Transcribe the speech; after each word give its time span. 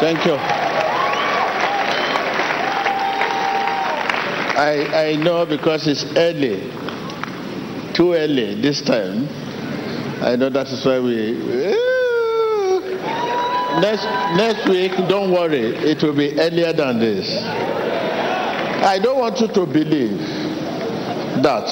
Thank 0.00 0.24
you. 0.26 0.34
I, 4.58 5.08
I 5.10 5.16
know 5.16 5.44
because 5.44 5.88
it's 5.88 6.04
early, 6.16 6.70
too 7.94 8.12
early 8.14 8.60
this 8.60 8.80
time. 8.80 9.26
I 10.22 10.36
know 10.36 10.50
that 10.50 10.68
is 10.68 10.84
why 10.86 11.00
we. 11.00 11.34
Eh, 11.64 11.74
next, 13.80 14.04
next 14.36 14.68
week, 14.68 14.92
don't 15.08 15.32
worry, 15.32 15.74
it 15.76 16.00
will 16.02 16.14
be 16.16 16.30
earlier 16.38 16.72
than 16.72 17.00
this. 17.00 17.28
I 18.84 19.00
don't 19.02 19.18
want 19.18 19.40
you 19.40 19.48
to 19.48 19.66
believe 19.66 20.18
that 21.42 21.68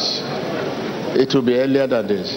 it 1.17 1.33
will 1.33 1.43
be 1.43 1.55
earlier 1.55 1.87
than 1.87 2.09
this. 2.09 2.37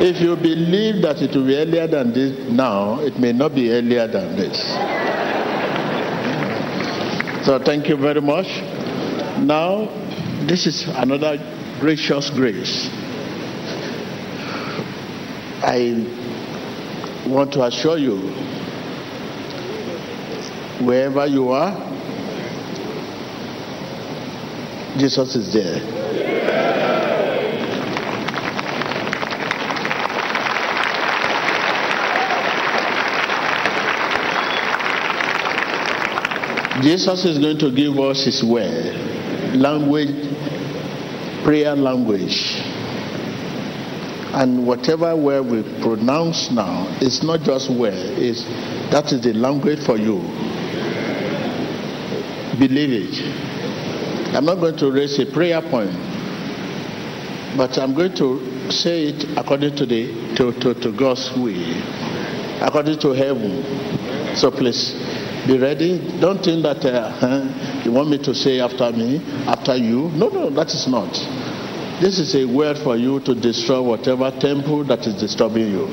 If 0.00 0.20
you 0.20 0.36
believe 0.36 1.02
that 1.02 1.22
it 1.22 1.34
will 1.34 1.46
be 1.46 1.56
earlier 1.56 1.88
than 1.88 2.12
this 2.12 2.50
now, 2.50 3.00
it 3.00 3.18
may 3.18 3.32
not 3.32 3.52
be 3.54 3.70
earlier 3.72 4.06
than 4.06 4.36
this. 4.36 4.93
So, 7.44 7.58
thank 7.58 7.88
you 7.90 7.96
very 7.98 8.22
much. 8.22 8.46
Now, 9.38 9.90
this 10.46 10.66
is 10.66 10.88
another 10.88 11.36
gracious 11.78 12.30
grace. 12.30 12.88
I 15.62 16.06
want 17.26 17.52
to 17.52 17.64
assure 17.64 17.98
you, 17.98 18.16
wherever 20.86 21.26
you 21.26 21.50
are, 21.50 21.72
Jesus 24.96 25.36
is 25.36 25.52
there. 25.52 26.03
Jesus 36.84 37.24
is 37.24 37.38
going 37.38 37.58
to 37.60 37.70
give 37.70 37.98
us 37.98 38.26
his 38.26 38.44
word, 38.44 38.94
language, 39.56 40.12
prayer 41.42 41.74
language. 41.74 42.60
And 44.34 44.66
whatever 44.66 45.16
word 45.16 45.46
we 45.46 45.62
pronounce 45.80 46.50
now, 46.50 46.86
it's 47.00 47.22
not 47.22 47.40
just 47.40 47.70
word, 47.70 47.94
it's, 47.94 48.44
that 48.92 49.10
is 49.14 49.22
the 49.22 49.32
language 49.32 49.82
for 49.86 49.96
you. 49.96 50.18
Believe 52.58 52.92
it. 52.92 54.34
I'm 54.36 54.44
not 54.44 54.56
going 54.56 54.76
to 54.76 54.92
raise 54.92 55.18
a 55.18 55.24
prayer 55.24 55.62
point, 55.62 55.90
but 57.56 57.78
I'm 57.78 57.94
going 57.94 58.14
to 58.16 58.70
say 58.70 59.04
it 59.04 59.38
according 59.38 59.74
to, 59.76 59.86
the, 59.86 60.36
to, 60.36 60.52
to, 60.60 60.74
to 60.82 60.92
God's 60.92 61.32
way, 61.38 61.80
according 62.60 62.98
to 62.98 63.12
heaven. 63.12 64.36
So 64.36 64.50
please 64.50 65.13
be 65.46 65.58
ready. 65.58 65.98
Don't 66.20 66.42
think 66.42 66.62
that 66.62 66.84
uh, 66.84 67.82
you 67.84 67.92
want 67.92 68.08
me 68.08 68.18
to 68.18 68.34
say 68.34 68.60
after 68.60 68.90
me, 68.92 69.20
after 69.46 69.76
you. 69.76 70.08
No, 70.12 70.28
no, 70.28 70.50
that 70.50 70.72
is 70.72 70.86
not. 70.88 71.12
This 72.00 72.18
is 72.18 72.34
a 72.34 72.44
word 72.44 72.78
for 72.78 72.96
you 72.96 73.20
to 73.20 73.34
destroy 73.34 73.80
whatever 73.82 74.30
temple 74.40 74.84
that 74.84 75.06
is 75.06 75.14
disturbing 75.14 75.68
you. 75.70 75.86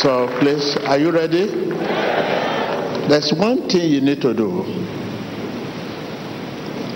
So, 0.00 0.28
please, 0.38 0.76
are 0.84 0.98
you 0.98 1.10
ready? 1.10 1.46
There's 3.08 3.32
one 3.32 3.68
thing 3.68 3.90
you 3.90 4.00
need 4.00 4.20
to 4.22 4.34
do. 4.34 4.62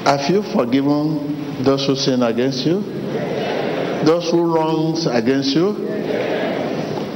Have 0.04 0.28
you 0.28 0.42
forgiven 0.42 1.62
those 1.62 1.86
who 1.86 1.94
sin 1.96 2.22
against 2.22 2.66
you? 2.66 2.80
Those 4.04 4.30
who 4.30 4.42
wrongs 4.42 5.06
against 5.06 5.54
you? 5.54 5.72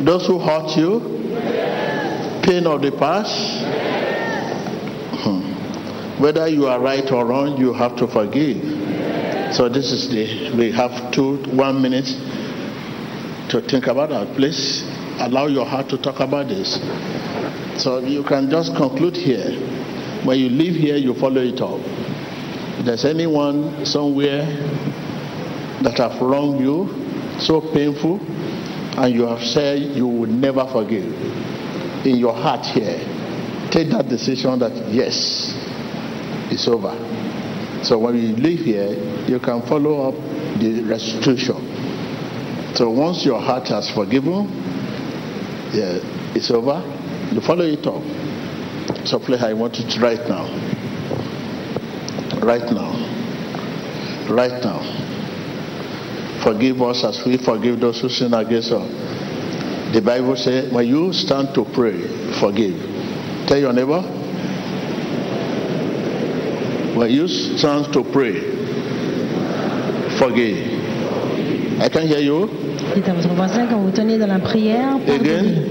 Those 0.04 0.26
who 0.26 0.38
hurt 0.38 0.76
you? 0.76 1.21
Pain 2.42 2.66
of 2.66 2.82
the 2.82 2.90
past? 2.92 3.32
Hmm. 5.22 6.20
Whether 6.20 6.48
you 6.48 6.66
are 6.66 6.80
right 6.80 7.10
or 7.12 7.24
wrong, 7.26 7.56
you 7.56 7.72
have 7.72 7.96
to 7.96 8.08
forgive. 8.08 9.54
So 9.54 9.68
this 9.68 9.92
is 9.92 10.08
the 10.08 10.50
we 10.56 10.72
have 10.72 11.12
two 11.12 11.36
one 11.52 11.80
minute 11.82 12.06
to 13.50 13.60
think 13.60 13.86
about 13.86 14.10
that. 14.10 14.34
Please 14.34 14.82
allow 15.20 15.46
your 15.46 15.66
heart 15.66 15.88
to 15.90 15.98
talk 15.98 16.20
about 16.20 16.48
this. 16.48 16.80
So 17.82 17.98
you 18.00 18.24
can 18.24 18.50
just 18.50 18.74
conclude 18.74 19.16
here. 19.16 19.52
When 20.24 20.38
you 20.38 20.48
leave 20.48 20.74
here, 20.74 20.96
you 20.96 21.14
follow 21.14 21.42
it 21.42 21.60
up. 21.60 21.80
If 22.78 22.86
there's 22.86 23.04
anyone 23.04 23.84
somewhere 23.84 24.46
that 25.82 25.98
have 25.98 26.20
wronged 26.20 26.60
you, 26.60 26.88
so 27.38 27.60
painful, 27.60 28.20
and 28.96 29.14
you 29.14 29.26
have 29.26 29.42
said 29.42 29.82
you 29.96 30.06
will 30.06 30.28
never 30.30 30.66
forgive, 30.66 31.04
in 32.04 32.16
your 32.16 32.34
heart 32.34 32.66
here, 32.66 32.98
take 33.70 33.90
that 33.90 34.08
decision 34.08 34.58
that 34.58 34.72
yes, 34.92 35.54
it's 36.50 36.68
over. 36.68 36.92
So 37.84 37.98
when 37.98 38.16
you 38.16 38.36
leave 38.36 38.60
here, 38.60 38.90
you 39.26 39.40
can 39.40 39.62
follow 39.62 40.08
up 40.08 40.14
the 40.60 40.82
restitution. 40.84 41.56
So 42.74 42.90
once 42.90 43.24
your 43.24 43.40
heart 43.40 43.68
has 43.68 43.90
forgiven, 43.90 44.46
yeah, 45.72 45.98
it's 46.34 46.50
over. 46.50 46.80
You 47.32 47.40
follow 47.40 47.64
it 47.64 47.86
up. 47.86 48.02
So 49.06 49.18
please, 49.18 49.42
I 49.42 49.52
want 49.52 49.78
it 49.78 50.00
right 50.00 50.20
now. 50.28 50.46
Right 52.40 52.70
now. 52.72 52.92
Right 54.30 54.62
now. 54.62 54.80
Forgive 56.44 56.82
us 56.82 57.04
as 57.04 57.24
we 57.24 57.38
forgive 57.38 57.80
those 57.80 58.00
who 58.00 58.08
sin 58.08 58.34
against 58.34 58.72
us. 58.72 59.01
The 59.92 60.00
Bible 60.00 60.36
says, 60.36 60.72
when 60.72 60.86
you 60.86 61.12
stand 61.12 61.54
to 61.54 61.64
pray, 61.64 62.00
forgive. 62.40 62.74
Tell 63.46 63.58
your 63.58 63.72
neighbor, 63.72 64.00
when 66.96 67.10
you 67.10 67.28
stand 67.28 67.92
to 67.92 68.02
pray, 68.04 68.40
forgive. 70.18 71.80
I 71.80 71.88
can 71.88 72.06
hear 72.06 72.20
you. 72.20 72.48
Dites 72.94 73.08
à 73.08 73.14
votre 73.14 73.34
voisin 73.34 73.66
quand 73.68 73.80
vous 73.80 73.90
tenez 73.90 74.18
dans 74.18 74.26
la 74.28 74.38
prière, 74.38 74.98
pardonnez. 75.06 75.30
Again. 75.30 75.68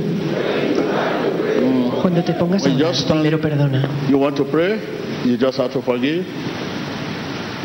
Cuando 2.02 2.22
te 2.24 2.32
pongas 2.34 2.66
a 2.66 2.70
When 2.70 2.78
you 2.80 2.86
orar, 2.86 2.96
stand- 2.96 3.22
primero 3.22 3.38
perdona. 3.40 3.88
You 4.10 4.18
want 4.18 4.36
to 4.38 4.44
pray? 4.46 4.80
You 5.26 5.38
just 5.38 5.58
have 5.58 5.72
to 5.74 5.82
forgive. 5.82 6.26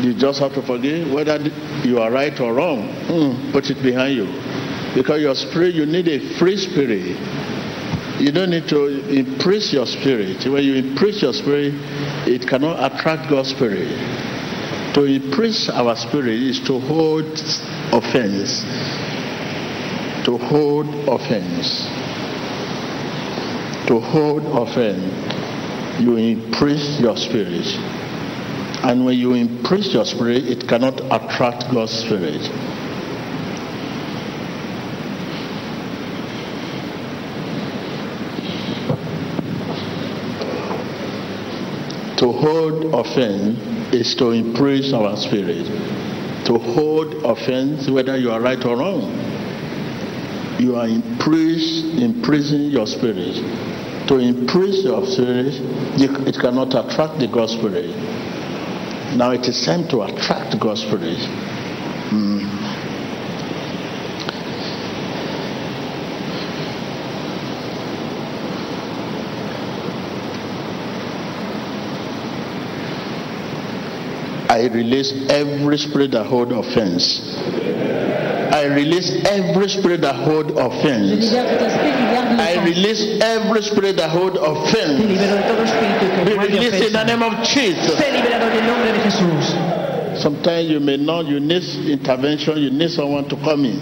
You 0.01 0.13
just 0.13 0.39
have 0.39 0.53
to 0.53 0.61
forgive, 0.61 1.11
whether 1.11 1.39
you 1.83 1.99
are 1.99 2.11
right 2.11 2.39
or 2.39 2.53
wrong. 2.53 2.87
mm, 3.09 3.51
put 3.51 3.67
it 3.71 3.81
behind 3.81 4.15
you, 4.15 4.27
because 4.95 5.21
your 5.21 5.35
spirit, 5.35 5.75
you 5.75 5.85
need 5.85 6.07
a 6.07 6.19
free 6.37 6.57
spirit. 6.57 7.17
You 8.19 8.31
don't 8.31 8.49
need 8.49 8.67
to 8.69 8.87
impress 9.09 9.71
your 9.71 9.85
spirit. 9.85 10.45
When 10.45 10.63
you 10.63 10.75
impress 10.75 11.21
your 11.21 11.33
spirit, 11.33 11.73
it 12.27 12.47
cannot 12.47 12.91
attract 12.91 13.29
God's 13.29 13.49
spirit. 13.49 13.87
To 14.95 15.03
impress 15.03 15.69
our 15.69 15.95
spirit 15.95 16.41
is 16.41 16.59
to 16.61 16.79
hold 16.79 17.25
offense. 17.93 18.63
To 20.25 20.37
hold 20.37 20.87
offense. 21.07 21.85
To 23.87 23.99
hold 23.99 24.43
offense 24.45 25.37
you 25.99 26.15
impress 26.17 26.99
your 26.99 27.17
spirit. 27.17 27.65
And 28.83 29.05
when 29.05 29.17
you 29.17 29.33
impress 29.33 29.93
your 29.93 30.05
spirit, 30.05 30.45
it 30.45 30.67
cannot 30.67 30.99
attract 31.11 31.71
God's 31.73 31.91
spirit. 31.91 32.41
To 42.27 42.33
hold 42.33 42.93
offense 42.93 43.57
is 43.93 44.13
to 44.15 44.31
impress 44.31 44.91
our 44.91 45.15
spirit. 45.15 45.65
To 46.47 46.59
hold 46.59 47.13
offense, 47.23 47.89
whether 47.89 48.17
you 48.17 48.31
are 48.31 48.41
right 48.41 48.59
or 48.65 48.75
wrong, 48.75 49.15
you 50.59 50.75
are 50.75 50.89
imprisoning 50.89 52.71
your 52.71 52.85
spirit. 52.85 53.35
To 54.09 54.17
impress 54.19 54.83
your 54.83 55.05
spirit, 55.05 55.53
it 56.27 56.35
cannot 56.37 56.75
attract 56.75 57.19
the 57.19 57.27
God's 57.27 57.53
spirit. 57.53 57.95
Now 59.15 59.31
it 59.31 59.47
is 59.47 59.65
time 59.65 59.87
to 59.87 60.01
attract 60.01 60.59
God's 60.59 60.81
spirit. 60.81 61.19
I 74.57 74.65
release 74.73 75.13
every 75.29 75.77
spirit 75.77 76.11
that 76.11 76.25
hold 76.25 76.51
offense. 76.51 77.21
I 78.51 78.65
release 78.65 79.23
every 79.29 79.69
spirit 79.69 80.01
that 80.01 80.15
hold 80.15 80.49
offense. 80.57 81.13
libère 81.13 81.45
tout 81.59 81.65
esprit 81.65 81.93
qui 81.93 82.05
garde 82.09 82.41
I 82.41 82.57
release 82.65 83.21
every 83.21 83.61
spirit 83.61 83.97
that 83.97 84.09
hold 84.09 84.35
offense. 84.37 84.97
libero 84.97 85.37
de 85.37 85.43
todo 85.45 85.61
espíritu 85.61 86.09
que 86.09 86.25
Be 86.25 86.33
released 86.33 86.87
in 86.87 86.93
the 86.93 87.03
name 87.03 87.21
of 87.21 87.33
Jesus. 87.43 87.93
Sé 88.01 88.11
liberado 88.11 88.49
en 88.49 88.57
el 88.57 88.65
nombre 88.65 88.93
de 88.93 88.99
Jesús. 89.05 89.53
Sometimes 90.19 90.71
you 90.71 90.79
may 90.79 90.97
not, 90.97 91.27
you 91.27 91.39
need 91.39 91.61
intervention, 91.85 92.57
you 92.57 92.71
need 92.71 92.89
someone 92.89 93.29
to 93.29 93.35
come 93.35 93.63
in. 93.63 93.77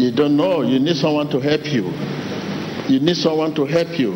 You 0.00 0.12
don't 0.12 0.34
know, 0.34 0.62
you 0.62 0.78
need 0.80 0.96
someone 0.96 1.28
to 1.28 1.40
help 1.40 1.66
you. 1.66 1.92
You 2.88 3.00
need 3.00 3.18
someone 3.18 3.54
to 3.54 3.66
help 3.66 3.98
you. 3.98 4.14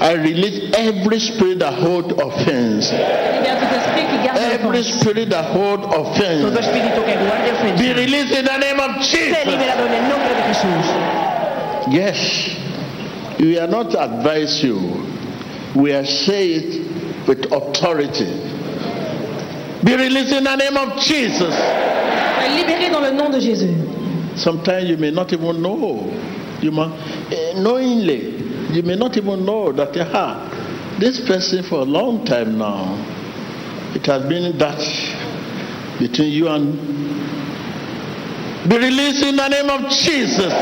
I 0.00 0.12
release 0.12 0.70
every 0.74 1.18
spirit 1.20 1.58
that 1.60 1.72
hold 1.74 2.12
offense. 2.20 2.92
Libère 2.92 3.58
tout 3.58 3.74
esprit 3.74 4.04
qui 4.10 4.26
garde 4.26 4.38
Every 4.38 4.82
spirit 4.84 5.30
that 5.30 5.44
hold 5.52 5.82
Todo 5.82 6.02
offense. 6.02 6.58
espíritu 6.58 7.00
que 7.02 7.16
guarde 7.16 7.78
Be 7.78 7.92
released 7.94 8.32
in 8.36 8.44
the 8.44 8.58
name 8.58 8.78
of 8.80 9.00
Jesus. 9.02 9.44
liberado 9.46 9.86
en 9.86 9.94
el 9.94 10.08
nombre 10.08 10.34
de 10.34 10.42
Jesús. 10.52 10.86
Yes. 11.90 12.56
We 13.38 13.58
are 13.58 13.68
not 13.68 13.94
advise 13.94 14.62
you. 14.62 14.78
We 15.74 15.92
are 15.92 16.04
saying 16.04 16.62
it 16.62 17.28
with 17.28 17.52
authority. 17.52 18.26
Be 19.84 19.94
released 19.94 20.32
in 20.32 20.44
the 20.44 20.56
name 20.56 20.76
of 20.76 20.98
Jesus. 21.00 21.54
Soyez 21.54 22.90
dans 22.90 23.00
le 23.00 23.12
nom 23.12 23.30
de 23.30 23.40
Jésus. 23.40 23.74
Sometimes 24.36 24.88
you 24.88 24.96
may 24.96 25.10
not 25.10 25.32
even 25.32 25.62
know. 25.62 26.10
You 26.60 26.70
may, 26.70 26.90
eh, 27.30 27.52
knowingly, 27.60 28.35
you 28.70 28.82
may 28.82 28.96
not 28.96 29.16
even 29.16 29.44
know 29.44 29.72
that 29.72 29.96
aha, 29.96 30.96
this 30.98 31.20
person 31.26 31.62
for 31.62 31.80
a 31.80 31.84
long 31.84 32.24
time 32.24 32.58
now, 32.58 32.94
it 33.94 34.04
has 34.06 34.22
been 34.28 34.56
that 34.58 34.78
between 35.98 36.32
you 36.32 36.48
and 36.48 36.74
be 38.68 38.76
released 38.76 39.22
in 39.24 39.36
the 39.36 39.48
name 39.48 39.70
of 39.70 39.90
Jesus. 39.90 40.52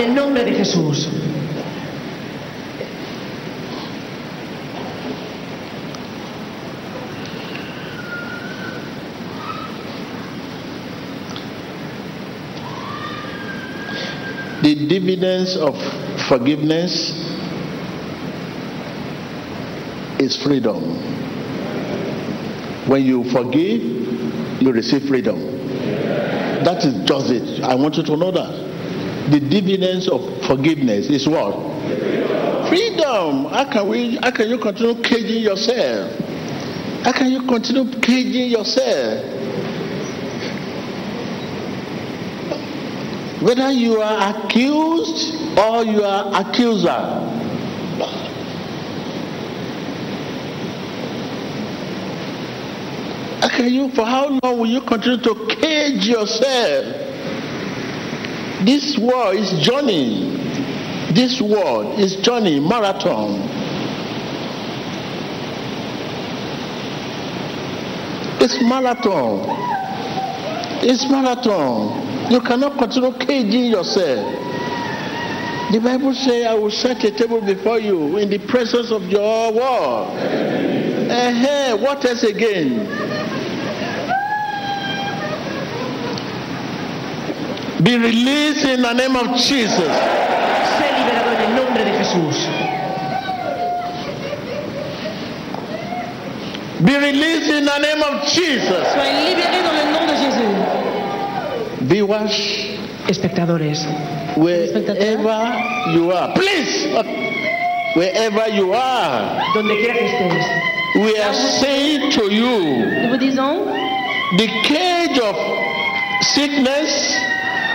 En 0.00 0.14
nombre 0.14 0.44
de 0.44 0.52
Jesús. 0.52 1.08
The 14.62 14.74
dividends 14.86 15.56
of 15.56 15.74
forgiveness 16.30 17.10
is 20.20 20.40
freedom. 20.40 20.78
When 22.88 23.04
you 23.04 23.24
forgive, 23.32 23.82
you 24.62 24.72
receive 24.72 25.08
freedom. 25.08 25.40
That 26.62 26.84
is 26.84 27.04
just 27.04 27.30
it. 27.32 27.64
I 27.64 27.74
want 27.74 27.96
you 27.96 28.04
to 28.04 28.16
know 28.16 28.30
that. 28.30 29.32
The 29.32 29.40
dividends 29.40 30.08
of 30.08 30.20
forgiveness 30.46 31.10
is 31.10 31.26
what? 31.26 31.52
Freedom. 32.68 33.46
How 33.46 33.68
can 33.72 33.88
we 33.88 34.16
how 34.22 34.30
can 34.30 34.48
you 34.50 34.58
continue 34.58 35.02
caging 35.02 35.42
yourself? 35.42 36.16
How 37.02 37.12
can 37.12 37.32
you 37.32 37.44
continue 37.48 37.90
caging 38.00 38.50
yourself? 38.50 39.29
Whether 43.42 43.70
you 43.72 44.00
are 44.00 44.34
accused 44.34 45.34
or 45.58 45.84
you 45.84 46.02
are 46.04 46.40
accuser. 46.40 47.28
Can 53.60 53.74
you, 53.74 53.90
for 53.90 54.06
how 54.06 54.28
long 54.28 54.58
will 54.58 54.66
you 54.66 54.80
continue 54.80 55.18
to 55.18 55.46
cage 55.60 56.06
yourself? 56.06 56.84
This 58.64 58.96
war 58.98 59.34
is 59.34 59.52
journey. 59.60 60.36
This 61.12 61.40
war 61.42 61.84
is 62.00 62.16
journey, 62.16 62.60
marathon. 62.60 63.40
It's 68.40 68.62
marathon. 68.62 69.44
It's 70.82 71.10
marathon. 71.10 72.09
You 72.30 72.40
cannot 72.40 72.78
continue 72.78 73.12
caging 73.18 73.66
yourself. 73.66 74.22
The 75.72 75.80
Bible 75.80 76.14
says, 76.14 76.46
I 76.46 76.54
will 76.54 76.70
set 76.70 77.02
a 77.02 77.10
table 77.10 77.40
before 77.40 77.80
you 77.80 78.18
in 78.18 78.30
the 78.30 78.38
presence 78.38 78.92
of 78.92 79.02
your 79.10 79.52
war. 79.52 80.06
Eh, 80.16 81.72
what 81.74 82.04
else 82.04 82.22
again? 82.22 82.86
Be 87.82 87.96
released 87.96 88.64
in 88.64 88.82
the 88.82 88.92
name 88.92 89.16
of 89.16 89.36
Jesus. 89.36 89.90
Sé 90.78 90.86
liberado 90.98 91.32
en 91.34 91.40
el 91.40 91.56
nombre 91.56 91.84
de 91.84 91.92
Jesús. 91.98 92.36
Be 96.84 96.96
released 96.96 97.50
in 97.50 97.64
the 97.64 97.78
name 97.78 98.02
of 98.02 98.28
Jesus. 98.28 98.86
Soyez 98.94 99.34
libérés 99.34 99.62
dans 99.64 99.72
le 99.72 99.84
nom 99.92 100.06
de 100.06 100.14
Jésus. 100.14 100.59
Viewers, 101.90 102.30
Espectadores, 103.08 103.82
wherever 104.36 105.38
you 105.92 106.12
are, 106.12 106.32
please, 106.34 106.86
uh, 106.94 107.02
wherever 107.96 108.48
you 108.48 108.72
are, 108.72 109.42
donde 109.54 109.74
quiera 109.74 109.94
que 109.94 110.06
estés, 110.06 110.46
we 111.02 111.18
are 111.18 111.34
saying 111.34 112.12
to 112.12 112.30
you, 112.32 112.86
Nous 113.02 113.08
vous 113.08 113.16
disons, 113.16 113.66
the 114.38 114.46
cage 114.62 115.18
of 115.18 115.34
sickness, 116.22 117.18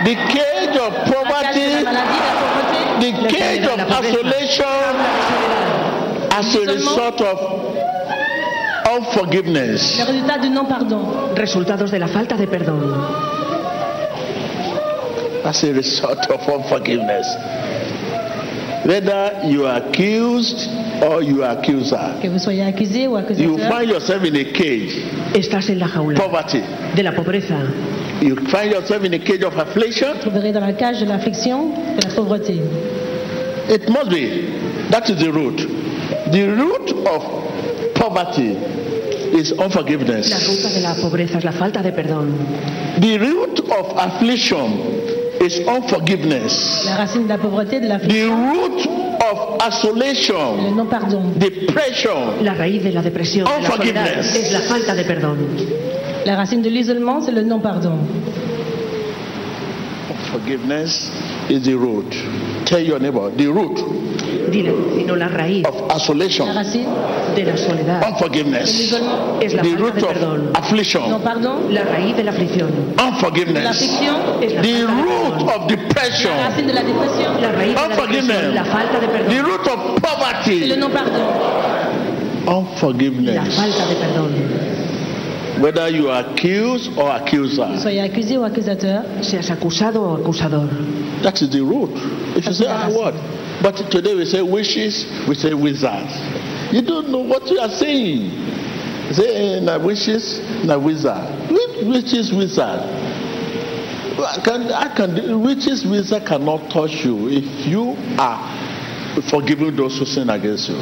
the 0.04 0.14
cage 0.32 0.76
of 0.78 0.94
la 0.94 1.42
cage 1.42 1.54
de 1.54 1.84
la 1.84 1.84
poverty, 1.84 1.84
maladie, 1.84 1.84
de 1.84 1.92
la 1.92 2.04
pauvreté, 2.40 2.78
the 3.00 3.12
cage 3.28 3.66
of 3.66 3.78
isolation 4.00 4.92
as 6.32 6.54
a 6.54 6.60
result 6.72 7.20
of 7.20 7.38
unforgiveness. 8.96 9.98
le 9.98 10.04
résultat 10.06 10.38
du 10.38 10.48
non-pardon. 10.48 11.34
resultados 11.34 11.90
de 11.90 11.98
la 11.98 12.06
falta 12.08 12.36
de 12.36 12.46
perdón, 12.46 12.80
as 15.46 15.62
a 15.64 15.72
result 15.72 16.26
of 16.30 16.40
unforgiveness. 16.48 17.26
Whether 18.84 19.40
you 19.48 19.66
are 19.66 19.78
accused 19.78 20.68
or 21.02 21.22
you 21.22 21.42
are 21.42 21.58
accuser, 21.58 22.14
Que 22.22 22.28
vous 22.28 22.38
soyez 22.38 22.62
accusé 22.64 23.08
ou 23.08 23.18
you 23.36 23.58
find 23.58 23.88
yourself 23.90 24.24
in 24.24 24.36
a 24.36 24.44
cage, 24.52 24.94
estás 25.34 25.68
en 25.70 25.78
la 25.80 25.88
jaula 25.88 26.20
poverty. 26.20 26.60
de 26.94 27.02
la 27.02 27.12
pobreza, 27.12 27.56
You 28.22 28.36
find 28.48 28.70
yourself 28.72 29.04
in 29.04 29.12
a 29.14 29.18
cage 29.18 29.42
of 29.42 29.56
affliction. 29.58 30.14
trouverez 30.20 30.52
dans 30.52 30.60
la 30.60 30.72
cage 30.72 31.00
de 31.00 31.06
l'affliction, 31.06 31.70
de 31.96 32.08
la 32.08 32.14
pauvreté. 32.14 32.60
It 33.68 33.88
must 33.90 34.08
be. 34.10 34.52
That 34.90 35.08
is 35.10 35.16
the 35.18 35.32
root. 35.32 35.56
The 36.30 36.46
root 36.46 36.92
of 37.06 37.22
poverty 37.94 38.56
is 39.36 39.50
la 39.52 39.64
unforgiveness. 39.64 40.30
ruta 40.32 40.68
de 40.72 40.80
la 40.80 40.94
pobreza 40.94 41.38
es 41.38 41.44
la 41.44 41.52
falta 41.52 41.82
de 41.82 41.90
perdón, 41.90 42.32
The 43.00 43.18
root 43.18 43.60
of 43.68 43.98
affliction 43.98 44.78
is 45.40 45.60
unforgiveness. 45.66 46.84
La 46.86 46.96
racine 46.96 47.24
de 47.24 47.28
la 47.28 47.38
pauvreté, 47.38 47.80
de 47.80 47.86
The 47.86 47.88
l'affliction, 47.88 48.52
root 48.52 48.88
of 49.30 49.58
le 49.60 49.68
isolation, 49.68 50.74
non-pardon. 50.76 51.32
depression, 51.36 52.42
la 52.42 52.54
raíz 52.54 52.82
de 52.82 52.90
la 52.92 53.02
depresión, 53.02 53.44
de 53.44 53.50
la 53.50 53.56
Unforgiveness. 53.58 54.34
es 54.36 54.52
la 54.52 54.60
falta 54.60 54.94
de 54.94 55.04
perdón. 55.04 55.36
La 56.24 56.36
racine 56.36 56.62
de 56.62 56.70
l'isolement, 56.70 57.20
c'est 57.20 57.32
le 57.32 57.42
non-pardon. 57.42 57.98
Forgiveness 60.32 61.10
is 61.48 61.62
the 61.62 61.74
root. 61.76 62.06
Tell 62.64 62.80
your 62.80 62.98
neighbor, 62.98 63.30
the 63.36 63.46
root 63.46 63.78
sino 64.52 65.16
la 65.16 65.28
raíz 65.28 65.64
of 65.66 65.74
La 65.88 65.96
isolation, 65.96 66.46
de 67.34 67.44
la 67.44 67.56
soledad, 67.56 68.02
unforgiveness, 68.08 68.92
es 69.40 69.52
la 69.54 69.62
the 69.62 69.68
falta 69.70 69.82
root 69.82 69.94
de 69.94 70.00
perdón, 70.06 70.48
of 70.48 70.56
affliction, 70.58 71.10
non-pardon, 71.10 71.74
la 71.74 71.82
raíz 71.84 72.16
de 72.16 72.24
la 72.24 72.30
aflicción, 72.30 72.70
unforgiveness, 72.98 73.64
l'affliction, 73.64 74.16
es 74.42 74.52
la 74.54 74.62
the 74.62 74.72
falta 74.86 75.02
root 75.02 75.34
perdón, 75.34 75.48
of 75.48 75.66
depression, 75.68 76.36
la 76.36 76.48
racine 76.48 76.66
de 76.68 76.72
la 76.74 76.82
dépression, 76.82 77.40
la 77.40 77.52
raíz 77.52 77.68
de 77.68 77.74
la 77.74 77.86
Unforgiveness. 77.86 78.26
depresión, 78.28 78.54
la 78.54 78.64
falta 78.64 79.00
de 79.00 79.06
the 79.34 79.42
root 79.42 79.66
of 79.66 79.80
c'est 80.44 80.54
le 80.54 80.74
poverty, 80.74 80.76
non-pardon. 80.78 81.26
la 82.46 82.52
unforgiveness. 82.56 83.54
falta 83.54 83.86
de 83.86 83.94
perdón. 83.96 84.30
Whether 85.58 85.88
you 85.88 86.10
are 86.10 86.20
accused 86.20 86.90
or 86.98 87.10
accuser, 87.10 87.66
Soyez 87.80 88.02
accusé 88.04 88.36
ou 88.36 88.44
accusateur, 88.44 89.02
Seas 89.22 89.50
acusado 89.50 90.02
o 90.02 90.14
acusador. 90.16 90.68
that 91.22 91.40
is 91.40 91.48
the 91.48 91.60
root. 91.60 91.90
If 92.36 92.44
you 92.46 92.52
say, 92.52 92.66
ah, 92.68 92.88
what? 92.90 93.14
But 93.66 93.90
today 93.90 94.14
we 94.14 94.24
say 94.26 94.42
wishes, 94.42 95.26
we 95.26 95.34
say 95.34 95.52
wizards. 95.52 96.14
You 96.72 96.82
don't 96.82 97.08
know 97.10 97.18
what 97.18 97.48
you 97.50 97.58
are 97.58 97.68
saying. 97.68 98.30
You 99.08 99.12
say, 99.12 99.56
eh, 99.56 99.58
na 99.58 99.76
wishes, 99.76 100.38
na 100.64 100.78
wizard. 100.78 101.50
Witches, 101.82 102.32
wizard. 102.32 102.78
I 104.22 104.40
can, 104.44 104.70
I 104.70 104.94
can, 104.94 105.42
witches, 105.42 105.84
wizard 105.84 106.24
cannot 106.24 106.70
touch 106.70 107.04
you 107.04 107.28
if 107.28 107.66
you 107.66 107.96
are 108.20 108.38
forgiving 109.28 109.74
those 109.74 109.98
who 109.98 110.04
sin 110.04 110.30
against 110.30 110.68
you. 110.68 110.76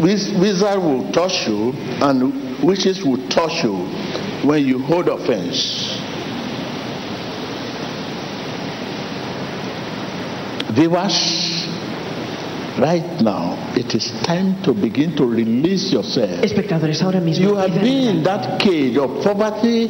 Wizard 0.00 0.78
will 0.78 1.10
touch 1.10 1.48
you, 1.48 1.72
and 2.06 2.62
witches 2.62 3.02
will 3.02 3.18
touch 3.30 3.64
you 3.64 3.74
when 4.48 4.64
you 4.64 4.78
hold 4.78 5.08
offense. 5.08 6.09
Viewers, 10.72 11.68
Right 12.78 13.20
now, 13.20 13.58
it 13.76 13.94
is 13.94 14.10
time 14.22 14.62
to 14.62 14.72
begin 14.72 15.14
to 15.16 15.26
release 15.26 15.92
yourself. 15.92 16.40
Espectadores, 16.40 17.02
ahora 17.02 17.20
mismo. 17.20 17.42
You 17.50 17.54
have 17.56 17.74
been 17.74 18.16
in 18.16 18.22
that 18.22 18.58
cage 18.58 18.96
of 18.96 19.22
poverty, 19.22 19.88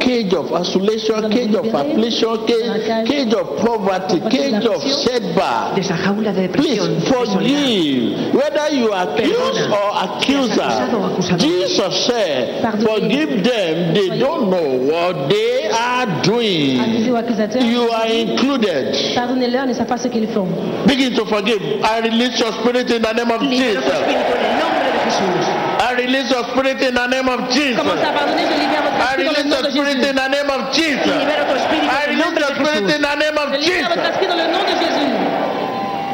cage 0.00 0.32
of 0.32 0.50
isolation, 0.52 1.28
cage 1.30 1.52
of 1.54 1.66
affliction, 1.66 2.46
cage, 2.46 3.06
cage 3.08 3.34
of 3.34 3.58
poverty, 3.60 4.20
cage 4.30 4.64
of 4.64 4.80
setback. 4.80 5.74
de 5.74 5.80
esa 5.82 5.96
jaula 5.98 6.32
de 6.32 6.48
Please 6.48 6.80
depresión. 6.80 7.02
forgive. 7.02 8.32
Whether 8.32 8.74
you 8.74 8.92
are 8.92 9.10
accused 9.12 9.68
or 9.68 9.90
accuser, 10.00 10.62
acusado 10.62 10.96
o 10.96 11.06
acusador. 11.12 11.38
Jesus 11.44 12.06
said, 12.06 12.62
Forgive 12.80 13.42
them. 13.44 13.92
They 13.92 14.18
don't 14.18 14.48
know 14.48 14.78
what 14.88 15.28
they 15.28 15.59
are 16.00 16.22
doing. 16.22 16.80
Accusé 16.80 17.10
ou 17.10 17.16
accusateur, 17.16 17.62
You 17.62 17.90
are 17.92 18.06
included. 18.08 18.96
pardonnez-leur, 19.14 19.66
ne 19.66 19.74
savent 19.74 19.86
pas 19.86 19.98
ce 19.98 20.08
qu'ils 20.08 20.28
font. 20.28 20.48
Begin 20.86 21.14
to 21.14 21.24
forgive. 21.26 21.60
I 21.84 22.00
release 22.00 22.38
your 22.40 22.52
spirit 22.52 22.90
in 22.90 23.02
the 23.02 23.12
name 23.12 23.30
of 23.30 23.40
Jesus. 23.50 23.84
espíritu 23.84 24.32
en 24.32 24.44
el 24.44 24.54
nombre 24.58 24.80
de 24.86 24.92
Jesús. 25.04 25.44
I 25.80 25.94
release 25.94 26.30
your 26.30 26.44
spirit 26.50 26.80
in 26.82 26.94
the 26.94 27.06
name 27.06 27.28
of 27.28 27.50
Jesus. 27.50 27.76
Commencez 27.76 28.04
à 28.04 28.12
pardonner, 28.12 28.42
je 28.48 28.60
libère 28.60 28.82
votre 28.82 28.96
I 28.96 29.22
esprit 29.22 29.24
dans 29.24 29.32
le 29.32 29.36
release 29.36 29.50
your 29.50 29.70
spirit 29.70 29.98
in 30.04 30.14
the 30.14 30.28
name 30.28 30.50
of 30.50 30.60
Jesus. 30.72 31.14
Libera 31.20 31.44
tu 31.48 31.56
espíritu 31.56 31.86
I 31.90 32.06
release 32.10 32.36
your 32.40 32.52
spirit 32.54 32.84
in 32.96 33.02
the 33.02 33.16
name 33.16 33.38
of 33.38 33.48
Jesus. 33.60 33.96
esprit 34.10 34.26
dans 34.28 34.36
le 34.36 34.46
nom 34.52 34.62
de 34.64 34.74
Jésus. 34.80 35.10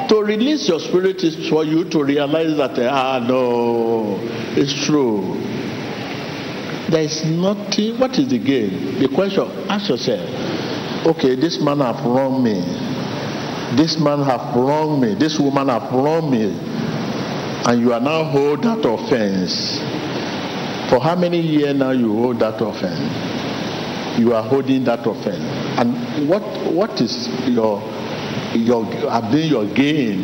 To 0.09 0.23
release 0.23 0.69
your 0.69 0.79
spirit 0.81 1.25
is 1.25 1.49
for 1.49 1.65
you 1.65 1.85
to 1.87 2.03
realize 2.05 2.57
that, 2.57 2.79
ah, 2.79 3.19
no, 3.27 4.19
it's 4.57 4.73
true. 4.87 5.37
There 6.91 7.03
is 7.03 7.25
nothing. 7.25 7.99
What 7.99 8.19
is 8.19 8.29
the 8.29 8.39
gain? 8.39 8.99
The 9.01 9.09
question, 9.09 9.43
ask 9.69 9.89
yourself, 9.89 10.23
okay, 11.07 11.35
this 11.35 11.61
man 11.61 11.81
have 11.81 12.05
wronged 12.05 12.45
me. 12.45 12.63
This 13.77 13.99
man 13.99 14.23
have 14.23 14.55
wronged 14.55 15.03
me. 15.03 15.15
This 15.15 15.39
woman 15.41 15.69
have 15.69 15.91
wronged 15.93 16.31
me. 16.31 16.55
And 17.67 17.81
you 17.81 17.93
are 17.93 18.01
now 18.01 18.23
hold 18.23 18.63
that 18.63 18.85
offense. 18.87 19.81
For 20.89 21.01
how 21.01 21.17
many 21.17 21.41
years 21.41 21.75
now 21.75 21.91
you 21.91 22.15
hold 22.15 22.39
that 22.39 22.63
offense? 22.63 23.01
You 24.21 24.35
are 24.35 24.43
holding 24.45 24.85
that 24.85 25.05
offense. 25.05 25.43
And 25.79 26.29
what 26.29 26.43
what 26.73 27.01
is 27.01 27.27
your 27.49 27.83
your 28.55 28.87
have 29.11 29.33
been 29.33 29.49
your 29.51 29.67
gain? 29.75 30.23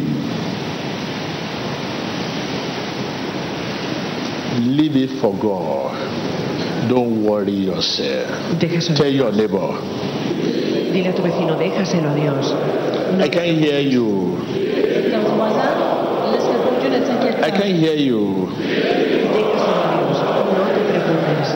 Leave 4.61 4.97
it 4.97 5.21
for 5.21 5.35
God. 5.43 6.13
Don't 6.93 7.25
worry 7.25 7.53
yourself. 7.53 8.29
Déjaselo. 8.61 8.97
Tell 8.97 9.09
your 9.09 9.33
neighbor, 9.33 9.81
Dile 10.93 11.09
a 11.09 11.13
tu 11.15 11.23
vecino, 11.23 11.57
déjaselo 11.57 12.11
a 12.13 12.15
Dios. 12.15 12.53
I 13.19 13.29
can 13.31 13.57
hear 13.57 13.81
you. 13.81 14.37
Dans 15.11 15.25
voisin, 15.33 15.73
laisse-le 16.33 16.59
pour 16.61 16.73
Dieu, 16.81 16.91
ne 16.91 17.01
t'inquiète 17.01 17.39
I 17.39 17.51
pas. 17.51 17.57
can 17.59 17.75
hear 17.81 17.95
you. 17.97 18.53
Déjaselo 19.33 19.81
a 19.81 19.89
Dios. 19.97 20.19
No 20.21 20.65
te 20.69 20.81
preocupes. 20.85 21.51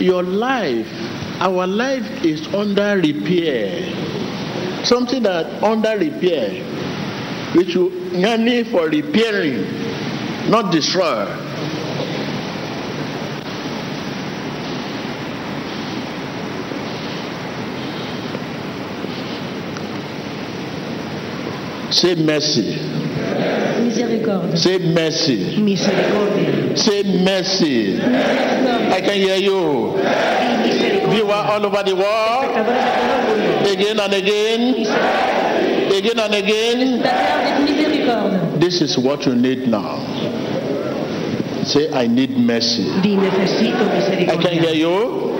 Your 0.00 0.24
life, 0.24 0.88
our 1.40 1.66
life 1.68 2.24
is 2.24 2.44
under 2.52 2.96
repair. 2.98 3.70
Something 4.84 5.22
that 5.22 5.46
under 5.62 5.96
repair, 5.96 6.50
which 7.54 7.76
you 7.76 7.92
yearning 8.10 8.64
for 8.64 8.88
repairing, 8.88 9.64
not 10.48 10.70
destroy. 10.72 11.26
Say 21.90 22.14
mercy. 22.14 22.78
Miséricorde. 23.84 24.56
Say 24.56 24.78
mercy. 24.78 25.60
Misericordia. 25.60 26.76
Say 26.76 27.02
mercy. 27.22 28.00
I 28.00 29.00
can 29.00 29.14
hear 29.14 29.36
you. 29.36 29.92
Y 29.94 30.56
misericordia. 30.64 31.08
Viewer 31.10 31.32
all 31.34 31.66
over 31.66 31.82
the 31.82 31.94
world. 31.94 32.56
Espectadores 32.56 33.36
de 33.36 33.46
todo. 33.62 33.72
Again 33.72 34.00
and 34.00 34.14
again. 34.14 34.86
Again 35.92 36.18
and 36.18 36.34
again. 36.34 37.02
This 38.62 38.80
is 38.80 38.96
what 38.96 39.26
you 39.26 39.34
need 39.34 39.66
now. 39.66 39.98
Say, 41.64 41.90
I 41.92 42.06
need 42.06 42.38
mercy. 42.38 42.84
Necesito 43.02 43.82
I 44.30 44.36
can 44.38 44.52
hear 44.62 44.70
you. 44.72 45.34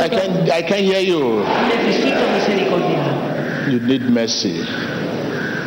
I 0.00 0.08
can, 0.08 0.50
I 0.50 0.62
can 0.62 0.84
hear 0.84 1.00
you. 1.00 1.44
Necesito 1.44 2.24
misericordia. 2.32 3.68
You 3.70 3.80
need 3.80 4.08
mercy. 4.08 4.64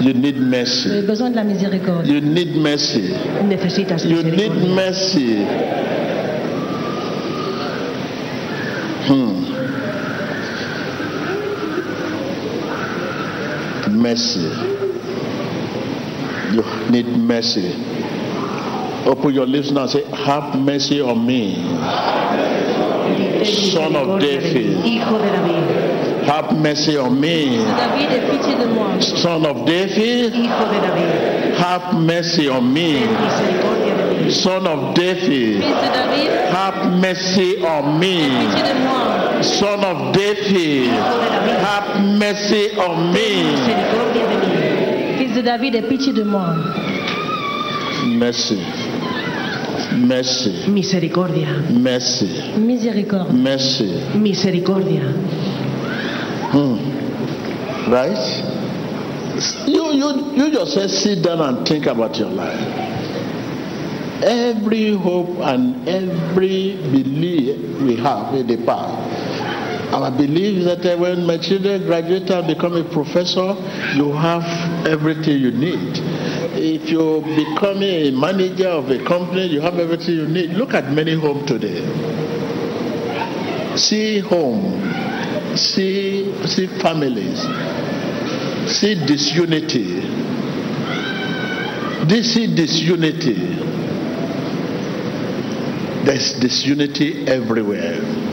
You 0.02 0.14
need 0.14 0.34
J'ai 0.34 0.42
mercy. 0.42 1.02
besoin 1.06 1.30
de 1.30 1.36
la 1.36 1.44
miséricorde. 1.44 2.08
You 2.08 2.22
need 2.22 2.56
mercy. 2.56 3.14
Necesitas 3.46 4.04
You 4.04 4.24
need 4.24 4.52
mercy. 4.74 5.46
Hmm. 9.06 9.46
Mercy. 14.02 14.75
Need 16.90 17.08
mercy. 17.08 17.74
Open 19.06 19.34
your 19.34 19.46
lips 19.46 19.72
now 19.72 19.82
and 19.84 19.90
say, 19.92 20.04
Have 20.26 20.60
mercy 20.60 21.02
on 21.02 21.26
me. 21.26 21.56
Son 23.72 23.96
of 23.96 24.20
David. 24.20 24.84
Have 26.26 26.58
mercy 26.58 26.98
on 26.98 27.20
me. 27.20 27.58
Son 29.02 29.46
of 29.46 29.66
David. 29.66 30.34
Have 31.56 31.94
mercy 31.94 32.50
on 32.50 32.74
me. 32.74 33.04
Son 34.32 34.68
of 34.68 34.96
David. 34.96 35.62
Have 36.52 36.92
mercy 37.00 37.64
on 37.64 38.00
me. 38.00 39.44
Son 39.44 39.84
of. 39.84 40.14
David. 40.14 40.88
Have 40.88 42.02
mercy 42.02 42.78
on 42.78 43.14
me. 43.14 44.55
De 45.36 45.42
David, 45.42 45.76
aie 45.76 45.82
pitié 45.82 46.14
de 46.14 46.24
moi. 46.24 46.56
Mercy. 48.06 48.58
Mercy. 49.98 50.70
Misericordia. 50.70 51.50
Mercy. 51.70 52.54
Miséricorde. 52.58 53.34
Mercy. 53.34 53.90
Misericordia. 54.16 55.02
Hmm. 56.54 56.78
Right? 57.92 58.18
You, 59.68 59.92
you, 59.92 60.32
you 60.38 60.46
yourself 60.54 60.90
sit 60.90 61.22
down 61.22 61.42
and 61.42 61.68
think 61.68 61.86
about 61.88 62.18
your 62.18 62.30
life. 62.30 62.58
Every 64.24 64.96
hope 64.96 65.38
and 65.42 65.86
every 65.90 66.78
belief 66.94 67.82
we 67.82 67.98
have 67.98 68.34
in 68.36 68.48
the 68.48 68.56
past. 68.66 69.05
Our 69.96 70.12
belief 70.12 70.58
is 70.58 70.66
that 70.66 70.86
uh, 70.86 70.98
when 70.98 71.26
my 71.26 71.38
children 71.38 71.86
graduate 71.86 72.30
and 72.30 72.48
become 72.48 72.76
a 72.76 72.84
professor, 72.84 73.56
you 73.96 74.12
have 74.12 74.44
everything 74.86 75.40
you 75.40 75.52
need. 75.52 75.96
If 76.52 76.90
you 76.90 77.22
become 77.24 77.82
a 77.82 78.12
manager 78.12 78.68
of 78.68 78.90
a 78.90 79.02
company, 79.06 79.46
you 79.46 79.62
have 79.62 79.80
everything 79.80 80.16
you 80.16 80.28
need. 80.28 80.50
Look 80.50 80.74
at 80.74 80.92
many 80.92 81.18
homes 81.18 81.48
today. 81.48 81.80
See 83.78 84.20
home, 84.20 85.56
see 85.56 86.46
see 86.46 86.68
families, 86.82 87.40
see 88.68 88.96
disunity. 88.96 90.02
This 92.04 92.34
see 92.34 92.54
disunity. 92.54 93.56
There's 96.04 96.34
disunity 96.34 97.26
everywhere. 97.30 98.25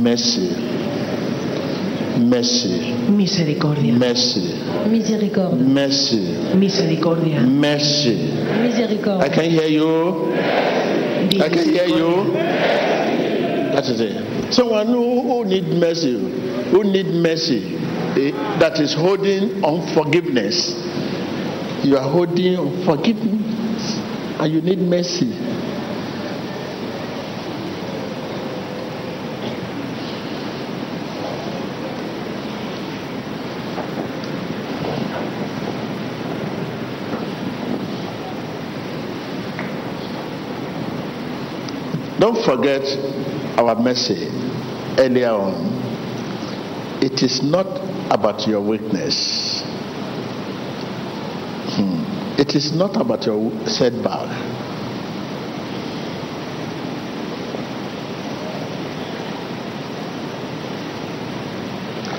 Mercy, 0.00 0.48
mercy, 2.18 2.94
Misericordia. 3.10 3.92
mercy, 3.92 4.40
Miséricorde. 4.88 5.58
mercy, 5.60 6.54
Misericordia. 6.56 7.40
mercy. 7.42 8.32
I 8.32 8.66
Miséricorde. 8.66 9.32
can 9.34 9.50
hear 9.50 9.66
you. 9.68 10.32
I 11.42 11.48
can 11.50 11.64
hear 11.68 11.84
you. 11.86 12.32
That 13.74 13.84
is 13.88 14.00
it. 14.00 14.54
Someone 14.54 14.86
who, 14.86 15.20
who 15.22 15.44
need 15.44 15.64
mercy, 15.68 16.14
who 16.70 16.82
need 16.84 17.06
mercy, 17.06 17.76
eh, 18.16 18.32
that 18.58 18.80
is 18.80 18.94
holding 18.94 19.62
unforgiveness. 19.62 20.72
You 21.84 21.98
are 21.98 22.08
holding 22.10 22.56
unforgiveness, 22.58 23.98
and 24.40 24.50
you 24.52 24.62
need 24.62 24.78
mercy. 24.78 25.36
Don't 42.18 42.39
forget 42.50 42.82
our 43.58 43.76
mercy 43.76 44.26
earlier 44.98 45.30
on. 45.30 45.54
It 47.00 47.22
is 47.22 47.44
not 47.44 47.68
about 48.10 48.44
your 48.48 48.60
weakness. 48.60 49.62
Hmm. 51.76 52.02
It 52.40 52.56
is 52.56 52.72
not 52.72 52.96
about 52.96 53.24
your 53.24 53.38
setback. 53.68 54.26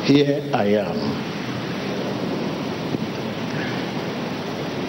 Here 0.05 0.49
I 0.53 0.65
am. 0.79 0.97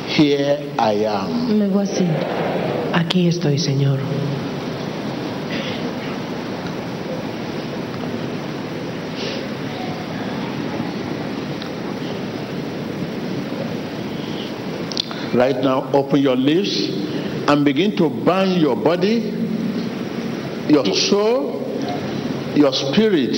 Here 0.07 0.73
I 0.79 0.93
am. 1.05 1.59
Me 1.59 1.67
voici. 1.67 2.07
Aquí 2.95 3.27
estoy, 3.27 3.59
Señor. 3.59 3.99
Right 15.35 15.57
now, 15.57 15.91
open 15.93 16.21
your 16.21 16.37
lips 16.37 16.89
and 17.49 17.65
begin 17.65 17.97
to 17.97 18.11
bind 18.11 18.61
your 18.61 18.77
body, 18.77 19.33
your 20.69 20.85
soul, 20.95 21.63
your 22.55 22.73
spirit 22.73 23.35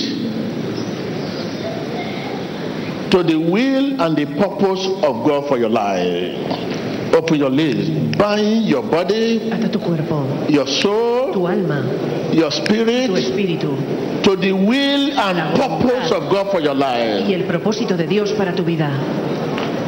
to 3.11 3.23
the 3.23 3.37
will 3.37 4.01
and 4.01 4.17
the 4.17 4.25
purpose 4.25 4.85
of 5.03 5.25
God 5.25 5.47
for 5.47 5.57
your 5.57 5.69
life. 5.69 7.13
Open 7.15 7.37
your 7.39 7.49
lips. 7.49 7.87
Bind 8.17 8.65
your 8.65 8.83
body, 8.83 9.49
cuerpo, 9.79 10.47
your 10.49 10.67
soul, 10.67 11.47
alma, 11.47 12.29
your 12.33 12.51
spirit 12.51 13.07
to 13.07 14.35
the 14.35 14.51
will 14.51 15.17
and 15.17 15.55
purpose 15.55 16.11
of 16.11 16.29
God 16.29 16.51
for 16.51 16.59
your 16.59 16.75
life. 16.75 17.25
y 17.25 17.33
el 17.33 17.45
propósito 17.45 17.95
de 17.95 18.05
Dios 18.05 18.33
para 18.33 18.53
tu 18.53 18.65
vida. 18.65 18.91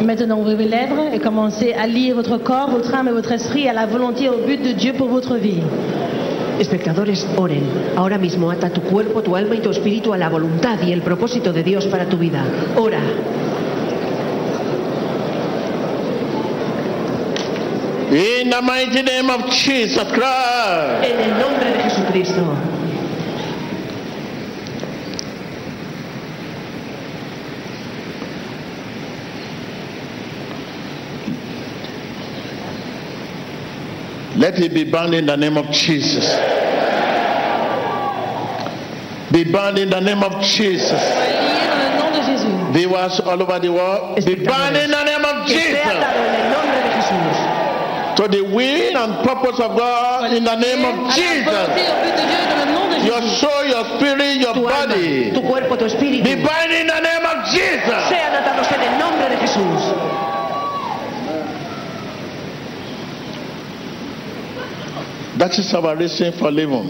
Maintenant, 0.03 0.39
ouvrez 0.39 0.55
vos 0.55 0.69
lèvres 0.69 1.13
et 1.13 1.19
commencez 1.19 1.73
à 1.73 1.87
lier 1.87 2.13
votre 2.13 2.37
corps, 2.37 2.69
votre 2.69 2.93
âme 2.93 3.07
et 3.07 3.11
votre 3.11 3.31
esprit 3.31 3.67
à 3.67 3.73
la 3.73 3.85
volonté 3.85 4.25
et 4.25 4.29
au 4.29 4.37
but 4.45 4.61
de 4.61 4.71
Dieu 4.73 4.93
pour 4.93 5.07
votre 5.07 5.35
vie. 5.35 5.61
Espectadores, 6.59 7.25
oren. 7.37 7.63
Ahora 7.95 8.17
mismo 8.17 8.49
ata 8.49 8.69
tu 8.69 8.81
cuerpo, 8.81 9.21
tu 9.21 9.35
alma 9.35 9.55
y 9.55 9.59
tu 9.59 9.69
espíritu 9.69 10.13
a 10.13 10.17
la 10.17 10.29
voluntad 10.29 10.79
y 10.85 10.91
el 10.91 11.01
propósito 11.01 11.51
de 11.51 11.63
Dios 11.63 11.85
para 11.87 12.05
tu 12.05 12.17
vida. 12.17 12.43
Ora. 12.77 12.99
In 18.09 18.49
the 18.49 18.61
mighty 18.61 19.03
name 19.03 19.29
of 19.29 19.49
Jesus 19.51 20.07
Christ. 20.13 21.03
En 21.03 21.19
el 21.19 21.39
nombre 21.39 21.71
de 21.71 21.83
Jesucristo. 21.83 22.76
Let 34.37 34.59
it 34.59 34.73
be 34.73 34.83
bound 34.83 35.13
in 35.15 35.25
the 35.25 35.35
name 35.35 35.57
of 35.57 35.71
Jesus. 35.71 36.25
Be 39.31 39.43
bound 39.51 39.77
in 39.79 39.89
the 39.89 39.99
name 39.99 40.21
of 40.23 40.41
Jesus. 40.43 40.91
Lié 40.93 41.65
dans 41.67 41.75
le 41.75 41.89
nom 41.97 42.11
de 42.13 42.21
Jésus. 42.21 42.71
Viewers 42.73 43.19
all 43.21 43.41
over 43.41 43.59
the 43.59 43.69
world, 43.71 44.23
be 44.25 44.35
bound 44.35 44.77
in 44.77 44.91
the 44.91 45.03
name 45.03 45.25
of 45.25 45.47
Jesus. 45.47 45.81
atado 45.81 46.21
en 46.21 46.35
el 46.35 46.51
nombre 46.53 46.77
de 46.83 46.89
Jesús. 46.95 48.15
To 48.17 48.27
the 48.27 48.41
will 48.41 48.97
and 48.97 49.25
purpose 49.25 49.59
of 49.59 49.75
God 49.75 50.31
in 50.33 50.43
the 50.43 50.55
name 50.55 50.85
of 50.85 51.13
Jesus. 51.13 51.47
et 51.47 51.89
au 51.89 51.97
but 52.01 52.15
de 52.15 52.21
Dieu 52.21 52.41
dans 52.47 52.65
le 52.65 52.71
nom 52.73 52.89
de 52.89 53.05
Your 53.05 53.21
soul, 53.41 53.65
your 53.67 53.85
spirit, 53.97 54.39
your 54.39 54.53
body. 54.53 55.31
tu 55.33 55.41
cuerpo, 55.41 55.75
tu 55.77 55.85
espíritu. 55.85 56.23
Be 56.23 56.35
bound 56.35 56.71
in 56.71 56.87
the 56.87 56.99
name 57.01 57.25
of 57.25 57.45
Jesus. 57.49 58.09
Sean 58.09 58.33
atados 58.37 58.71
en 58.71 58.81
el 58.81 58.99
nombre 58.99 59.29
de 59.29 59.37
Jesús. 59.37 59.81
That 65.37 65.59
is 65.59 65.73
our 65.73 65.95
reason 65.95 66.33
for 66.33 66.49
living. 66.51 66.87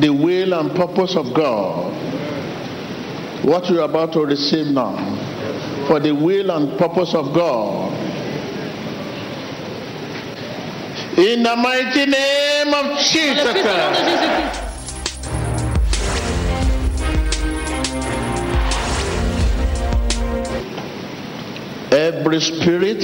The 0.00 0.10
will 0.10 0.54
and 0.54 0.70
purpose 0.76 1.16
of 1.16 1.34
God. 1.34 1.92
What 3.44 3.68
we 3.70 3.78
are 3.78 3.88
about 3.88 4.12
to 4.12 4.24
receive 4.24 4.68
now. 4.68 4.94
For 5.88 5.98
the 5.98 6.12
will 6.12 6.50
and 6.50 6.78
purpose 6.78 7.14
of 7.14 7.34
God. 7.34 7.92
In 11.18 11.42
the 11.42 11.56
mighty 11.56 12.06
name 12.06 12.72
of 12.72 12.98
Jesus 12.98 13.42
puissant 13.42 13.44
nom 13.44 13.54
de 13.54 13.62
Christ. 13.62 14.68
Every 21.90 22.40
spirit 22.40 23.02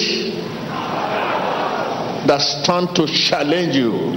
that 2.27 2.41
stand 2.41 2.95
to 2.95 3.07
challenge 3.07 3.77
you, 3.77 4.15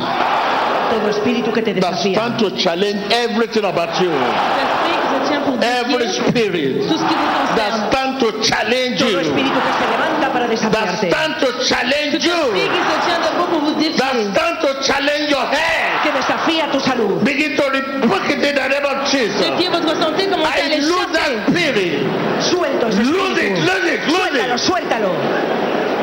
Todo 0.90 1.10
espíritu 1.10 1.52
que 1.52 1.62
te 1.62 1.74
that 1.80 1.96
stand 2.00 2.40
to 2.40 2.50
challenge 2.58 3.00
everything 3.12 3.66
about 3.66 4.00
you, 4.02 4.10
L'esprit 4.10 4.96
qui 5.02 5.08
se 5.14 5.30
tient 5.30 5.42
pour 5.42 5.56
every 5.62 6.08
spirit 6.14 6.88
tout 6.88 6.98
ce 6.98 7.04
qui 7.04 7.16
vous 7.16 7.56
that 7.58 7.72
stand 7.92 8.20
to 8.20 8.32
challenge 8.44 9.02
you, 9.02 9.20
espíritu 9.20 9.60
que 9.60 9.74
se 9.76 9.86
levanta 9.92 10.28
para 10.32 10.48
that 10.48 10.90
stand 10.98 11.36
to 11.40 11.48
challenge 11.64 12.24
you, 12.24 12.42
qui 12.56 12.82
se 12.88 12.98
tient 13.06 13.20
debout 13.20 13.48
pour 13.52 13.60
vous 13.60 13.74
défier. 13.76 13.98
that 13.98 14.16
stand 14.32 14.56
to 14.62 14.70
challenge 14.84 15.30
your 15.30 15.46
head. 15.52 15.86
Que 16.04 16.12
desafía 16.14 16.70
tu 16.72 16.80
salud. 16.80 17.22
Begin 17.24 17.56
to 17.58 17.64
rebuke 17.70 18.30
it 18.30 18.44
in 18.44 18.56
the 18.56 18.68
name 18.70 18.86
of 18.86 19.10
Jesus. 19.12 19.42
Défier 19.42 19.70
votre 19.70 19.96
santé, 20.00 20.28
commencez 20.28 20.62
à 20.62 20.68
I 20.68 20.80
lose 20.80 21.12
that 21.12 21.50
spirit. 21.50 22.00
Suelto 22.40 22.88
ese 22.88 23.00
Lose 23.00 23.38
it, 23.42 23.58
lose 23.60 23.86
it, 23.92 24.00
lose 24.08 24.16
Suéltalo, 24.16 24.54
it. 24.56 24.60
suéltalo. 24.60 25.10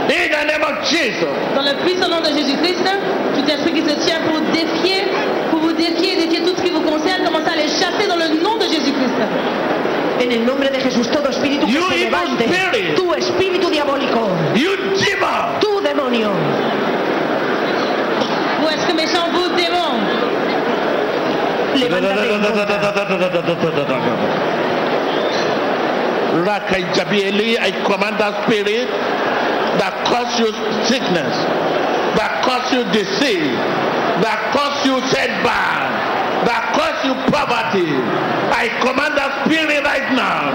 In 0.07 0.31
the 0.31 0.45
name 0.45 0.63
of 0.63 0.85
Jesus. 0.85 1.27
Dans 1.55 1.63
le 1.63 1.75
puissant 1.85 2.09
nom 2.09 2.21
de 2.21 2.29
Jésus-Christ, 2.29 2.85
tout 3.35 3.51
esprit 3.51 3.73
qui 3.73 3.81
se 3.89 3.95
tient 4.07 4.21
pour 4.29 4.41
défier, 4.53 5.05
pour 5.51 5.61
vous 5.61 5.73
défier, 5.73 6.17
défier 6.17 6.41
tout 6.45 6.55
ce 6.57 6.63
qui 6.63 6.71
vous 6.71 6.83
concerne, 6.83 7.25
commencez 7.25 7.49
à 7.51 7.57
les 7.57 7.69
chasser 7.69 8.07
dans 8.07 8.17
le 8.17 8.29
nom 8.43 8.57
de 8.57 8.65
Jésus-Christ. 8.65 9.19
En 10.17 10.31
el 10.31 10.45
nombre 10.45 10.69
de 10.71 10.79
Jesús, 10.79 11.11
todo 11.11 11.29
espíritu 11.31 11.67
que 11.67 11.73
You 11.73 11.83
se 11.91 12.05
levante. 12.05 12.45
spirit. 12.45 12.95
Tu 12.97 13.15
espíritu 13.15 13.71
diabólico. 13.71 14.29
You 14.55 14.77
demon. 14.77 15.59
Tu 15.61 15.89
demonio. 15.89 16.31
Vous 18.61 18.69
est-ce 18.69 18.87
que 18.87 18.93
méchant 18.95 19.27
vous, 19.33 19.49
démon? 19.57 20.01
Levántate 21.77 22.31
en 22.31 22.41
contra. 22.41 24.15
Rakajabieli, 26.45 27.57
I 27.59 27.73
command 27.85 28.19
that 28.19 28.43
spirit 28.45 28.89
that 29.81 29.95
cause 30.07 30.33
you 30.39 30.49
sickness, 30.87 31.35
that 32.17 32.43
cause 32.47 32.67
you 32.73 32.85
disease, 32.93 33.57
that 34.23 34.39
cause 34.55 34.77
you 34.87 35.01
setback, 35.11 35.91
that 36.47 36.63
cause 36.77 36.99
you 37.05 37.15
poverty. 37.33 37.89
I 38.55 38.69
command 38.81 39.17
that 39.19 39.45
spirit 39.45 39.83
right 39.85 40.09
now. 40.15 40.53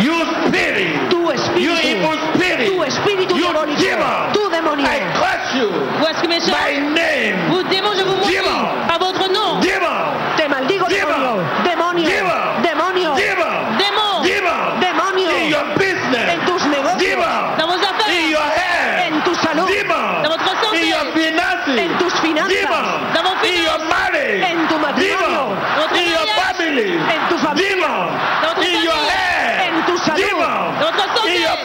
You 0.00 0.16
spirit, 0.48 1.10
Tu 1.12 1.18
you 1.60 1.72
evil 1.76 2.16
spirit, 2.32 2.66
Tu 2.68 2.76
espíritu 2.88 3.34
you 3.36 3.48
demon. 3.52 4.32
Tu 4.32 4.42
demonio. 4.48 4.86
I 4.86 4.98
curse 5.12 5.48
you 5.60 5.68
Vous 6.00 6.06
est-ce 6.08 6.22
que 6.22 6.28
méchant 6.28 6.56
by 6.56 6.80
name, 6.80 7.36
Vous, 7.50 7.62
démon, 7.68 7.92
je 7.96 8.04
vous 8.04 8.16
maudis 8.16 8.32
Démon. 8.32 8.64
à 8.88 8.96
votre 8.98 9.28
nom. 9.28 9.60
demon, 9.60 9.96
Te 10.38 10.48
maldigo, 10.48 10.86
Demon. 10.88 11.44
demonio. 11.64 12.08
Demonio. 12.08 12.08
Demon. 12.08 12.40
Demonio. 12.64 13.10
demon, 13.12 13.52
Démon, 13.76 14.12
demon, 14.24 14.60
Demonio. 14.80 15.30
in 15.36 15.48
your 15.52 15.66
business, 15.76 16.28
En 16.32 16.40
tus 16.48 16.64
negocios. 16.64 16.96
demon, 16.96 17.36
dans 17.58 17.66
vos 17.68 17.76
in 17.76 17.84
affaires, 17.84 18.30
your 18.30 18.48
head. 18.56 19.12
En 19.12 19.20
tu 19.20 19.34
salud. 19.36 19.68
Demon. 19.68 20.22
Dans 20.24 20.30
votre 20.32 20.48
santé. 20.48 20.80
In 20.80 20.86
your 20.88 21.06
finances. 21.12 21.76
En 21.76 21.90
tus 22.00 22.14
finanzas. 22.24 22.56
Demon. 22.56 22.88
Dans 23.12 23.22
vos 23.28 23.36
In 23.36 23.52
your 23.52 23.76
finances. 23.76 23.92
marriage. 23.92 24.42
En 24.48 24.56
tu 24.70 24.76
matrimonio. 24.80 25.28
Demon. 25.28 25.48
Votre 25.76 25.96
In 26.00 26.08
your 26.08 26.24
mariage. 26.24 26.56
family. 26.56 26.90
En 26.96 27.20
tu 27.28 27.36
familia. 27.36 27.68
Demon. 27.76 28.00
Dans 28.40 28.48
votre 28.48 28.64
In 28.64 28.80
your 28.80 28.96
famille. 28.96 29.12
head. 29.12 29.72
En 29.76 29.80
tu 29.86 29.94
salud. 29.98 30.24
Demon. 30.24 30.56
Dans 30.80 30.86
votre 30.88 31.04
santé. 31.14 31.28
In 31.30 31.40
your 31.44 31.58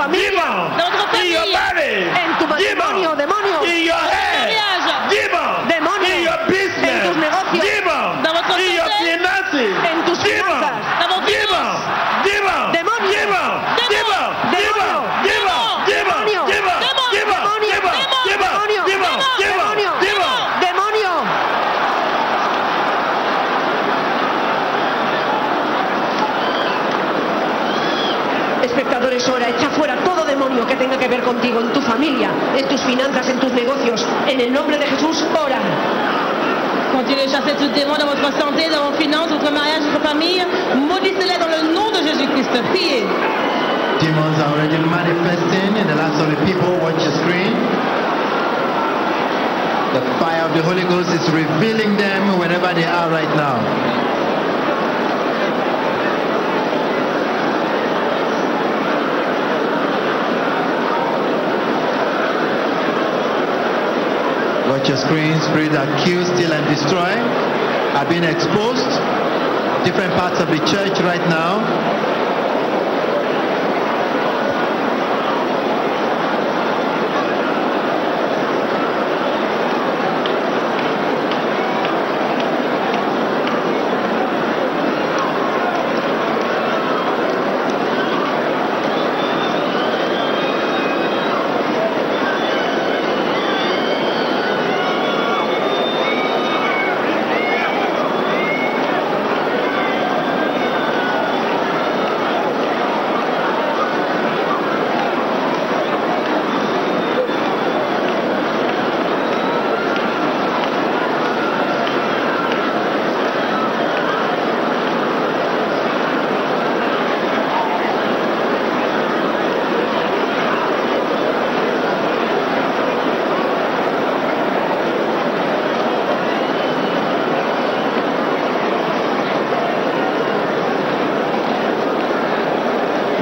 family. 0.00 0.24
En 0.24 0.30
tu 0.30 0.30
familia. 0.30 0.30
Demon. 0.30 0.76
Dans 0.78 0.90
votre 0.90 1.14
In 1.20 1.26
your 1.30 1.40
famille. 1.40 1.52
marriage. 1.52 2.08
En 2.24 2.38
tu 2.38 2.46
matrimonio, 2.46 3.10
Demon. 3.10 3.16
demonio. 3.16 3.56
In 3.64 3.84
your 3.84 4.04
head. 4.12 4.48
mariage. 4.48 4.88
Demon. 5.10 5.50
Demonio. 5.68 6.14
In 6.16 6.22
your 6.24 6.40
business. 6.48 7.04
En 7.04 7.08
tus 7.08 7.16
negocios. 7.16 7.64
Demon. 7.64 8.22
Dans 8.24 8.32
votre 8.38 8.54
In 8.58 8.72
your 8.78 8.88
santé. 8.88 9.04
finances. 9.04 9.70
En 9.90 9.98
tus 10.06 10.18
Demon. 10.22 10.46
finanzas. 10.48 10.76
Dans 11.00 11.08
vos 11.12 11.20
Demon. 11.20 11.36
finances. 11.36 11.80
Demon. 12.24 12.72
Demonio. 12.72 13.10
Demon. 13.12 13.48
Demon. 13.76 14.28
Demonio. 14.56 14.80
Demon. 14.80 15.00
Demon. 15.20 15.70
Demonio. 15.86 16.40
Demon. 16.48 16.78
Demonio. 16.80 17.20
Demon. 17.20 17.40
Demonio. 17.40 17.72
Demon. 17.72 17.94
Demon. 18.28 18.52
Demonio. 18.56 18.82
Demon. 18.88 19.14
Demonio. 19.44 19.90
Demon. 20.00 20.36
Demon. 20.64 20.92
Demonio. 20.94 21.12
Espectadores, 28.62 29.26
ahora 29.28 29.48
echa 29.48 29.70
fuera 29.70 29.96
todo 30.04 30.24
demonio 30.24 30.66
que 30.66 30.76
tenga 30.76 30.98
que 30.98 31.08
ver 31.08 31.22
contigo, 31.22 31.60
en 31.60 31.72
tu 31.72 31.80
familia, 31.80 32.30
en 32.56 32.68
tus 32.68 32.80
finanzas, 32.82 33.28
en 33.28 33.40
tus 33.40 33.52
negocios. 33.52 34.06
En 34.28 34.40
el 34.40 34.52
nombre 34.52 34.78
de 34.78 34.86
Jesús, 34.86 35.24
ora. 35.34 35.58
Continuez 36.92 37.32
santé, 38.38 38.68
dans 38.70 38.90
vos 38.90 38.96
finances, 38.98 39.28
votre 39.28 39.52
mariage, 39.52 39.82
votre 39.92 40.06
famille. 40.06 40.44
Maudissez-les 40.76 41.38
dans 41.38 41.50
le 41.50 41.74
nom 41.74 41.90
de 41.90 42.00
Jésus-Christ. 42.06 42.50
Priez. 42.70 43.06
Demons 44.00 44.38
are 44.40 44.52
already 44.54 44.78
manifesting 44.78 45.76
in 45.76 45.86
the 45.86 45.94
lives 45.94 46.18
of 46.20 46.30
the 46.30 46.36
people. 46.46 46.72
Watch 46.80 47.02
your 47.02 47.12
screen. 47.20 47.52
The 49.92 50.02
fire 50.18 50.44
of 50.48 50.54
the 50.54 50.62
Holy 50.62 50.84
Ghost 50.84 51.10
is 51.12 51.28
revealing 51.30 51.96
them 51.96 52.38
wherever 52.38 52.72
they 52.72 52.84
are 52.84 53.10
right 53.10 53.28
now. 53.36 53.58
Watch 64.70 64.88
your 64.88 64.96
screen. 64.96 65.40
Spirits 65.40 65.74
that 65.74 65.90
kill, 66.06 66.24
steal, 66.24 66.52
and 66.52 66.64
destroy 66.68 67.49
are 67.96 68.08
being 68.08 68.24
exposed. 68.24 68.88
Different 69.84 70.12
parts 70.14 70.40
of 70.40 70.48
the 70.48 70.58
church 70.66 71.00
right 71.00 71.26
now. 71.28 71.89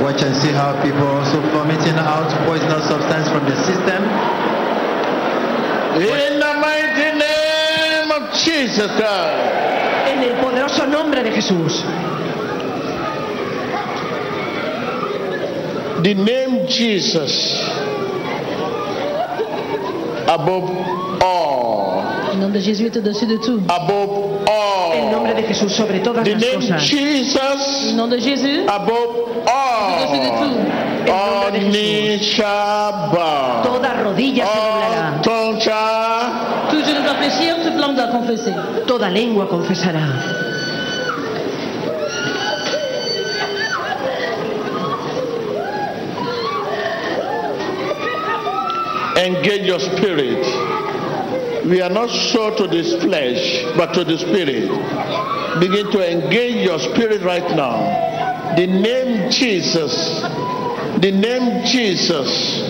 Watch 0.08 0.22
and 0.22 0.34
see 0.36 0.48
how 0.52 0.72
people 0.82 1.02
are 1.04 1.20
also 1.20 1.38
vomiting 1.52 1.92
out 2.00 2.32
poisonous 2.46 2.88
substance 2.88 3.28
from 3.28 3.44
the 3.44 3.54
system. 3.68 4.00
In 6.00 6.40
the 6.40 6.52
mighty 6.64 7.12
name 7.12 8.10
of 8.16 8.32
Jesus 8.32 8.88
Christ. 8.96 10.08
En 10.08 10.22
el 10.24 10.32
poderoso 10.42 10.86
nombre 10.86 11.22
de 11.22 11.30
Jesús. 11.30 11.84
The 16.02 16.14
name 16.14 16.66
Jesus 16.68 17.60
above 20.26 20.70
all. 21.20 22.32
Le 22.32 22.40
nom 22.40 22.48
de 22.50 22.60
Jésus 22.60 22.86
est 22.86 22.96
au-dessus 22.96 23.26
de 23.26 23.36
tout. 23.36 23.60
Above 23.68 24.46
El 24.94 25.10
nombre 25.12 25.34
de 25.34 25.42
all. 25.42 25.48
Jesús 25.48 25.70
sobre 25.70 25.98
todas 26.00 26.24
The 26.24 26.30
las 26.30 26.40
name 26.40 26.54
cosas. 26.54 26.82
Jesus 26.82 27.92
nom 27.94 28.08
de 28.08 28.18
Jésus 28.18 28.64
above 28.68 29.07
au-dessus 30.18 31.11
all. 31.11 31.38
nombre 31.52 31.70
de 31.70 32.18
oh, 32.18 32.22
shall 32.22 33.11
bow. 33.12 33.62
Toda 33.62 34.02
rodilla 34.02 34.44
se 34.44 34.59
doblará. 34.59 35.59
Tout 36.70 36.85
genou 36.85 37.02
doit 37.02 37.14
fléchir, 37.14 37.57
toute 37.62 37.78
langue 37.81 37.96
doit 37.96 38.09
confesser. 38.09 38.54
Toda 38.87 39.09
lengua 39.09 39.46
confesará. 39.46 40.00
engage 49.18 49.66
your 49.66 49.81
spirit. 49.81 50.44
We 51.66 51.83
are 51.83 51.90
not 51.90 52.09
sure 52.09 52.57
to 52.57 52.66
this 52.66 53.02
flesh, 53.02 53.64
but 53.76 53.92
to 53.94 54.04
the 54.04 54.16
spirit. 54.16 54.70
Begin 55.61 55.90
to 55.90 56.12
engage 56.12 56.64
your 56.64 56.78
spirit 56.78 57.22
right 57.22 57.57
now. 57.57 58.07
The 58.56 58.66
name 58.66 59.30
Jesus, 59.30 60.22
the 61.00 61.12
name 61.12 61.64
Jesus, 61.64 62.64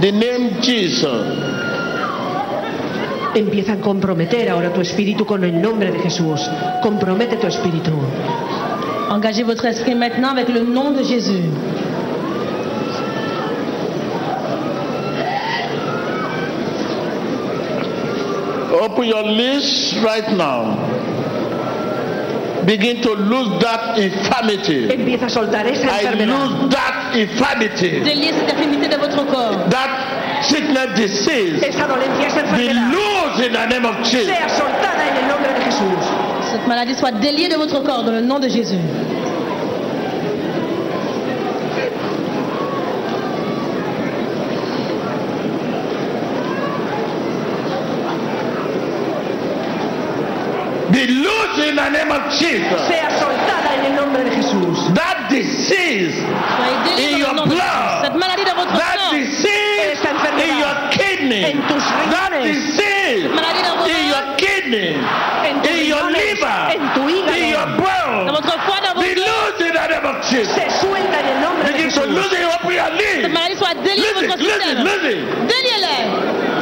the 0.00 0.12
name 0.12 0.60
Jesus. 0.62 1.48
Empieza 3.34 3.74
a 3.74 3.80
comprometer 3.80 4.48
ahora 4.48 4.72
tu 4.72 4.80
espíritu 4.80 5.26
con 5.26 5.44
el 5.44 5.60
nombre 5.60 5.92
de 5.92 5.98
Jesús. 5.98 6.40
Compromete 6.82 7.36
tu 7.36 7.46
espíritu. 7.46 7.92
Engagez 9.10 9.44
votre 9.44 9.66
esprit 9.66 9.94
maintenant 9.94 10.30
avec 10.30 10.48
le 10.48 10.62
nom 10.62 10.92
de 10.92 11.02
Jésus. 11.02 11.44
Open 18.80 19.04
your 19.04 19.22
lips 19.22 19.94
right 20.02 20.28
now. 20.36 20.87
Begin 22.68 23.00
to 23.00 23.14
lose 23.14 23.58
that 23.64 23.96
infirmity. 23.98 24.92
Empieza 24.92 25.24
a 25.24 25.28
soltar 25.30 25.66
esa 25.66 25.86
I 25.88 26.04
enfermedad. 26.04 26.28
lose 26.28 26.68
that 26.76 27.16
infirmity, 27.16 28.00
Déliez 28.04 28.34
cette 28.34 28.52
infirmité 28.54 28.88
de 28.88 28.96
votre 28.98 29.24
corps. 29.24 29.56
that 29.70 30.42
sickness, 30.44 30.88
disease. 30.94 31.62
Esa 31.64 31.86
dolencia, 31.86 32.26
esa 32.28 32.42
Be 32.42 32.68
enfermedad. 32.68 32.92
loose 32.92 33.46
in 33.46 33.52
the 33.54 33.66
name 33.72 33.86
of 33.86 33.96
Jesus. 34.04 34.26
Sea 34.28 34.48
soltada 34.50 35.02
en 35.08 35.16
el 35.16 35.28
nombre 35.32 35.48
de 35.48 35.64
Jesús. 35.64 36.04
Cette 36.50 36.66
maladie 36.66 36.94
soit 36.94 37.12
déliée 37.12 37.48
de 37.48 37.56
votre 37.56 37.82
corps 37.82 38.04
dans 38.04 38.12
le 38.12 38.20
nom 38.20 38.38
de 38.38 38.48
Jésus. 38.48 38.76
Be 50.90 51.06
loose 51.06 51.58
in 51.68 51.76
the 51.76 51.88
name 51.90 52.10
of 52.10 52.22
Jesus. 52.38 52.80
Sea 52.88 53.08
soltada 53.20 53.74
en 53.76 53.84
el 53.92 53.94
nombre 53.96 54.24
de 54.24 54.30
Jesús. 54.30 54.94
That 54.94 55.28
disease, 55.28 56.16
In 56.96 57.18
your 57.18 57.28
le 57.34 57.34
nom 57.36 57.44
de 57.48 57.54
blood. 57.54 58.04
Cette 58.04 58.14
maladie 58.16 58.44
dans 58.44 58.56
votre 58.56 58.72
that 58.78 58.96
sang. 58.98 59.12
disease 59.12 59.92
Esta 59.92 60.10
enfermedad. 60.10 60.48
in 60.48 60.58
your 60.58 60.74
kidney, 60.90 61.44
En 61.44 61.58
tus 61.68 61.84
that 62.10 62.32
disease 62.42 63.28
maladie 63.34 63.62
dans 63.62 63.76
vos 63.76 63.86
in 63.86 64.08
your 64.08 64.24
kidney, 64.36 64.96
En 65.44 65.60
tus 65.62 65.70
in 65.70 65.84
your 65.92 66.04
liver, 66.10 66.60
en 66.72 66.82
tu 66.94 67.02
hígado. 67.08 67.36
in 67.36 67.48
your 67.52 67.66
Dans 67.66 67.76
bone. 67.76 68.32
votre 68.32 68.56
foie, 68.64 68.80
dans 68.80 68.94
Be 69.00 69.14
loose 69.14 69.60
in 69.60 69.72
the 69.76 69.88
name 69.92 70.06
of 70.06 70.16
Jesus. 70.30 70.54
Se 70.56 70.64
suelta 70.80 71.20
en 71.20 71.28
el 71.28 71.40
nombre 71.44 71.64
de 71.64 71.72
Begin 71.72 71.90
to 71.92 72.06
lose 72.06 72.32
your 72.32 72.48
Cette 73.22 73.32
maladie 73.32 73.56
soit 73.56 73.74
déliée 73.84 74.12
de 74.14 74.20
Listen, 74.20 74.38
listen, 74.38 74.84
listen. 74.84 75.18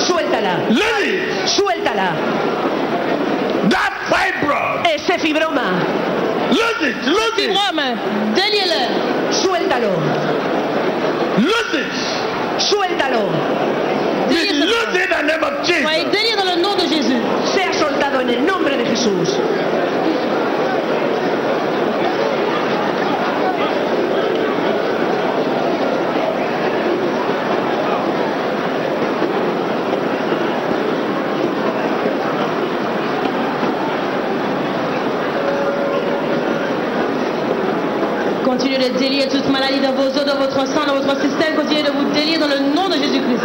Suéltala. 0.00 0.58
Lose 0.70 1.06
it. 1.06 1.48
Suéltala. 1.48 2.12
That 3.70 3.92
fibroid. 4.10 4.86
Ese 4.86 5.18
fibroma. 5.18 5.82
Lose 6.50 6.82
it, 6.90 6.96
lose 7.06 7.38
it. 7.38 7.50
Suéltalo. 9.32 9.92
lose 11.38 11.74
it. 11.74 11.92
Suéltalo. 12.58 13.26
In 14.28 14.60
the 14.60 15.22
name 15.22 15.44
of 15.44 15.66
Jesus. 15.66 15.84
déliés 16.12 16.36
dans 16.36 16.44
le 16.44 16.62
nom 16.62 16.74
de 16.74 16.86
Jésus. 16.86 17.20
Sea 17.54 17.72
soltado 17.72 18.20
en 18.20 18.28
el 18.28 18.44
nombre 18.44 18.76
de 18.76 18.84
Jesús. 18.84 19.36
Continuez 38.56 38.88
de 38.88 38.98
délier 38.98 39.28
toute 39.28 39.46
maladie 39.50 39.80
dans 39.80 39.92
vos 39.92 40.08
os, 40.08 40.24
dans 40.24 40.38
votre 40.38 40.66
sang, 40.66 40.86
dans 40.86 40.94
votre 40.94 41.20
système. 41.20 41.56
Continuez 41.56 41.82
de 41.82 41.90
vous 41.90 42.10
délier 42.14 42.38
dans 42.38 42.46
le 42.46 42.74
nom 42.74 42.88
de 42.88 42.94
Jésus-Christ. 42.94 43.44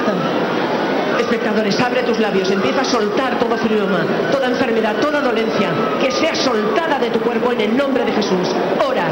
Espectadores, 1.20 1.82
abre 1.82 2.06
tus 2.06 2.18
labios, 2.18 2.50
empieza 2.50 2.80
a 2.80 2.86
soltar 2.86 3.38
todo 3.38 3.58
fibroma, 3.58 4.06
toda 4.32 4.48
enfermedad, 4.48 4.96
toda 5.02 5.20
dolencia, 5.20 5.68
que 6.02 6.12
sea 6.12 6.34
soltada 6.34 6.98
de 6.98 7.10
tu 7.10 7.20
cuerpo 7.20 7.52
en 7.52 7.60
el 7.60 7.76
nombre 7.76 8.06
de 8.06 8.14
Jesús. 8.14 8.56
Ora. 8.88 9.10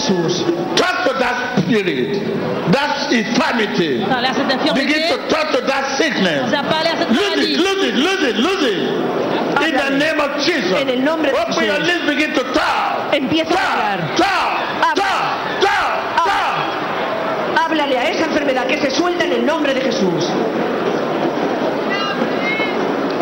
Jesús. 0.00 0.42
Talk 0.76 1.04
to 1.06 1.12
that 1.18 1.59
spirit, 1.70 2.18
that 2.74 3.12
infirmity. 3.14 4.02
Begin 4.74 5.02
to 5.14 5.16
talk 5.30 5.54
to 5.54 5.60
that 5.70 5.94
sickness. 5.96 6.50
Lose 6.50 7.38
it, 7.46 7.58
lose 7.58 7.82
it, 7.86 7.94
lose 7.94 8.22
it, 8.26 8.36
lose 8.36 8.64
it. 8.66 8.80
In 9.60 9.74
the 9.76 9.90
name 9.98 10.18
of 10.20 10.40
Jesus. 10.42 10.72
En 10.80 10.88
el 10.90 11.04
nombre 11.04 11.30
de 11.30 11.38
Open 11.38 11.64
your 11.64 11.78
lips, 11.80 12.06
begin 12.06 12.34
to 12.34 12.42
talk. 12.52 13.12
Empieza 13.14 13.54
a 13.54 13.72
hablar. 13.72 14.16
talk, 14.16 14.50
Habla. 14.82 14.94
talk, 14.94 15.60
talk, 15.60 16.26
talk. 16.26 17.64
Háblale 17.64 17.98
a 17.98 18.10
esa 18.10 18.24
enfermedad 18.26 18.66
que 18.66 18.78
se 18.80 18.90
suelta 18.90 19.24
en 19.24 19.32
el 19.32 19.46
nombre 19.46 19.74
de 19.74 19.80
Jesús. 19.80 20.30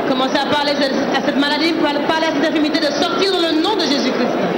Commencez 0.09 0.39
à 0.39 0.47
parler 0.47 0.73
à 0.73 1.21
cette 1.25 1.37
maladie, 1.37 1.73
parler 1.75 2.27
à 2.29 2.33
cette 2.33 2.49
infirmité 2.51 2.81
de 2.81 2.91
sortir 2.93 3.31
dans 3.33 3.41
le 3.41 3.61
nom 3.61 3.77
de 3.77 3.83
Jésus-Christ. 3.83 4.58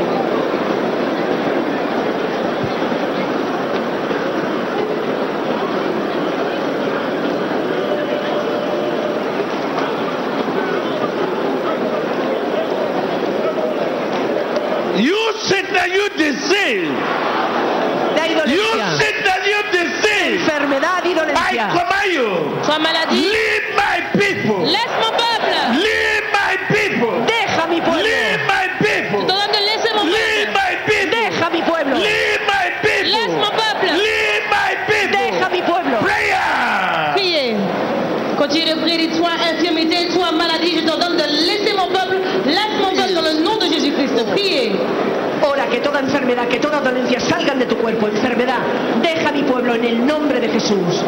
Toda 46.80 46.92
dolencia 46.92 47.20
salgan 47.20 47.58
de 47.58 47.66
tu 47.66 47.76
cuerpo. 47.76 48.08
Enfermedad, 48.08 48.58
deja 49.02 49.32
mi 49.32 49.42
pueblo 49.42 49.74
en 49.74 49.84
el 49.84 50.06
nombre 50.06 50.40
de 50.40 50.48
Jesús. 50.48 51.02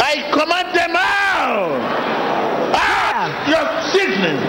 I 0.00 0.30
command 0.30 0.72
them 0.72 0.94
out. 0.96 1.80
Out 2.74 3.48
your 3.48 3.66
sickness. 3.92 4.40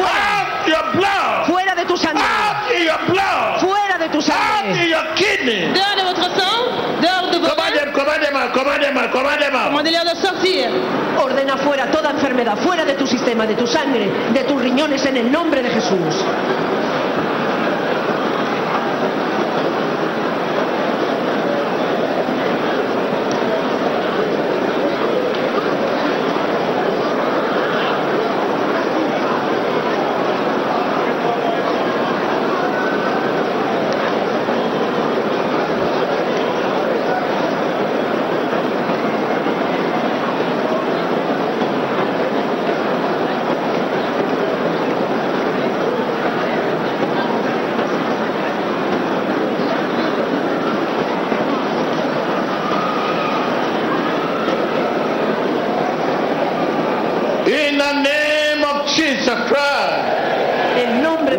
Out 0.00 0.66
your 0.66 0.92
blood. 0.96 1.46
Fuera 1.46 1.74
de 1.74 1.84
tu 1.84 1.96
sangre. 1.96 2.20
Out 2.22 2.70
your 2.84 2.98
blood. 3.12 3.60
Fuera 3.60 3.98
de 3.98 4.08
tu 4.08 4.18
Out 4.18 4.24
sangre. 4.24 4.82
in 4.82 4.88
your 4.90 5.14
kidney. 5.14 5.72
Dehors 5.72 5.96
de 5.96 6.02
votre 6.04 6.28
sang, 6.36 7.00
dehors 7.00 7.30
de 7.30 7.38
vos 7.38 7.48
Command 7.48 7.70
reins, 7.70 7.80
them, 7.84 7.92
command 7.92 8.22
them 8.22 8.36
out, 8.36 8.52
command 8.52 8.82
them 8.82 8.96
out, 8.98 9.10
command 9.12 9.40
them 9.40 9.54
out. 9.54 9.70
commandez-leur 9.70 10.04
de 10.04 10.16
sortir. 10.20 10.68
Ordena 11.18 11.56
fuera 11.58 11.90
toda 11.90 12.10
enfermedad, 12.10 12.56
fuera 12.58 12.84
de 12.84 12.94
tu 12.94 13.06
sistema, 13.06 13.46
de 13.46 13.54
tu 13.54 13.66
sangre, 13.66 14.08
de 14.32 14.44
tus 14.44 14.60
riñones 14.60 15.04
en 15.06 15.16
el 15.16 15.30
nombre 15.32 15.62
de 15.62 15.70
Jesús. 15.70 16.24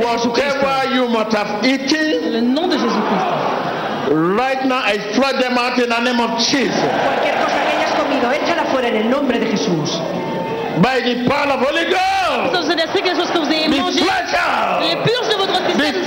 En 0.09 0.15
nombre 0.15 0.33
de 0.33 0.41
Whatever 0.59 0.95
you 0.95 1.07
must 1.07 1.33
have 1.33 1.63
eaten, 1.65 2.31
Le 2.33 2.41
nom 2.41 2.67
de 2.67 2.77
Jésus-Christ. 2.77 4.09
right 4.11 4.65
now 4.65 4.81
I 4.83 4.97
throw 5.13 5.31
them 5.39 5.55
out 5.57 5.77
in 5.77 5.89
the 5.89 5.99
name 6.01 6.19
of 6.19 6.39
Jesus. 6.39 6.73
Cualquier 6.81 7.35
cosa 7.37 7.57
que 7.61 7.77
hayas 7.77 7.93
comido, 7.93 8.31
échala 8.31 8.65
fuera 8.71 8.87
en 8.87 8.95
el 8.95 9.09
nombre 9.09 9.37
de 9.37 9.45
Jesús. 9.45 10.01
By 10.81 11.01
the 11.01 11.25
power 11.27 11.53
of 11.53 11.61
Holy 11.61 11.85
Ghost. 11.85 12.53
Dans 12.53 12.63
cet 12.65 12.79
esprit, 12.79 13.03
quelque 13.03 13.21
que 13.31 13.37
vous 13.37 13.51
ayez 13.51 13.67
Be 13.67 13.77
mangé, 13.77 13.99
les 13.99 14.95
purges 15.03 15.29
de 15.29 15.35
votre 15.37 15.61
Be 15.77 15.83
système. 15.83 16.05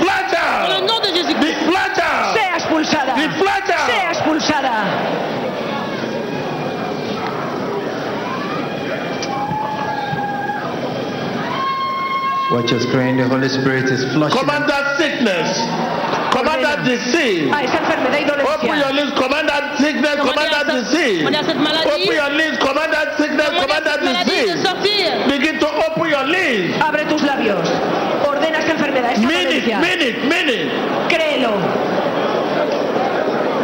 Dans 0.67 0.81
le 0.81 0.87
nom 0.87 0.99
de 0.99 1.07
Be 1.07 1.15
Jésus-Christ. 1.15 1.57
Sea 2.33 2.55
expulsada. 2.57 3.13
Be 3.13 3.29
flushed 3.39 3.71
Sea 3.87 4.09
expulsada. 4.09 4.73
Watch 12.53 12.69
your 12.69 12.81
screen. 12.81 13.17
The 13.17 13.27
Holy 13.27 13.49
Spirit 13.49 13.89
is 13.89 14.05
flushing. 14.13 14.37
Command 14.37 14.69
that 14.69 14.93
sickness. 15.01 15.57
Command 16.29 16.61
that 16.61 16.85
disease. 16.85 17.49
A 17.49 17.65
esa 17.65 17.81
enfermedad 17.81 18.21
y 18.21 18.45
Open 18.45 18.77
your 18.77 18.93
lips, 18.93 19.11
command 19.17 19.49
that 19.49 19.77
sickness, 19.81 20.15
command 20.21 20.53
that 20.53 20.67
disease. 20.69 21.25
commandez 21.25 21.39
à 21.41 21.45
cette 21.49 21.57
maladie. 21.57 21.89
Open 21.89 22.13
your 22.13 22.29
lips, 22.29 22.57
command 22.61 22.93
that 22.93 23.17
sickness, 23.17 23.49
Commandez 23.49 23.65
command 23.65 23.85
that 23.89 24.25
disease. 24.29 25.25
Begin 25.33 25.57
to 25.57 25.67
open 25.81 26.05
your 26.13 26.25
lips. 26.29 26.77
Abre 26.77 27.05
tus 27.09 27.23
labios. 27.25 27.65
Ordena 28.21 28.59
esa 28.61 28.71
enfermedad, 28.77 29.13
esa 29.17 29.25
Minute, 29.25 29.73
minute, 29.81 30.17
minute. 30.29 30.69
Créelo. 31.09 31.57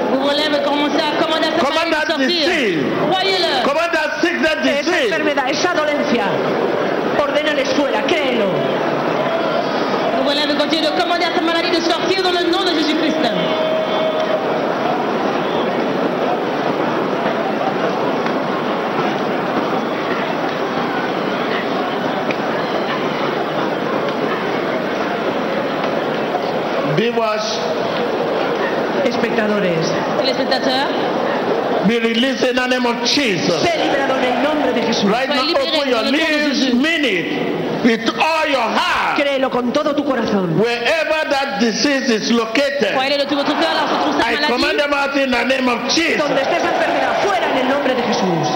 Vous 0.09 0.19
vous 0.21 0.33
lèvez, 0.33 0.63
commencez 0.65 0.97
à 0.97 1.13
commander 1.21 1.49
Command 1.61 1.93
that 1.93 2.17
disease. 2.17 2.81
Command 3.69 3.91
that 3.93 4.17
sickness, 4.21 4.57
Esa 4.65 4.81
disease. 4.81 5.11
enfermedad, 5.13 5.45
esa 5.49 5.73
dolencia. 5.75 6.25
Ordénales 7.19 7.65
fuera, 7.75 8.01
créelo. 8.07 8.49
Vous 10.17 10.23
vous 10.23 10.29
lèvez, 10.29 10.55
continuez 10.57 10.85
de 10.87 11.01
commander 11.01 11.25
à 11.25 11.33
cette 11.33 11.43
maladie 11.43 11.71
de 11.71 11.81
sortir 11.81 12.23
dans 12.23 12.31
le 12.31 12.49
nom 12.51 12.63
de 12.63 12.71
Jésus-Christ. 12.79 13.15
Viewers, 26.95 27.59
Espectadores, 29.05 29.87
Téléspectateurs, 30.17 30.89
be 31.87 31.97
released 31.99 32.43
in 32.43 32.55
the 32.55 32.67
name 32.67 32.85
of 32.85 32.95
Jesus. 33.05 33.61
sé 33.63 33.77
liberado 33.77 34.15
en 34.17 34.23
el 34.25 34.43
nombre 34.43 34.73
de 34.73 34.81
Jesús. 34.81 35.09
Right 35.09 35.29
now, 35.29 35.43
open 35.47 35.89
your 35.89 36.03
lips, 36.03 36.73
Jésus. 37.01 37.23
minute, 37.23 37.83
with 37.83 38.09
all 38.19 38.47
your 38.47 38.61
heart. 38.61 39.17
Créelo 39.17 39.49
con 39.49 39.71
todo 39.73 39.95
tu 39.95 40.03
corazón. 40.03 40.57
Wherever 40.59 41.29
that 41.29 41.59
disease 41.59 42.09
is 42.09 42.31
located, 42.31 42.93
croyez 42.93 43.17
de 43.17 43.25
tout 43.25 43.35
votre 43.35 43.53
cœur, 43.59 43.73
là 43.73 43.83
où 43.85 43.89
se 43.89 43.95
trouve 44.01 44.19
I 44.21 44.47
command 44.47 44.79
them 44.79 44.93
out 44.93 45.15
in 45.17 45.31
the 45.31 45.43
name 45.45 45.67
of 45.67 45.89
Jesus. 45.89 46.17
Donde 46.17 46.39
esté 46.41 46.57
esa 46.57 46.69
enfermedad, 46.69 47.21
fuera 47.23 47.45
en 47.51 47.57
el 47.57 47.67
nombre 47.69 47.93
de 47.95 48.01
Jesús. 48.03 48.47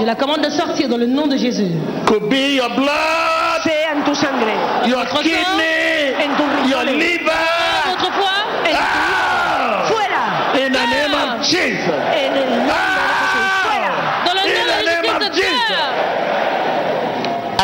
Je 0.00 0.04
la 0.06 0.14
commande 0.14 0.42
de 0.42 0.50
sortir 0.50 0.88
dans 0.88 0.96
le 0.96 1.06
nom 1.06 1.26
de 1.26 1.36
Jésus. 1.36 1.72
Could 2.06 2.28
be 2.30 2.54
your 2.56 2.68
blood, 2.70 3.62
Sea 3.64 3.92
en 3.96 4.04
tu 4.04 4.14
sangre, 4.14 4.54
your 4.86 4.98
Votre 5.00 5.22
kidney, 5.22 6.14
en 6.22 6.36
tus 6.36 6.70
your 6.70 6.84
liver. 6.84 7.32
Votre 7.90 8.12
foi, 8.12 8.30
en 8.64 8.74
ah! 8.76 9.84
tu 9.88 9.92
Out! 9.92 9.98
fuera. 9.98 10.64
In 10.66 10.72
the 10.72 10.78
name 10.78 11.14
of 11.14 11.28
ah! 11.28 11.42
Jesus. 11.42 11.98
En 12.14 12.36
el 12.36 12.48
nombre 12.62 12.94
de 12.94 13.26
Jesús, 13.34 13.50
ah! 13.50 13.66
fuera. 13.66 13.90
dans 14.24 14.34
le 14.34 14.40
In 14.40 14.54
nom 14.54 14.66
the 14.68 14.78
de 14.78 14.86
name 14.86 15.16
of 15.16 15.22
Jésus-Christ, 15.22 15.42
Jesus. 15.42 15.66
fuera. 15.66 15.88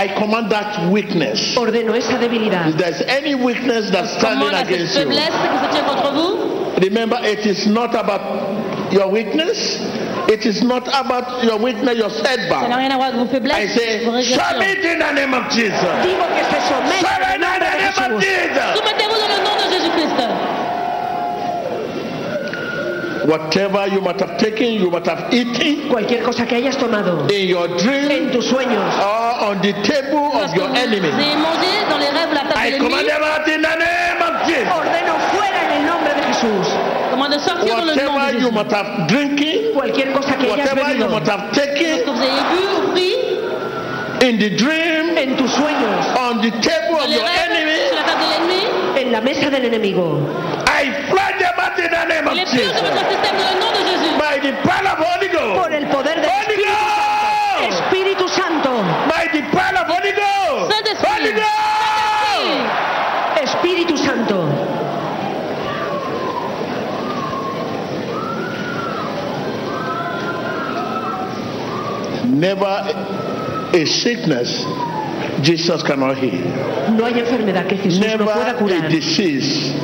I 0.05 0.09
command 0.21 0.51
that 0.51 0.91
weakness. 0.93 1.57
Ordeno 1.57 1.95
esa 1.97 2.19
debilidad. 2.19 2.69
If 2.69 2.77
there's 2.77 3.01
any 3.09 3.35
weakness 3.35 3.91
that's 3.91 4.13
standing 4.19 4.49
Commande 4.49 4.55
à 4.55 4.59
cette 4.59 4.75
against 4.75 4.95
you, 4.97 5.05
faiblesse 5.05 5.33
qui 5.33 5.49
se 5.65 5.73
tient 5.73 5.85
contre 5.89 6.13
vous. 6.13 6.81
remember 6.83 7.19
it 7.25 7.47
is 7.47 7.67
not 7.67 7.95
about 7.95 8.93
your 8.93 9.09
weakness. 9.09 9.81
It 10.29 10.47
is 10.47 10.63
not 10.63 10.89
about 10.89 11.45
your 11.45 11.59
weakness, 11.59 11.97
your 11.97 12.11
setback. 12.11 12.69
rien 12.69 12.91
à 12.91 12.97
voir 12.97 13.09
avec 13.09 13.21
vos 13.21 13.49
I 13.49 13.67
say, 13.69 14.05
submit 14.05 14.85
in 14.85 14.99
the 14.99 15.13
name 15.13 15.35
of 15.35 15.49
Jesus. 15.51 15.95
Digo 16.05 16.25
que 16.37 16.45
se 16.45 16.61
someta 16.69 17.01
Surrender 17.01 17.35
in 17.35 17.41
the 17.41 17.59
name 17.59 18.17
of. 18.17 18.23
Jesus. 18.23 18.85
Whatever 23.27 23.87
you 23.89 24.01
must 24.01 24.21
have 24.21 24.37
taken, 24.37 24.75
you 24.75 24.91
must 24.91 25.07
have 25.07 25.33
eaten 25.33 25.89
Cualquier 25.89 26.23
cosa 26.23 26.45
que 26.47 26.57
hayas 26.57 26.77
tomado 26.77 27.27
in 27.31 27.49
your 27.49 27.69
dream 27.79 28.11
en 28.11 28.31
tus 28.31 28.47
sueños 28.47 28.85
or 29.01 29.49
on 29.51 29.61
the 29.63 29.73
table 29.83 30.31
Parce 30.33 30.51
of 30.53 30.57
your 30.57 30.69
enemy. 30.77 31.09
avez 31.09 31.37
mangé 31.37 31.73
dans 31.89 31.99
les 31.99 32.11
rêves 32.11 32.35
la 32.35 32.45
table 32.45 32.61
I 32.67 32.71
de 32.73 32.79
command 32.79 33.03
l'ennemi. 33.03 33.09
them 33.09 33.23
out 33.25 33.49
in 33.49 33.63
the 33.63 33.77
name 33.81 34.21
of 34.21 34.35
Jesus. 34.47 34.73
ordeno 34.77 35.15
fuera 35.33 35.61
en 35.65 35.73
el 35.73 35.87
nombre 35.87 36.13
de 36.15 36.23
Jesús. 36.29 36.67
Comment 37.11 37.29
de 37.29 37.39
sortir 37.39 37.77
dans 37.77 37.85
le 37.85 37.95
nom 37.95 37.97
de 37.97 38.09
Whatever 38.09 38.33
you 38.35 38.41
Jésus. 38.41 38.53
must 38.53 38.73
have 38.73 39.07
drinking, 39.09 39.73
Cualquier 39.73 40.13
cosa 40.13 40.35
que 40.37 40.45
hayas 40.47 40.59
whatever 40.59 40.81
you 40.93 41.05
bebido 41.05 41.09
must 41.11 41.29
have 41.31 41.43
Ce 41.55 41.61
taken 41.61 42.05
que 42.05 42.11
vous 42.11 42.21
avez 42.21 42.45
bu 42.53 42.61
ou 42.77 42.93
pris 42.93 43.15
in 44.25 44.39
the 44.39 44.51
dream, 44.57 45.17
en 45.19 45.37
tus 45.37 45.51
sueños, 45.51 46.05
on 46.17 46.41
the 46.41 46.51
table 46.61 46.97
of 47.01 47.09
your 47.09 47.25
enemy, 47.25 47.89
sur 47.89 47.97
la 47.97 48.05
table 48.05 48.21
de 48.21 48.29
l'ennemi, 48.33 48.63
en 49.07 49.13
la 49.13 49.21
mesa 49.21 49.51
del 49.51 49.65
enemigo. 49.67 50.19
I 50.67 50.91
flush 51.11 51.34
them 51.57 51.73
in 51.79 51.91
the 51.91 52.05
name 52.07 52.27
of 52.29 52.35
il 52.35 52.41
est 52.41 52.45
pur 52.45 52.53
de 52.53 52.75
Jesus. 52.75 52.83
votre 52.83 53.11
système 53.11 53.37
dans 53.37 53.51
le 53.55 53.61
nom 53.61 53.71
de 53.73 53.83
Jésus. 53.87 54.13
By 54.19 54.39
the 54.41 54.53
power 54.67 54.93
of 54.93 54.99
Holy 55.01 55.29
Por 55.55 55.73
el 55.73 55.87
poder 55.89 56.17
del 56.21 56.31
Holy 56.31 56.57
Espíritu 57.69 58.25
Ghost. 58.25 58.35
Santo. 58.35 58.73
By 59.09 59.29
the 59.33 59.43
power 59.53 59.77
of 59.81 59.89
Holy 59.89 60.13
Ghost. 60.13 60.73
Saint-Esprit. 60.73 61.09
Holy 61.09 61.33
Ghost. 61.33 61.55
Espíritu 63.43 63.97
Santo. 63.99 64.49
Never 72.25 72.67
a 73.73 73.85
sickness 73.87 74.65
Jesus 75.43 75.83
cannot 75.83 76.17
heal. 76.19 76.45
No 76.97 77.05
hay 77.07 77.21
enfermedad 77.21 77.67
que 77.67 77.77
Jesús 77.77 78.01
Never 78.01 78.25
no 78.25 78.59
pueda 78.59 78.87
a 78.87 78.89
disease 78.89 79.75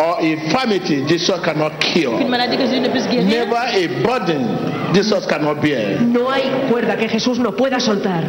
or 0.00 0.20
infirmity 0.22 1.04
Jesus 1.06 1.40
cannot 1.40 1.72
Une 1.72 1.78
cure. 1.92 2.24
maladie 2.28 2.56
que 2.56 2.66
Jésus 2.66 2.80
ne 2.80 2.88
puisse 2.88 3.06
guérir. 3.06 3.26
Never 3.26 3.56
a 3.56 3.86
burden 4.02 4.94
Jesus 4.94 5.26
cannot 5.26 5.60
bear. 5.60 6.00
No 6.00 6.30
hay 6.30 6.42
cuerda 6.70 6.96
que 6.96 7.08
Jesús 7.08 7.38
no 7.38 7.52
pueda 7.52 7.78
soltar. 7.78 8.24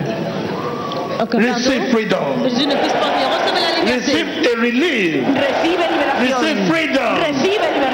Receive 1.31 1.91
freedom. 1.91 2.43
que 2.43 2.49
Jésus 2.49 2.67
ne 2.67 2.75
puisse 2.75 2.93
porter. 2.93 3.27
Recevez 3.31 3.61
la 3.61 3.71
liberté. 3.79 3.93
Receive 3.95 4.47
a 4.47 4.59
relief. 4.59 5.23
Recibe 5.27 5.87
liberación. 5.91 6.41
Receive 6.41 6.67
freedom. 6.67 7.15
Recibe 7.15 7.71
libertad. 7.73 7.90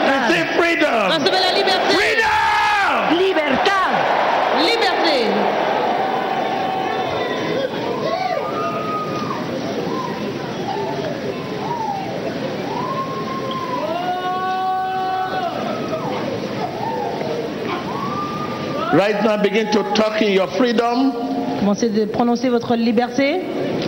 Right 19.07 19.23
now, 19.23 19.37
begin 19.41 19.71
to 19.71 19.83
talk 19.95 20.21
in 20.21 20.33
your 20.33 20.47
freedom. 20.57 21.13
Commencez 21.61 21.87
de 21.87 22.07
prononcer 22.07 22.49
votre 22.49 22.75
liberté. 22.75 23.39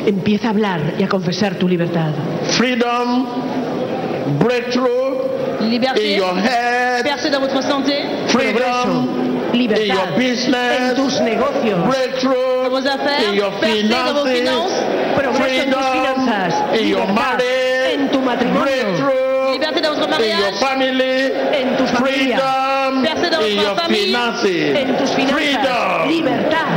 Empieza 0.08 0.48
a 0.48 0.52
hablar 0.52 0.80
y 0.98 1.04
a 1.04 1.10
confesar 1.10 1.56
tu 1.56 1.68
libertad. 1.68 2.14
Freedom. 2.58 3.28
Breakthrough 4.40 5.60
in 5.60 5.72
Liberté. 5.72 6.16
your 6.16 6.34
head. 6.38 7.04
Percée 7.04 7.30
dans 7.32 7.42
votre 7.42 7.62
santé. 7.62 7.96
Freedom 8.28 8.62
Progreso. 8.62 9.52
in 9.52 9.58
Libertad. 9.58 9.86
your 9.88 10.08
En 10.08 10.18
business. 10.18 10.96
tus 10.96 11.20
negocios. 11.20 11.86
Breakthrough 11.86 12.64
Dans 12.64 12.70
vos 12.70 12.88
affaires. 12.88 13.28
in 13.30 13.34
your 13.36 13.52
dans 13.52 13.60
vos 13.60 14.26
finances. 14.26 14.38
finances. 14.38 14.72
Progreso 15.18 15.64
en 15.68 15.70
tus 15.70 15.86
finanzas. 15.92 16.54
Freedom 16.54 16.82
in 16.82 16.88
your 16.88 17.00
Libertad. 17.02 17.16
marriage. 17.16 18.00
En 18.00 18.08
tu 18.10 18.20
matrimonio. 18.22 18.62
Breakthrough 18.64 19.29
Liberté 20.00 20.08
dans 20.08 20.08
votre 20.08 20.22
in 20.22 20.28
your 20.28 20.40
mariage. 20.40 20.60
family. 20.60 21.16
En 21.60 21.78
tu 21.78 21.86
familia. 21.96 22.38
Freedom 22.38 23.04
dans 23.04 23.38
in 23.38 23.56
votre 23.56 23.64
your 23.64 23.76
famille. 23.76 24.06
finances. 24.06 24.46
En 24.46 24.96
tus 24.98 25.12
finanzas. 25.16 25.36
Freedom. 25.36 26.08
Libertad. 26.10 26.68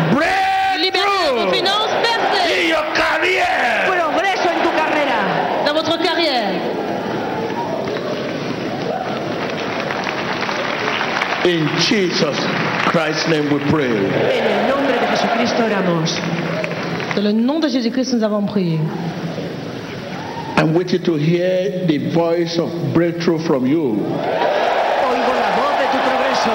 Finances. 1.52 1.94
Percée 2.02 2.64
in 2.64 2.68
your 2.68 2.84
career. 2.94 3.50
Progreso 3.86 4.48
en 4.48 4.60
tu 4.62 4.70
carrera. 4.76 5.20
dans 5.66 5.74
votre 5.74 5.96
carrière. 6.02 6.52
In 11.44 11.66
Jesus 11.80 12.38
Christ's 12.86 13.26
name 13.28 13.50
we 13.50 13.58
pray. 13.68 13.90
En 13.90 14.46
el 14.46 14.68
nombre 14.68 14.92
de 14.92 15.06
Jesucristo 15.10 15.62
oramos. 15.64 16.20
Dans 17.16 17.22
le 17.24 17.32
nom 17.32 17.58
de 17.60 17.68
Jésus-Christ, 17.68 18.14
nous 18.14 18.22
avons 18.24 18.42
prié. 18.46 18.78
I'm 20.72 20.78
waiting 20.78 21.02
to 21.02 21.16
hear 21.16 21.84
the 21.84 21.98
voice 22.14 22.56
of 22.58 22.72
breakthrough 22.94 23.40
from 23.44 23.66
you. 23.66 23.92
Oigo 23.92 25.32
la 25.36 25.50
voz 25.52 25.74
de 25.76 25.84
tu 25.92 25.98
progreso. 26.00 26.54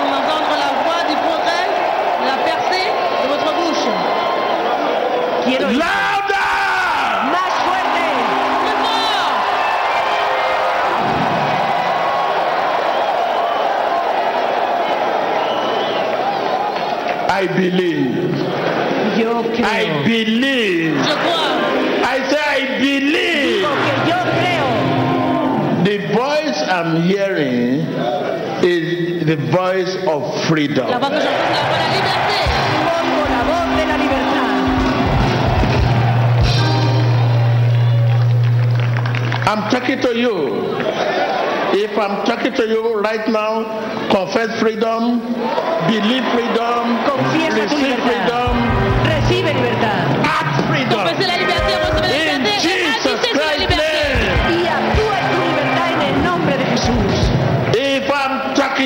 Pour 0.00 0.10
entendre 0.10 0.54
la 0.58 0.70
voix 0.82 1.02
du 1.06 1.14
progrès, 1.22 1.66
la 2.26 2.36
percée 2.42 2.90
de 3.22 3.26
votre 3.30 3.50
bouche. 3.54 3.86
Quiero 5.44 5.70
Louder! 5.70 6.50
más 7.30 7.54
fuerte. 7.62 8.06
Plus 8.64 8.78
fort. 8.82 9.38
I 17.30 17.46
believe. 17.46 17.93
Voz 29.36 29.94
voice 29.96 30.06
of 30.06 30.44
freedom. 30.44 30.86
I'm 39.46 39.70
talking 39.70 40.00
to 40.00 40.16
you. 40.16 40.74
If 41.76 41.98
I'm 41.98 42.24
talking 42.24 42.52
to 42.54 42.66
you 42.68 42.94
right 43.00 43.26
now, 43.28 43.64
confess 44.10 44.58
freedom, 44.60 45.18
believe 45.90 46.24
freedom, 46.32 46.84
Confiesa 47.02 47.62
receive 47.62 47.98
freedom, 48.06 48.54
Recibe 49.04 49.52
libertad. 49.52 50.06
act 50.24 50.66
freedom. 50.68 50.98
Confessez 51.02 51.26
la 51.26 51.36
liberté, 51.36 51.74
In 52.14 52.44
Jesus 52.60 53.06
agissez 53.06 53.73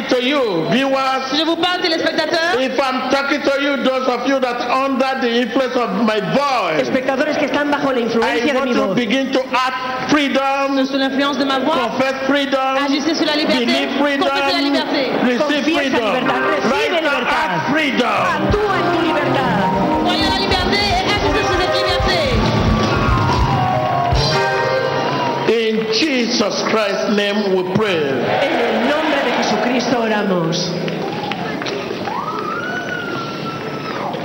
talking 0.03 0.21
to 0.21 0.23
you, 0.25 0.67
viewers, 0.71 1.35
je 1.37 1.45
vous 1.45 1.57
parle, 1.57 1.81
téléspectateurs, 1.81 2.61
if 2.61 2.79
I'm 2.79 3.11
talking 3.11 3.41
to 3.43 3.61
you, 3.63 3.77
those 3.83 4.07
of 4.09 4.27
you 4.29 4.39
that 4.41 4.61
under 4.71 5.21
the 5.21 5.31
influence 5.43 5.75
of 5.77 5.91
my 6.05 6.21
voice, 6.35 6.83
Espectadores 6.83 7.37
que 7.39 7.47
están 7.47 7.71
bajo 7.71 7.93
la 7.93 7.99
I 7.99 8.03
influencia 8.03 8.53
de 8.53 8.59
want 8.59 8.73
to 8.75 8.95
begin 8.95 9.33
to 9.33 9.41
act 9.53 10.11
freedom, 10.11 10.85
sous 10.87 10.97
l'influence 10.99 11.39
de 11.39 11.45
ma 11.45 11.59
voix, 11.59 11.77
confess 11.77 12.15
freedom, 12.27 12.77
agissez 12.85 13.15
sur 13.15 13.27
la 13.27 13.37
liberté, 13.37 13.67
believe 13.67 13.91
freedom, 13.99 14.27
confessez 14.29 14.53
la 14.53 14.63
liberté. 14.63 15.11
receive 15.23 15.39
Confiesa 15.39 15.81
freedom. 15.81 16.07
libertad, 16.07 16.43
recibe 16.51 16.73
Right 16.73 17.03
now, 17.03 17.21
act 17.27 17.71
freedom. 17.71 18.07
Actúa 18.07 18.75
en 18.79 18.93
tu 18.93 19.01
libertad. 19.07 19.71
Croyez 20.05 20.29
la 20.29 20.39
liberté 20.39 20.79
et 20.79 21.11
agissez 21.11 21.45
sur 21.47 21.57
cette 21.59 21.75
liberté. 21.75 22.19
In 25.49 25.93
Jesus 25.93 26.63
Christ's 26.71 27.17
name 27.17 27.55
we 27.55 27.63
pray. 27.75 29.08
Oramos. 29.87 30.71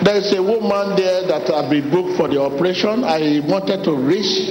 There 0.04 0.16
is 0.18 0.34
a 0.34 0.42
woman 0.44 0.96
there 0.98 1.26
that 1.28 1.48
have 1.48 1.70
been 1.70 1.90
booked 1.90 2.18
for 2.18 2.28
the 2.28 2.42
operation. 2.42 3.04
I 3.04 3.40
wanted 3.48 3.84
to 3.86 3.96
reach 3.96 4.50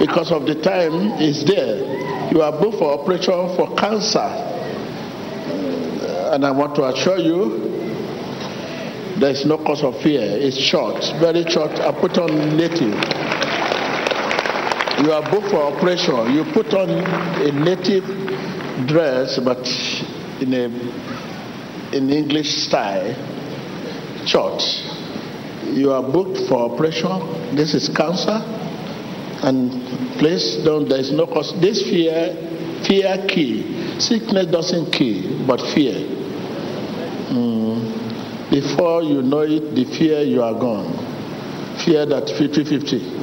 because 0.00 0.32
of 0.32 0.46
the 0.46 0.56
time 0.60 1.20
is 1.20 1.44
there. 1.44 2.32
You 2.32 2.42
are 2.42 2.52
booked 2.52 2.78
for 2.78 2.98
operation 2.98 3.54
for 3.56 3.74
cancer. 3.76 4.18
And 6.32 6.44
I 6.44 6.50
want 6.50 6.74
to 6.76 6.84
assure 6.86 7.18
you 7.18 7.72
there 9.20 9.30
is 9.30 9.44
no 9.44 9.58
cause 9.58 9.84
of 9.84 10.00
fear. 10.00 10.22
It's 10.22 10.58
short, 10.58 11.04
very 11.20 11.44
short. 11.48 11.70
I 11.78 11.92
put 11.92 12.18
on 12.18 12.56
native. 12.56 12.94
You 15.04 15.12
are 15.12 15.22
booked 15.30 15.50
for 15.50 15.62
operation. 15.62 16.34
You 16.34 16.44
put 16.52 16.74
on 16.74 16.90
a 16.90 17.52
native 17.52 18.04
dress, 18.88 19.38
but 19.38 19.64
in 20.42 20.52
a 20.54 21.96
in 21.96 22.10
English 22.10 22.50
style 22.66 23.14
church. 24.26 24.62
You 25.72 25.92
are 25.92 26.02
booked 26.02 26.48
for 26.48 26.72
operation. 26.72 27.54
This 27.54 27.74
is 27.74 27.88
cancer. 27.88 28.40
And 29.42 29.70
please 30.18 30.56
don't, 30.64 30.88
there 30.88 31.00
is 31.00 31.12
no 31.12 31.26
cause. 31.26 31.52
This 31.60 31.82
fear, 31.82 32.34
fear 32.86 33.24
kill. 33.28 34.00
Sickness 34.00 34.46
doesn't 34.46 34.92
kill, 34.92 35.46
but 35.46 35.60
fear. 35.74 35.94
Mm. 37.30 38.50
Before 38.50 39.02
you 39.02 39.22
know 39.22 39.40
it, 39.40 39.74
the 39.74 39.84
fear 39.96 40.22
you 40.22 40.42
are 40.42 40.54
gone. 40.54 40.92
Fear 41.84 42.06
that 42.06 42.28
50 42.28 42.64
50. 42.64 43.22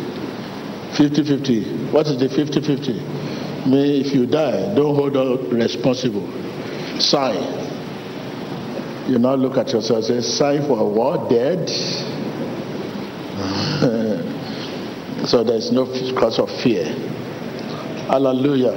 50 0.98 1.24
50. 1.24 1.92
What 1.92 2.08
is 2.08 2.20
the 2.20 2.30
50 2.30 2.62
50? 2.62 3.70
Me, 3.70 4.02
if 4.02 4.14
you 4.14 4.26
die, 4.26 4.74
don't 4.76 4.96
hold 4.96 5.16
out 5.16 5.52
responsible. 5.52 6.49
Sign. 7.00 7.70
You 9.10 9.18
now 9.18 9.34
look 9.36 9.58
at 9.58 9.70
yourself 9.70 10.06
and 10.10 10.24
say, 10.24 10.38
sign 10.38 10.68
for 10.68 10.90
what? 10.92 11.30
Dead? 11.30 11.68
so 15.28 15.44
there's 15.44 15.72
no 15.72 15.86
cause 16.20 16.38
of 16.40 16.50
fear. 16.62 16.86
Hallelujah. 18.08 18.74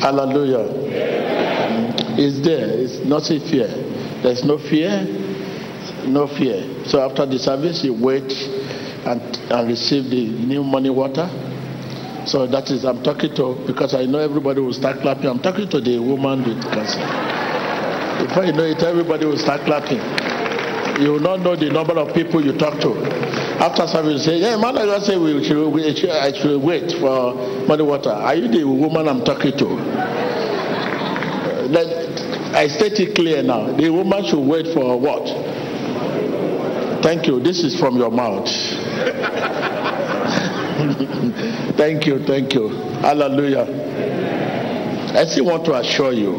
Hallelujah. 0.00 0.64
Mm. 0.66 2.18
It's 2.18 2.40
there. 2.40 2.68
It's 2.68 3.04
not 3.06 3.30
a 3.30 3.40
fear. 3.40 3.68
There's 4.22 4.44
no 4.44 4.56
fear. 4.56 5.04
No 6.06 6.26
fear. 6.26 6.84
So 6.86 7.00
after 7.00 7.26
the 7.26 7.38
service, 7.38 7.84
you 7.84 7.92
wait 7.92 8.32
and, 9.04 9.20
and 9.50 9.68
receive 9.68 10.04
the 10.10 10.28
new 10.46 10.62
money 10.64 10.90
water. 10.90 11.28
So 12.30 12.46
that 12.46 12.70
is, 12.70 12.84
I'm 12.84 13.02
talking 13.02 13.34
to, 13.34 13.58
because 13.66 13.92
I 13.92 14.06
know 14.06 14.20
everybody 14.20 14.60
will 14.60 14.72
start 14.72 15.00
clapping. 15.00 15.26
I'm 15.26 15.40
talking 15.42 15.68
to 15.68 15.80
the 15.80 15.98
woman 15.98 16.46
with 16.46 16.62
cancer. 16.62 17.02
Before 18.24 18.44
you 18.44 18.52
know 18.52 18.62
it, 18.62 18.80
everybody 18.84 19.26
will 19.26 19.36
start 19.36 19.62
clapping. 19.62 19.98
You 21.02 21.10
will 21.10 21.18
not 21.26 21.40
know 21.40 21.56
the 21.56 21.70
number 21.70 21.98
of 21.98 22.14
people 22.14 22.38
you 22.44 22.56
talk 22.56 22.78
to. 22.82 22.94
After 23.58 23.84
service, 23.88 24.24
say, 24.24 24.36
yeah, 24.38 24.56
man, 24.58 24.78
I 24.78 24.86
just 24.86 25.06
say 25.06 25.18
we 25.18 25.42
should, 25.42 25.70
we 25.70 25.92
should, 25.96 26.10
I 26.10 26.30
should 26.32 26.62
wait 26.62 26.92
for 27.00 27.34
money 27.66 27.82
water. 27.82 28.10
Are 28.10 28.36
you 28.36 28.46
the 28.46 28.62
woman 28.62 29.08
I'm 29.08 29.24
talking 29.24 29.58
to? 29.58 29.66
I 32.54 32.68
state 32.68 33.00
it 33.00 33.16
clear 33.16 33.42
now. 33.42 33.72
The 33.76 33.90
woman 33.90 34.24
should 34.24 34.46
wait 34.46 34.72
for 34.72 35.00
what? 35.00 35.26
Thank 37.02 37.26
you. 37.26 37.40
This 37.40 37.64
is 37.64 37.76
from 37.76 37.96
your 37.96 38.12
mouth. 38.12 38.46
thank 41.76 42.06
you, 42.06 42.24
thank 42.24 42.54
you. 42.54 42.68
Hallelujah. 43.02 43.66
I 45.14 45.24
still 45.26 45.44
want 45.46 45.64
to 45.66 45.74
assure 45.74 46.12
you, 46.12 46.36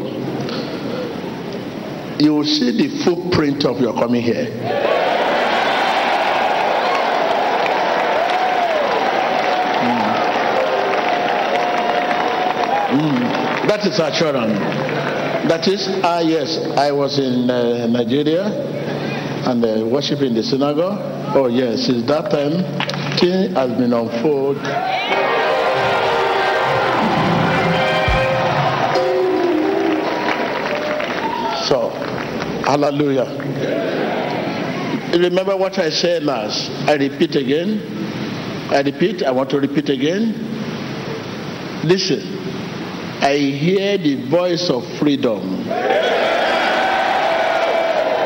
you 2.18 2.34
will 2.34 2.44
see 2.44 2.70
the 2.76 3.04
footprint 3.04 3.64
of 3.64 3.80
your 3.80 3.92
coming 3.94 4.22
here. 4.22 4.46
Mm. 12.92 13.68
That 13.68 13.86
is 13.86 13.98
assurance. 13.98 14.58
That 15.48 15.66
is, 15.68 15.88
ah, 16.04 16.20
yes, 16.20 16.58
I 16.76 16.92
was 16.92 17.18
in 17.18 17.48
uh, 17.50 17.86
Nigeria 17.86 18.44
and 19.46 19.64
uh, 19.64 19.86
worship 19.86 20.20
in 20.20 20.34
the 20.34 20.42
synagogue. 20.42 20.98
Oh, 21.34 21.46
yes, 21.48 21.86
since 21.86 22.06
that 22.06 22.30
time, 22.30 22.81
has 23.30 23.70
been 23.78 23.92
unfold. 23.92 24.56
So, 31.68 31.90
hallelujah. 32.66 33.28
Remember 35.16 35.56
what 35.56 35.78
I 35.78 35.90
said 35.90 36.24
last. 36.24 36.70
I 36.88 36.94
repeat 36.94 37.36
again. 37.36 37.80
I 38.72 38.80
repeat, 38.82 39.22
I 39.22 39.30
want 39.30 39.50
to 39.50 39.60
repeat 39.60 39.88
again. 39.88 40.32
Listen, 41.84 42.20
I 43.20 43.36
hear 43.36 43.98
the 43.98 44.28
voice 44.28 44.68
of 44.68 44.84
freedom. 44.98 45.68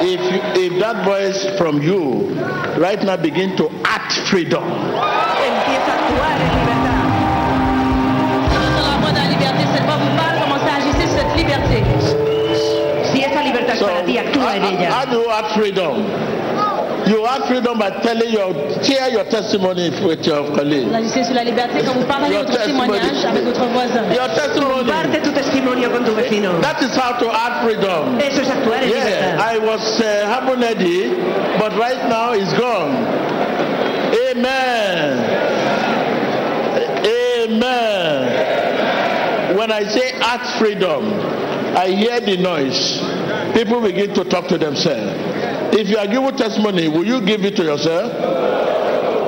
If, 0.09 0.23
if 0.57 0.79
that 0.79 1.05
voice 1.05 1.59
from 1.59 1.83
you 1.83 2.31
right 2.79 3.03
now 3.03 3.17
begin 3.17 3.57
to 3.57 3.69
act 3.83 4.13
freedom, 4.31 4.63
Empieza 4.63 5.91
a 5.91 5.99
actuar 5.99 6.37
en 6.47 6.51
libertad. 6.63 6.99
Entendre 8.55 8.87
la 8.87 8.99
voix 9.03 9.11
de 9.11 9.19
la 9.19 9.29
liberté, 9.35 9.65
cette 9.75 9.83
voix 9.85 9.97
vous 9.97 10.17
parle, 10.17 10.39
commencez 10.47 10.71
à 10.71 10.77
agir 10.77 10.95
sur 10.95 11.11
cette 11.11 11.35
liberté. 11.37 11.83
Si 13.11 13.19
esa 13.21 13.43
libertad 13.43 13.75
es 13.75 13.81
so 13.81 13.87
para 13.87 14.05
ti, 14.05 14.17
actúa 14.19 14.55
en 14.57 14.63
how, 14.63 14.93
how 14.93 15.05
do 15.11 15.23
you 15.23 15.31
act 15.31 15.51
freedom? 15.59 16.05
You 17.07 17.25
act 17.25 17.47
freedom 17.47 17.79
by 17.79 17.91
telling 18.03 18.33
your 18.33 18.53
share 18.83 19.09
your 19.11 19.23
testimony 19.25 19.91
with 20.05 20.27
your 20.27 20.45
colleague. 20.57 20.89
Vous 20.89 20.95
agissez 20.95 21.23
sur 21.25 21.35
la 21.35 21.45
liberté 21.45 21.79
quand 21.87 21.93
vous 21.95 22.05
partagez 22.05 22.35
Your 22.35 22.45
votre 22.45 22.65
témoignage 22.65 23.01
testimony. 23.01 23.27
avec 23.31 23.45
votre 23.45 23.65
voisin. 23.67 24.03
Your 24.13 24.29
testimony. 24.35 24.91
Comparte 24.91 25.23
tu 25.23 25.31
testimonio 25.31 25.91
con 25.91 26.05
tu 26.05 26.11
vecino. 26.13 26.61
That 26.61 26.83
is 26.83 26.97
how 26.97 27.13
to 27.19 27.31
act 27.31 27.63
freedom. 27.65 28.19
Eso 28.19 28.41
es 28.43 28.51
actuar 28.51 28.83
en 28.83 28.89
Yeah, 28.91 29.05
libertad. 29.05 29.39
I 29.39 29.59
was 29.59 30.01
uh, 30.01 30.27
Habonedi, 30.35 31.15
but 31.61 31.73
right 31.79 32.09
now 32.09 32.33
it's 32.33 32.53
gone. 32.55 33.07
Amen. 34.31 35.19
Amen. 37.07 39.57
When 39.57 39.71
I 39.71 39.85
say 39.85 40.11
act 40.21 40.59
freedom, 40.59 41.05
I 41.77 41.89
hear 41.89 42.21
the 42.21 42.37
noise. 42.37 43.01
People 43.55 43.81
begin 43.81 44.13
to 44.15 44.25
talk 44.25 44.49
to 44.49 44.59
themselves. 44.59 45.15
If 45.73 45.89
you 45.89 45.99
are 45.99 46.07
giving 46.07 46.37
testimony, 46.37 46.89
will 46.89 47.05
you 47.07 47.21
give 47.21 47.45
it 47.45 47.57
to 47.57 47.65
yourself? 47.65 48.13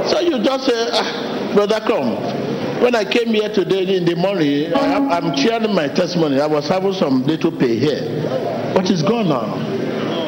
So 0.08 0.20
you 0.20 0.42
just 0.42 0.66
say, 0.66 0.88
ah, 0.92 1.50
brother, 1.54 1.80
come. 1.80 2.16
When 2.82 2.94
I 2.94 3.04
came 3.04 3.28
here 3.28 3.52
today 3.52 3.96
in 3.96 4.04
the 4.04 4.14
morning, 4.14 4.72
I 4.72 5.16
am, 5.16 5.36
sharing 5.36 5.74
my 5.74 5.88
testimony. 5.88 6.40
I 6.40 6.46
was 6.46 6.68
having 6.68 6.92
some 6.94 7.24
little 7.26 7.50
pay 7.50 7.76
here, 7.78 8.72
but 8.74 8.88
it's 8.88 9.02
gone 9.02 9.28
now. 9.28 9.56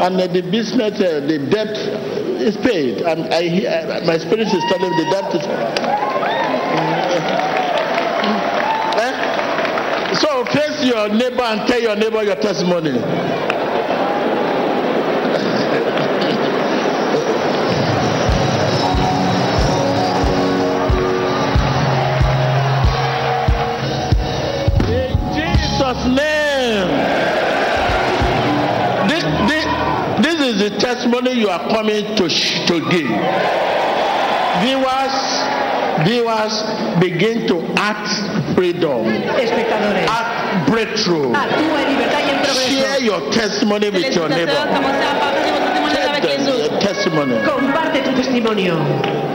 And 0.04 0.20
uh, 0.20 0.26
the 0.26 0.42
business, 0.42 0.98
uh, 1.00 1.20
the 1.20 1.38
debt 1.50 1.76
is 2.42 2.56
paid. 2.56 3.02
And 3.02 3.32
I, 3.32 3.42
hear- 3.48 3.68
uh, 3.70 4.00
my 4.04 4.18
spirit 4.18 4.48
is 4.48 4.64
telling 4.68 4.90
me 4.90 5.04
the 5.04 5.10
debt 5.10 5.34
is. 5.34 5.46
Eh? 8.98 10.14
So 10.16 10.44
face 10.46 10.84
your 10.84 11.08
neighbor 11.08 11.42
and 11.42 11.68
tell 11.68 11.80
your 11.80 11.96
neighbor 11.96 12.22
your 12.24 12.36
testimony. 12.36 12.98
Testimony 30.80 31.32
you 31.32 31.48
are 31.48 31.68
coming 31.70 32.16
to, 32.16 32.28
sh- 32.28 32.66
to 32.66 32.80
give. 32.90 33.10
Viewers, 34.60 35.16
viewers 36.04 36.54
begin 37.00 37.46
to 37.46 37.60
act 37.76 38.08
freedom, 38.54 39.06
act 39.06 40.68
breakthrough. 40.68 41.32
Actúa 41.32 41.82
en 41.82 41.88
libertad 41.92 42.20
y 42.26 42.30
en 42.30 42.40
Share 42.44 43.00
your 43.00 43.20
testimony 43.32 43.90
with 43.90 44.14
your 44.14 44.28
neighbor. 44.28 44.52
commencez 44.52 45.04
à 45.06 45.14
partager 45.20 45.50
votre 45.52 45.72
témoignage 45.72 45.94
Tell 45.94 46.08
avec 46.08 46.24
les 46.24 46.36
them 46.36 46.48
autres. 46.48 46.70
your 46.72 46.78
testimony. 46.80 47.34
Comparte 47.46 48.02
tu 48.04 48.12
testimonio. 48.14 48.74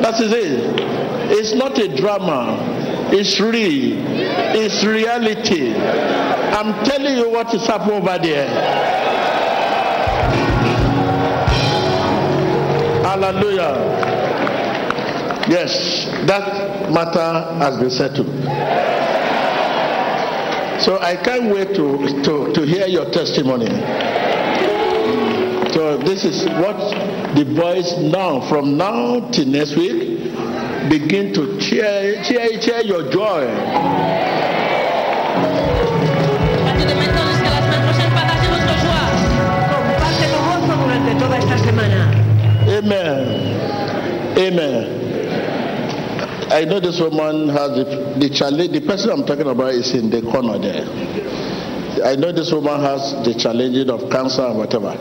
That 0.01 0.19
is 0.19 0.31
it. 0.33 0.81
It's 1.31 1.55
not 1.55 1.77
a 1.79 1.87
drama. 1.87 2.57
It's 3.11 3.39
real. 3.39 3.97
It's 4.55 4.83
reality. 4.83 5.73
I'm 5.75 6.83
telling 6.85 7.17
you 7.17 7.29
what 7.31 7.53
is 7.53 7.65
happening 7.65 7.97
over 7.97 8.17
there. 8.19 8.47
Hallelujah. 13.15 13.71
Yes, 15.47 16.03
that 16.27 16.91
matter 16.91 17.55
has 17.63 17.77
been 17.79 17.89
settled. 17.89 18.27
So 20.83 20.99
I 20.99 21.15
can't 21.23 21.45
wait 21.45 21.69
to, 21.75 22.21
to, 22.23 22.51
to 22.53 22.61
hear 22.65 22.87
your 22.87 23.09
testimony. 23.11 23.67
So 25.71 25.95
this 25.99 26.25
is 26.25 26.43
what 26.59 26.75
the 27.37 27.45
boys 27.55 27.97
now, 28.11 28.41
from 28.49 28.75
now 28.75 29.31
till 29.31 29.47
next 29.47 29.77
week, 29.77 30.19
begin 30.89 31.33
to 31.35 31.57
cheer, 31.61 32.21
cheer, 32.21 32.59
cheer 32.59 32.81
your 32.81 33.09
joy. 33.13 33.47
Toda 41.17 41.37
esta 41.37 41.57
semana. 41.57 42.14
Amen. 42.75 44.37
Amen. 44.37 45.05
I 46.51 46.65
know 46.65 46.79
this 46.81 46.99
woman 46.99 47.47
has 47.49 47.71
the, 47.71 48.15
the 48.19 48.29
challenge. 48.29 48.71
The 48.73 48.81
person 48.81 49.11
I'm 49.11 49.25
talking 49.25 49.47
about 49.47 49.73
is 49.73 49.93
in 49.93 50.09
the 50.09 50.21
corner 50.21 50.59
there. 50.59 50.83
I 52.05 52.15
know 52.17 52.33
this 52.33 52.51
woman 52.51 52.81
has 52.81 53.13
the 53.23 53.33
challenge 53.33 53.87
of 53.87 54.11
cancer 54.11 54.45
and 54.45 54.57
whatever. 54.57 54.91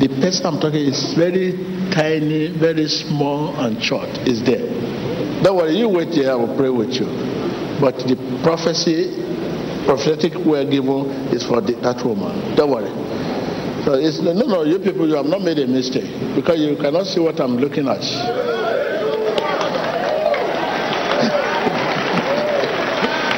The 0.00 0.08
person 0.20 0.46
I'm 0.46 0.60
talking 0.60 0.84
is 0.84 1.14
very 1.14 1.52
tiny, 1.90 2.48
very 2.48 2.88
small 2.88 3.56
and 3.56 3.82
short. 3.82 4.08
Is 4.28 4.42
there. 4.42 4.68
Don't 5.42 5.56
worry, 5.56 5.76
you 5.78 5.88
wait 5.88 6.10
here, 6.10 6.30
I 6.30 6.34
will 6.34 6.54
pray 6.56 6.68
with 6.68 6.92
you. 6.94 7.06
But 7.80 7.98
the 8.06 8.16
prophecy, 8.42 9.16
prophetic 9.86 10.34
word 10.44 10.70
given 10.70 11.10
is 11.32 11.42
for 11.44 11.60
the, 11.62 11.72
that 11.80 12.04
woman. 12.04 12.54
Don't 12.54 12.70
worry. 12.70 13.03
So 13.84 13.92
it's 13.94 14.18
no, 14.20 14.32
no, 14.32 14.62
you 14.64 14.78
people, 14.78 15.06
you 15.06 15.14
have 15.16 15.26
not 15.26 15.42
made 15.42 15.58
a 15.58 15.66
mistake 15.66 16.08
because 16.34 16.58
you 16.58 16.74
cannot 16.76 17.06
see 17.06 17.20
what 17.20 17.38
I'm 17.40 17.56
looking 17.58 17.86
at. 17.86 18.00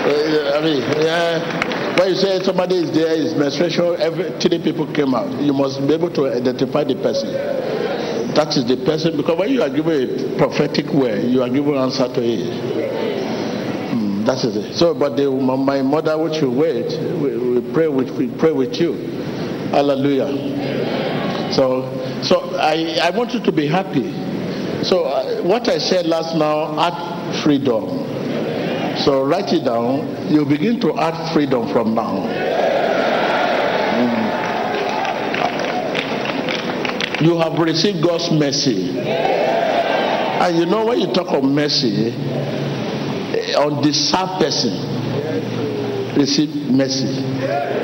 I 0.07 0.61
mean, 0.63 0.83
yeah. 1.03 1.97
When 1.99 2.11
you 2.11 2.15
say 2.15 2.39
somebody 2.45 2.77
is 2.77 2.93
there, 2.93 3.13
is 3.15 3.35
menstruation, 3.35 3.97
every 4.01 4.39
three 4.39 4.63
people 4.63 4.87
came 4.93 5.15
out. 5.15 5.33
You 5.41 5.53
must 5.53 5.81
be 5.81 5.95
able 5.95 6.11
to 6.13 6.29
identify 6.33 6.85
the 6.85 6.95
person. 6.95 7.33
That 8.35 8.55
is 8.57 8.67
the 8.69 8.77
person 8.85 9.17
because 9.17 9.39
when 9.39 9.51
you 9.51 9.63
are 9.63 9.71
given 9.71 10.35
a 10.35 10.39
prophetic 10.39 10.87
word, 10.93 11.25
you 11.25 11.43
are 11.43 11.49
given 11.49 11.75
answer 11.75 12.07
to 12.07 12.21
it. 12.23 12.47
Mm, 13.97 14.27
That 14.27 14.45
is 14.45 14.57
it. 14.57 14.75
So, 14.77 14.95
but 14.95 15.17
the, 15.17 15.31
my 15.31 15.81
mother, 15.83 16.17
which 16.19 16.41
you 16.43 16.51
wait, 16.51 16.93
we, 17.19 17.59
we 17.61 17.73
pray 17.73 17.89
with 17.89 18.11
we 18.11 18.29
pray 18.39 18.53
with 18.53 18.77
you. 18.79 18.93
Hallelujah. 19.71 21.53
So, 21.53 21.89
so 22.23 22.57
I, 22.57 22.99
I 23.03 23.11
want 23.11 23.33
you 23.33 23.41
to 23.41 23.53
be 23.53 23.67
happy. 23.67 24.13
So, 24.85 25.05
uh, 25.05 25.43
what 25.43 25.69
I 25.69 25.79
said 25.79 26.07
last 26.07 26.37
now, 26.37 26.79
add 26.79 27.43
freedom. 27.43 28.07
So, 29.05 29.25
write 29.25 29.53
it 29.53 29.65
down. 29.65 30.31
You 30.31 30.45
begin 30.45 30.81
to 30.81 30.99
add 30.99 31.33
freedom 31.33 31.73
from 31.73 31.95
now. 31.95 32.27
Mm. 33.97 34.27
You 37.23 37.39
have 37.39 37.59
received 37.59 38.03
God's 38.03 38.31
mercy. 38.31 38.99
And 38.99 40.57
you 40.59 40.67
know, 40.67 40.85
when 40.85 41.01
you 41.01 41.13
talk 41.13 41.29
of 41.29 41.45
mercy, 41.45 42.15
undeserved 43.57 44.41
person 44.41 46.17
receive 46.17 46.55
mercy. 46.71 47.76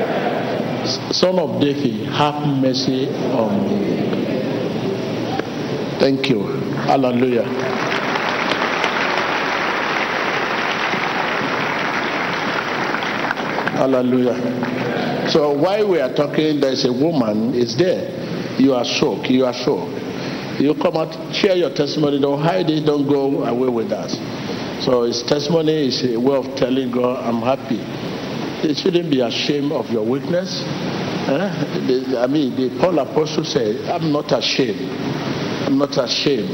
Son 1.11 1.39
of 1.39 1.61
David, 1.61 2.07
have 2.07 2.47
mercy 2.57 3.09
on 3.09 3.67
me. 3.67 4.03
Thank 5.99 6.29
you. 6.29 6.43
Hallelujah. 6.87 7.43
Hallelujah. 13.73 15.29
So 15.29 15.51
while 15.53 15.87
we 15.89 15.99
are 15.99 16.13
talking, 16.13 16.59
there's 16.59 16.85
a 16.85 16.91
woman 16.93 17.53
is 17.53 17.75
there. 17.77 18.59
You 18.59 18.73
are 18.73 18.85
shocked. 18.85 19.29
You 19.29 19.45
are 19.45 19.53
shocked. 19.53 19.91
You 20.59 20.75
come 20.75 20.97
out, 20.97 21.33
share 21.33 21.55
your 21.55 21.73
testimony. 21.73 22.19
Don't 22.19 22.41
hide 22.41 22.69
it. 22.69 22.85
Don't 22.85 23.07
go 23.07 23.43
away 23.43 23.69
with 23.69 23.91
us. 23.91 24.13
So 24.85 25.03
his 25.03 25.23
testimony 25.23 25.87
is 25.87 26.03
a 26.03 26.19
way 26.19 26.35
of 26.35 26.55
telling 26.55 26.91
God, 26.91 27.23
I'm 27.23 27.41
happy. 27.41 27.81
You 28.67 28.75
shouldn't 28.75 29.09
be 29.09 29.21
ashamed 29.21 29.71
of 29.71 29.89
your 29.89 30.03
weakness. 30.05 30.61
Eh? 31.29 32.17
I 32.17 32.27
mean, 32.27 32.55
the 32.55 32.77
Paul 32.79 32.99
Apostle 32.99 33.43
said, 33.45 33.89
I'm 33.89 34.11
not 34.11 34.31
ashamed. 34.31 34.89
I'm 35.65 35.77
not 35.77 35.97
ashamed. 35.97 36.49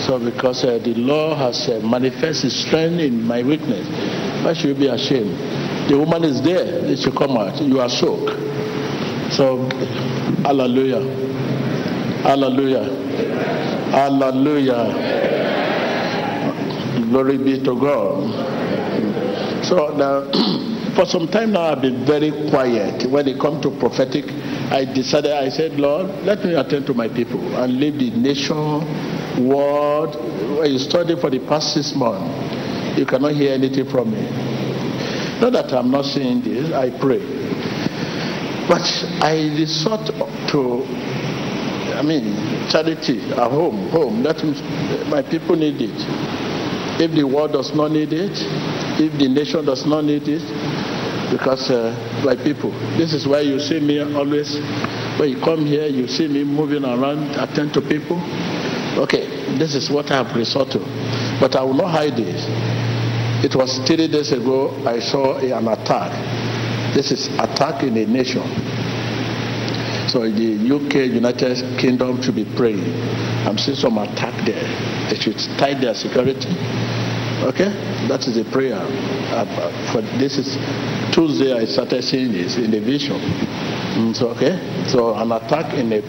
So 0.00 0.18
because 0.18 0.64
uh, 0.64 0.78
the 0.78 0.94
Lord 0.94 1.38
has 1.38 1.68
uh, 1.68 1.80
manifested 1.84 2.50
strength 2.50 3.00
in 3.00 3.22
my 3.22 3.42
weakness, 3.42 3.86
why 4.44 4.54
should 4.54 4.70
you 4.70 4.74
be 4.74 4.86
ashamed? 4.88 5.30
The 5.88 5.98
woman 5.98 6.24
is 6.24 6.42
there. 6.42 6.80
They 6.82 6.96
should 6.96 7.14
come 7.14 7.36
out. 7.36 7.60
You 7.60 7.80
are 7.80 7.88
shocked. 7.88 8.30
So, 9.32 9.68
hallelujah. 10.42 11.00
Hallelujah. 12.22 12.84
Hallelujah. 13.92 14.84
Glory 17.10 17.38
be 17.38 17.58
to 17.62 17.74
God. 17.78 18.24
So 19.64 19.94
now, 19.96 20.30
for 20.94 21.06
some 21.06 21.28
time 21.28 21.52
now, 21.52 21.72
I've 21.72 21.82
been 21.82 22.04
very 22.06 22.30
quiet. 22.50 23.10
When 23.10 23.26
it 23.28 23.40
comes 23.40 23.62
to 23.62 23.70
prophetic, 23.78 24.24
I 24.70 24.84
decided, 24.84 25.32
I 25.32 25.48
said, 25.48 25.72
Lord, 25.78 26.06
let 26.24 26.44
me 26.44 26.54
attend 26.54 26.86
to 26.86 26.94
my 26.94 27.08
people 27.08 27.40
and 27.56 27.78
leave 27.78 27.98
the 27.98 28.10
nation, 28.10 28.56
world. 29.46 30.14
You 30.66 30.78
study 30.78 31.18
for 31.20 31.30
the 31.30 31.40
past 31.40 31.74
six 31.74 31.94
months, 31.94 32.98
you 32.98 33.06
cannot 33.06 33.32
hear 33.32 33.52
anything 33.52 33.88
from 33.90 34.12
me. 34.12 34.22
Not 35.40 35.52
that 35.52 35.72
I'm 35.72 35.90
not 35.90 36.04
saying 36.04 36.42
this, 36.42 36.72
I 36.72 36.90
pray. 36.98 37.18
But 38.68 38.86
I 39.20 39.50
resort 39.58 40.06
to, 40.06 40.84
I 41.94 42.02
mean, 42.02 42.68
charity 42.70 43.20
at 43.32 43.50
home, 43.50 43.88
home. 43.90 44.22
Let 44.22 44.42
me, 44.44 44.54
my 45.10 45.22
people 45.22 45.56
need 45.56 45.80
it. 45.82 45.96
If 47.00 47.10
the 47.10 47.24
world 47.24 47.52
does 47.52 47.74
not 47.74 47.90
need 47.90 48.12
it, 48.12 48.38
if 49.00 49.12
the 49.18 49.28
nation 49.28 49.64
does 49.66 49.84
not 49.84 50.04
need 50.04 50.28
it, 50.28 50.42
because 51.34 51.68
uh, 51.68 51.90
my 52.24 52.36
people, 52.36 52.70
this 52.96 53.12
is 53.12 53.26
why 53.26 53.40
you 53.40 53.58
see 53.58 53.80
me 53.80 53.98
always, 53.98 54.54
when 55.18 55.30
you 55.30 55.40
come 55.42 55.66
here, 55.66 55.86
you 55.86 56.06
see 56.06 56.28
me 56.28 56.44
moving 56.44 56.84
around, 56.84 57.18
attend 57.34 57.74
to 57.74 57.80
people. 57.80 58.22
Okay, 59.02 59.58
this 59.58 59.74
is 59.74 59.90
what 59.90 60.12
I 60.12 60.22
have 60.22 60.36
resorted 60.36 60.74
to. 60.74 61.38
But 61.40 61.56
I 61.56 61.62
will 61.64 61.74
not 61.74 61.90
hide 61.90 62.14
this. 62.14 62.46
It 63.44 63.56
was 63.56 63.78
three 63.84 64.06
days 64.06 64.30
ago 64.30 64.70
I 64.86 65.00
saw 65.00 65.38
an 65.38 65.66
attack. 65.66 66.14
This 66.94 67.10
is 67.10 67.26
attack 67.34 67.82
in 67.82 67.96
a 67.96 68.06
nation. 68.06 68.46
So 70.06 70.30
the 70.30 70.54
UK, 70.70 71.10
United 71.18 71.80
Kingdom 71.80 72.22
should 72.22 72.36
be 72.36 72.44
praying. 72.56 72.94
I'm 73.44 73.58
seeing 73.58 73.76
some 73.76 73.98
attack 73.98 74.46
there. 74.46 74.62
They 75.10 75.18
should 75.18 75.38
tight 75.58 75.80
their 75.80 75.94
security. 75.94 76.54
Okay? 77.42 77.74
That 78.06 78.22
is 78.28 78.36
a 78.36 78.44
prayer. 78.52 78.78
Uh, 78.78 79.92
for 79.92 80.00
this 80.16 80.38
is 80.38 80.56
Tuesday 81.14 81.52
I 81.54 81.64
started 81.64 82.02
seeing 82.02 82.32
this 82.32 82.56
in 82.56 82.72
the 82.72 82.80
vision. 82.80 83.20
Mm, 83.94 84.16
so 84.16 84.30
okay? 84.30 84.58
So 84.88 85.14
an 85.14 85.30
attack 85.30 85.72
in 85.74 85.92
a 85.92 86.02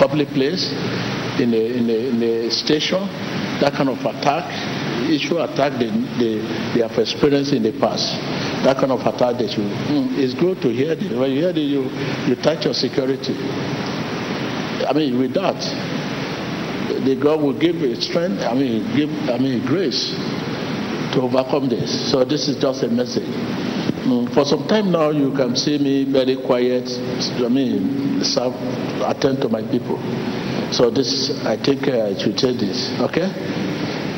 public 0.00 0.28
place, 0.28 0.72
in 1.38 1.52
a, 1.52 1.62
in 1.76 1.90
a, 1.90 1.98
in 2.08 2.22
a 2.22 2.50
station, 2.50 3.06
that 3.60 3.74
kind 3.74 3.90
of 3.90 4.00
attack, 4.00 4.48
issue 5.10 5.36
attack 5.38 5.78
they, 5.78 5.90
they, 6.16 6.38
they 6.72 6.80
have 6.80 6.96
experienced 6.98 7.52
in 7.52 7.62
the 7.62 7.78
past. 7.78 8.16
That 8.64 8.78
kind 8.78 8.92
of 8.92 9.00
attack 9.00 9.36
that 9.36 9.52
you, 9.58 9.64
Mm, 9.92 10.16
it's 10.16 10.32
good 10.32 10.62
to 10.62 10.70
hear 10.72 10.94
this. 10.94 11.12
When 11.12 11.32
you 11.32 11.40
hear 11.42 11.52
this, 11.52 11.68
you, 11.68 11.82
you 12.26 12.34
touch 12.36 12.64
your 12.64 12.72
security. 12.72 13.36
I 14.88 14.92
mean, 14.94 15.18
with 15.18 15.34
that, 15.34 15.60
the 17.04 17.14
God 17.14 17.42
will 17.42 17.58
give 17.58 17.76
you 17.76 17.94
strength, 17.96 18.40
I 18.40 18.54
mean, 18.54 18.88
give, 18.96 19.10
I 19.28 19.36
mean, 19.36 19.66
grace 19.66 20.16
to 21.12 21.20
overcome 21.20 21.68
this. 21.68 22.10
So 22.10 22.24
this 22.24 22.48
is 22.48 22.56
just 22.56 22.82
a 22.84 22.88
message. 22.88 23.28
Mm, 24.10 24.34
for 24.34 24.44
some 24.44 24.66
time 24.66 24.90
now, 24.90 25.10
you 25.10 25.30
can 25.32 25.54
see 25.54 25.78
me 25.78 26.02
very 26.04 26.34
quiet. 26.44 26.90
I 27.38 27.46
mean, 27.48 28.24
serve, 28.24 28.54
attend 29.06 29.40
to 29.42 29.48
my 29.48 29.62
people. 29.62 29.98
So 30.72 30.90
this, 30.90 31.30
I 31.46 31.56
think 31.56 31.86
uh, 31.86 32.06
I 32.10 32.18
should 32.18 32.38
say 32.38 32.52
this. 32.52 32.90
Okay? 33.06 33.30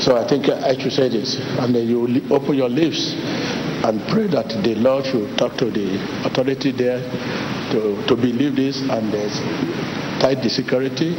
So 0.01 0.16
I 0.16 0.26
think 0.26 0.49
I 0.49 0.72
should 0.80 0.93
say 0.93 1.11
this, 1.11 1.36
and 1.61 1.74
then 1.74 1.86
you 1.86 2.09
open 2.30 2.55
your 2.57 2.70
lips 2.70 3.12
and 3.84 4.01
pray 4.09 4.26
that 4.28 4.49
the 4.64 4.74
Lord 4.76 5.05
should 5.05 5.36
talk 5.36 5.59
to 5.59 5.70
the 5.70 6.01
authority 6.24 6.72
there 6.72 6.99
to, 7.72 8.03
to 8.07 8.16
believe 8.16 8.57
this 8.57 8.80
and 8.80 9.12
uh, 9.14 10.20
tight 10.20 10.43
the 10.43 10.49
security 10.49 11.12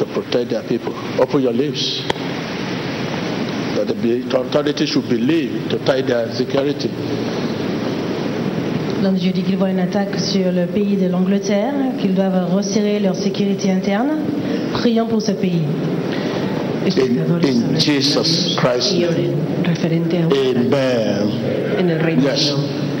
to 0.00 0.04
protect 0.14 0.48
their 0.50 0.62
people. 0.66 0.94
Open 1.20 1.42
your 1.42 1.52
lips. 1.52 2.00
That 3.76 3.88
the 3.88 4.40
authority 4.40 4.86
should 4.86 5.08
believe 5.10 5.68
to 5.70 5.84
tie 5.84 6.00
their 6.02 6.32
security. 6.32 6.88
Donc 9.02 9.14
Dieu 9.14 9.32
dit 9.32 9.42
qu'il 9.42 9.56
voit 9.56 9.70
une 9.70 9.80
attaque 9.80 10.16
sur 10.20 10.52
le 10.52 10.66
pays 10.66 10.96
de 10.96 11.08
l'Angleterre, 11.08 11.74
qu'ils 12.00 12.14
doivent 12.14 12.54
resserrer 12.54 13.00
leur 13.00 13.16
sécurité 13.16 13.72
interne. 13.72 14.10
Prions 14.74 15.06
pour 15.06 15.20
ce 15.20 15.32
pays. 15.32 15.62
In, 16.84 16.90
in 17.42 17.78
Jesus 17.78 18.56
Christ's 18.56 18.92
name. 18.92 19.36
Amen. 20.32 22.20
Yes. 22.20 22.52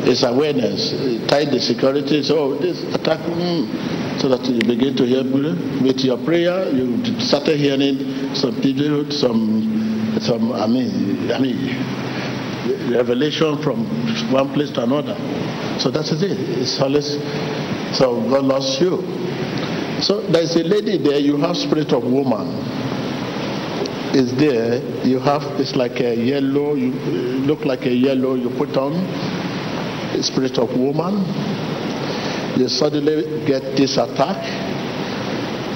It's 0.04 0.22
awareness. 0.24 0.92
Tie 1.28 1.44
the 1.46 1.60
security. 1.60 2.22
So 2.22 2.56
this 2.56 2.82
attack, 2.94 3.20
mm, 3.20 4.20
so 4.20 4.28
that 4.28 4.44
you 4.46 4.58
begin 4.60 4.96
to 4.96 5.04
hear 5.04 5.22
with 5.24 6.04
your 6.04 6.18
prayer. 6.18 6.68
You 6.72 7.20
started 7.20 7.58
hearing 7.58 8.34
some 8.34 8.60
people, 8.60 9.10
some, 9.10 10.18
some. 10.20 10.52
I 10.52 10.66
mean, 10.66 11.30
I 11.30 11.38
mean, 11.38 12.90
revelation 12.92 13.62
from 13.62 13.84
one 14.32 14.52
place 14.52 14.70
to 14.72 14.82
another. 14.82 15.16
So 15.82 15.90
that 15.90 16.06
is 16.12 16.22
it. 16.22 16.38
It's 16.62 16.80
always. 16.80 17.18
So 17.98 18.22
God 18.30 18.44
loves 18.44 18.80
you. 18.80 19.02
So 20.00 20.22
there's 20.30 20.54
a 20.54 20.62
lady 20.62 20.96
there. 20.96 21.18
You 21.18 21.36
have 21.38 21.56
spirit 21.56 21.92
of 21.92 22.04
woman 22.04 22.46
is 24.14 24.32
there. 24.36 24.78
You 25.04 25.18
have 25.18 25.42
it's 25.58 25.74
like 25.74 25.98
a 26.00 26.14
yellow. 26.14 26.74
You 26.74 26.92
look 27.42 27.64
like 27.64 27.82
a 27.82 27.90
yellow. 27.92 28.34
You 28.34 28.50
put 28.50 28.76
on 28.76 28.94
spirit 30.22 30.58
of 30.58 30.70
woman. 30.78 31.24
You 32.56 32.68
suddenly 32.68 33.44
get 33.44 33.76
this 33.76 33.96
attack, 33.96 34.38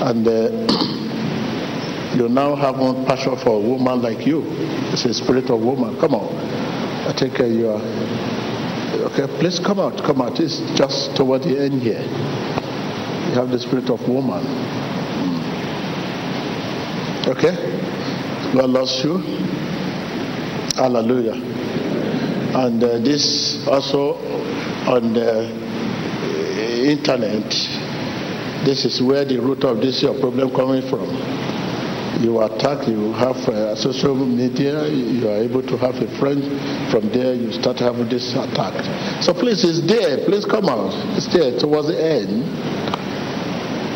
and 0.07 0.29
uh, 0.29 2.15
you 2.17 2.29
now 2.29 2.55
have 2.55 2.79
one 2.79 3.07
passion 3.07 3.37
for 3.43 3.57
a 3.57 3.61
woman 3.61 4.03
like 4.03 4.25
you. 4.27 4.43
It's 4.93 5.05
a 5.05 5.15
spirit 5.15 5.51
of 5.51 5.61
woman. 5.61 5.99
Come 5.99 6.15
on. 6.15 6.33
I 7.09 7.13
think 7.19 7.41
uh, 7.41 7.45
you 7.45 7.71
are. 7.71 8.26
Please 9.17 9.59
come 9.59 9.81
out. 9.81 9.97
Come 10.05 10.21
out. 10.21 10.39
It's 10.41 10.59
just 10.77 11.17
toward 11.17 11.43
the 11.43 11.59
end 11.59 11.81
here. 11.81 12.03
You 12.03 13.33
have 13.33 13.49
the 13.49 13.59
spirit 13.59 13.89
of 13.89 14.07
woman. 14.07 14.45
Okay? 17.27 17.57
God 18.53 18.71
loves 18.71 19.03
you. 19.03 19.17
Hallelujah. 20.77 21.33
And 21.33 22.83
uh, 22.85 22.99
this 22.99 23.67
also 23.67 24.17
on 24.87 25.15
the 25.15 25.49
uh, 25.49 26.85
internet. 26.85 27.51
This 28.67 28.85
is 28.85 29.01
where 29.01 29.25
the 29.25 29.39
root 29.39 29.65
of 29.65 29.81
this 29.81 30.03
your 30.03 30.19
problem 30.21 30.55
coming 30.55 30.89
from. 30.91 31.36
You 32.21 32.41
attack, 32.41 32.89
you 32.89 33.13
have 33.13 33.37
social 33.79 34.15
media, 34.15 34.87
you 34.89 35.29
are 35.29 35.37
able 35.37 35.63
to 35.63 35.77
have 35.77 35.97
a 35.97 36.19
friend. 36.19 36.43
From 36.91 37.11
there, 37.11 37.35
you 37.35 37.53
start 37.53 37.79
having 37.79 38.09
this 38.09 38.33
attack. 38.33 39.23
So 39.23 39.35
please, 39.35 39.65
it's 39.65 39.81
there. 39.87 40.25
Please 40.25 40.45
come 40.47 40.67
out. 40.67 40.93
It's 41.17 41.27
there 41.33 41.59
towards 41.59 41.89
the 41.89 42.03
end. 42.03 42.43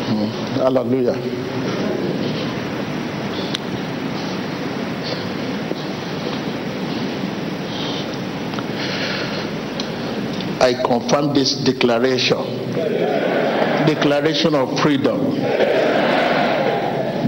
Hmm. 0.07 0.59
Hallelujah. 0.61 1.17
I 10.61 10.73
confirm 10.85 11.33
this 11.33 11.55
declaration. 11.55 12.37
Declaration 13.87 14.53
of 14.53 14.79
freedom. 14.79 15.70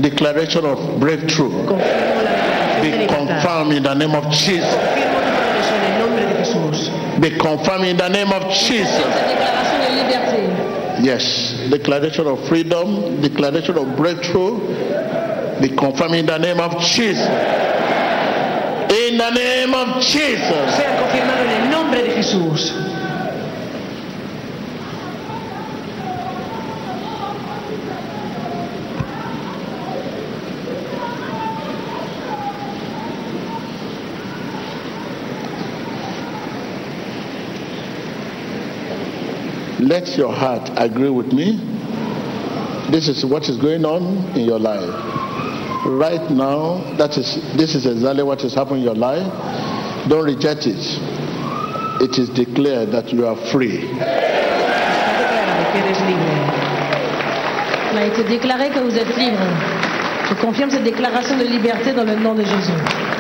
Declaration 0.03 0.65
of 0.65 0.99
breakthrough. 0.99 1.65
Confirmo 1.65 2.21
la 2.23 2.31
declaración 2.35 2.81
de 2.81 2.97
Be 2.97 3.07
confirmed 3.07 3.71
in 3.71 3.83
the 3.83 3.93
name 3.93 4.15
of 4.15 4.29
Jesus. 4.33 4.67
Confirmo 4.75 5.19
tu 5.23 5.31
progreso 5.31 5.73
en 5.79 5.83
el 5.87 5.99
nombre 5.99 6.25
de 6.25 6.35
Jesús. 6.43 7.21
Be 7.21 7.37
confirmed 7.37 7.85
in 7.85 7.95
the 7.95 8.09
name 8.09 8.33
of 8.33 8.43
Jesus. 8.51 8.89
Cette 8.91 9.27
déclaration 9.29 9.79
de 9.79 9.89
liberté. 10.03 11.03
Yes. 11.03 11.69
Declaration 11.69 12.27
of 12.27 12.45
freedom. 12.49 13.21
Declaration 13.21 13.77
of 13.77 13.95
breakthrough. 13.95 14.59
Be 15.61 15.69
confirmed 15.69 16.15
in 16.15 16.25
the 16.25 16.37
name 16.37 16.59
of 16.59 16.81
Jesus. 16.81 17.25
In 18.91 19.17
the 19.17 19.29
name 19.31 19.73
of 19.73 20.01
Jesus. 20.03 20.75
Sea 20.75 20.99
confirmado 20.99 21.43
en 21.45 21.63
el 21.63 21.71
nombre 21.71 22.03
de 22.03 22.11
Jesús. 22.11 22.73
Let 39.83 40.17
your 40.17 40.31
heart 40.31 40.71
agree 40.77 41.09
with 41.09 41.33
me. 41.33 41.59
This 42.89 43.09
is 43.09 43.25
what 43.25 43.49
is 43.49 43.57
going 43.57 43.83
on 43.83 44.31
in 44.37 44.45
your 44.45 44.59
life. 44.59 44.87
Right 45.85 46.23
now, 46.31 46.95
that 46.97 47.17
is 47.17 47.35
this 47.57 47.75
is 47.75 47.85
exactly 47.85 48.23
what 48.23 48.45
is 48.45 48.53
happening 48.53 48.79
in 48.79 48.85
your 48.85 48.95
life. 48.95 49.27
Don't 50.07 50.23
reject 50.23 50.67
it. 50.67 50.79
It 51.99 52.17
is 52.17 52.29
declared 52.29 52.91
that 52.91 53.11
you 53.11 53.27
are 53.27 53.35
free. 53.51 53.83
Il 57.91 57.97
a 57.97 58.05
été 58.05 58.23
déclaré 58.23 58.69
que 58.69 58.79
vous 58.79 58.97
êtes 58.97 59.17
libre. 59.17 59.43
Je 60.29 60.35
confirme 60.35 60.69
cette 60.69 60.85
déclaration 60.85 61.37
de 61.37 61.43
liberté 61.43 61.91
dans 61.91 62.05
le 62.05 62.15
nom 62.15 62.33
de 62.33 62.43
Jésus. 62.43 63.12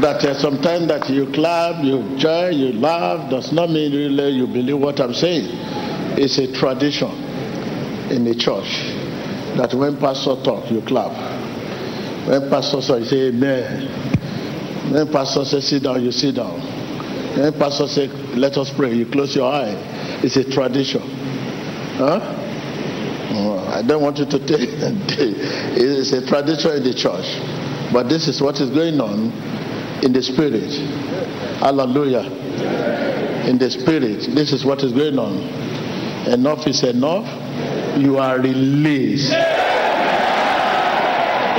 That 0.00 0.24
uh, 0.24 0.32
sometimes 0.32 0.88
that 0.88 1.10
you 1.10 1.26
clap, 1.26 1.84
you 1.84 2.16
joy, 2.16 2.48
you 2.48 2.72
laugh, 2.72 3.28
does 3.28 3.52
not 3.52 3.68
mean 3.68 3.92
really 3.92 4.30
you 4.30 4.46
believe 4.46 4.78
what 4.78 4.98
I'm 4.98 5.12
saying. 5.12 5.44
It's 6.16 6.38
a 6.38 6.50
tradition 6.52 7.10
in 8.10 8.24
the 8.24 8.34
church 8.34 8.80
that 9.58 9.74
when 9.74 9.98
pastor 9.98 10.36
talk, 10.42 10.70
you 10.70 10.80
clap. 10.80 11.12
When 12.26 12.48
pastor 12.48 12.80
say, 12.80 13.04
say 13.04 13.28
amen. 13.28 14.90
When 14.90 15.12
pastor 15.12 15.44
say 15.44 15.60
sit 15.60 15.82
down, 15.82 16.02
you 16.02 16.12
sit 16.12 16.36
down. 16.36 16.58
When 17.36 17.52
pastor 17.52 17.86
say 17.86 18.06
let 18.36 18.56
us 18.56 18.72
pray, 18.74 18.94
you 18.94 19.04
close 19.04 19.36
your 19.36 19.52
eye. 19.52 19.74
It's 20.24 20.36
a 20.36 20.50
tradition. 20.50 21.02
Huh? 22.00 22.20
Oh, 23.32 23.58
I 23.68 23.82
don't 23.82 24.02
want 24.02 24.16
you 24.16 24.24
to 24.24 24.38
take 24.38 24.70
it's 25.76 26.12
a 26.12 26.26
tradition 26.26 26.70
in 26.72 26.84
the 26.84 26.94
church. 26.94 27.92
But 27.92 28.08
this 28.08 28.28
is 28.28 28.40
what 28.40 28.60
is 28.60 28.70
going 28.70 28.98
on 28.98 29.59
in 30.02 30.12
the 30.12 30.22
spirit. 30.22 30.70
Hallelujah. 31.60 32.24
In 33.48 33.58
the 33.58 33.70
spirit. 33.70 34.34
This 34.34 34.52
is 34.52 34.64
what 34.64 34.82
is 34.82 34.92
going 34.92 35.18
on. 35.18 35.38
Enough 36.32 36.66
is 36.66 36.82
enough. 36.82 37.26
You 37.98 38.18
are 38.18 38.38
released. 38.38 39.32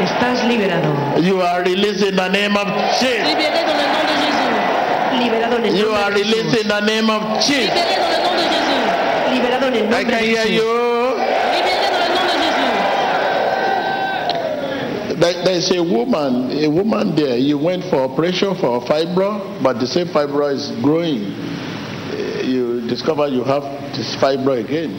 Estás 0.01 0.43
liberado. 0.47 1.21
You 1.21 1.41
are 1.41 1.61
released 1.63 2.03
in 2.03 2.15
the 2.15 2.27
name 2.29 2.57
of 2.57 2.67
Jesus. 2.99 3.21
Libéré 3.27 3.61
dans 3.65 3.77
le 3.77 3.85
nom 3.93 4.01
de 4.09 4.15
Jésus. 4.17 4.49
Liberado 5.19 5.57
en 5.57 5.65
el 5.65 5.75
You 5.77 5.91
are 5.91 6.11
released 6.11 6.55
in 6.61 6.67
the 6.67 6.81
name 6.81 7.09
of 7.09 7.21
Jesus. 7.39 7.69
Libéré 7.69 7.95
dans 8.01 8.09
le 8.09 8.17
nom 8.25 8.33
de 8.33 8.41
Jésus. 8.49 8.81
Liberado 9.33 9.67
en 9.67 9.75
el 9.75 9.85
I 9.93 10.03
can 10.03 10.23
hear 10.23 10.47
you. 10.47 10.71
Libéré 11.53 11.87
dans 11.91 12.01
le 12.01 12.09
nom 12.15 12.25
de 12.25 12.33
Jésus. 12.41 12.71
There, 15.21 15.51
is 15.51 15.69
a 15.69 15.83
woman, 15.83 16.49
a 16.65 16.67
woman 16.67 17.15
there. 17.15 17.37
You 17.37 17.59
went 17.59 17.83
for 17.83 17.97
operation 17.97 18.55
for 18.55 18.81
fibro, 18.81 19.61
but 19.61 19.79
the 19.79 19.85
same 19.85 20.07
fibro 20.07 20.51
is 20.51 20.71
growing. 20.81 21.25
Uh, 21.29 22.41
You 22.41 22.87
discover 22.89 23.27
you 23.27 23.43
have 23.43 23.61
this 23.93 24.15
fibro 24.15 24.57
again. 24.57 24.97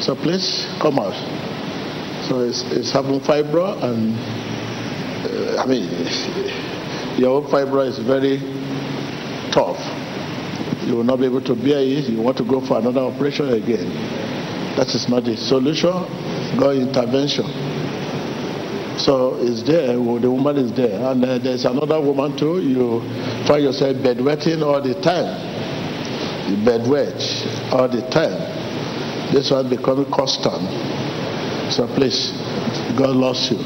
So 0.00 0.14
please 0.14 0.64
come 0.80 1.00
out. 1.00 1.18
So 2.28 2.46
it's, 2.46 2.62
it's 2.70 2.92
having 2.92 3.18
fibro, 3.18 3.82
and 3.82 4.14
uh, 5.26 5.60
I 5.60 5.66
mean, 5.66 5.90
your 7.18 7.42
own 7.42 7.50
fibro 7.50 7.84
is 7.84 7.98
very 7.98 8.38
tough. 9.50 9.82
You 10.86 10.94
will 10.94 11.04
not 11.04 11.18
be 11.18 11.26
able 11.26 11.42
to 11.42 11.56
bear 11.56 11.82
it. 11.82 12.08
You 12.08 12.22
want 12.22 12.36
to 12.38 12.44
go 12.44 12.64
for 12.64 12.78
another 12.78 13.00
operation 13.00 13.48
again. 13.48 13.90
That 14.76 14.86
is 14.94 15.08
not 15.08 15.24
the 15.24 15.36
solution. 15.36 15.90
God 16.56 16.76
intervention. 16.76 17.71
So 19.04 19.34
it's 19.40 19.64
there, 19.64 20.00
well, 20.00 20.20
the 20.20 20.30
woman 20.30 20.58
is 20.58 20.72
there. 20.74 21.10
And 21.10 21.24
uh, 21.24 21.38
there's 21.38 21.64
another 21.64 22.00
woman 22.00 22.36
too. 22.36 22.60
You 22.62 23.00
find 23.48 23.64
yourself 23.64 23.96
bedwetting 23.96 24.62
all 24.62 24.80
the 24.80 24.94
time. 25.00 25.26
You 26.48 26.56
bedwet 26.64 27.72
all 27.72 27.88
the 27.88 28.02
time. 28.10 28.38
This 29.34 29.50
one 29.50 29.68
becoming 29.68 30.06
constant. 30.12 30.62
So 31.72 31.88
please, 31.96 32.30
God 32.96 33.16
loves 33.16 33.50
you. 33.50 33.58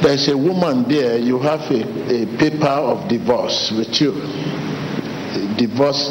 There's 0.00 0.28
a 0.28 0.36
woman 0.36 0.88
there, 0.88 1.18
you 1.18 1.38
have 1.40 1.60
a, 1.70 2.22
a 2.22 2.38
paper 2.38 2.66
of 2.66 3.08
divorce 3.08 3.72
with 3.76 4.00
you. 4.00 4.12
A 4.12 5.54
divorce 5.58 6.08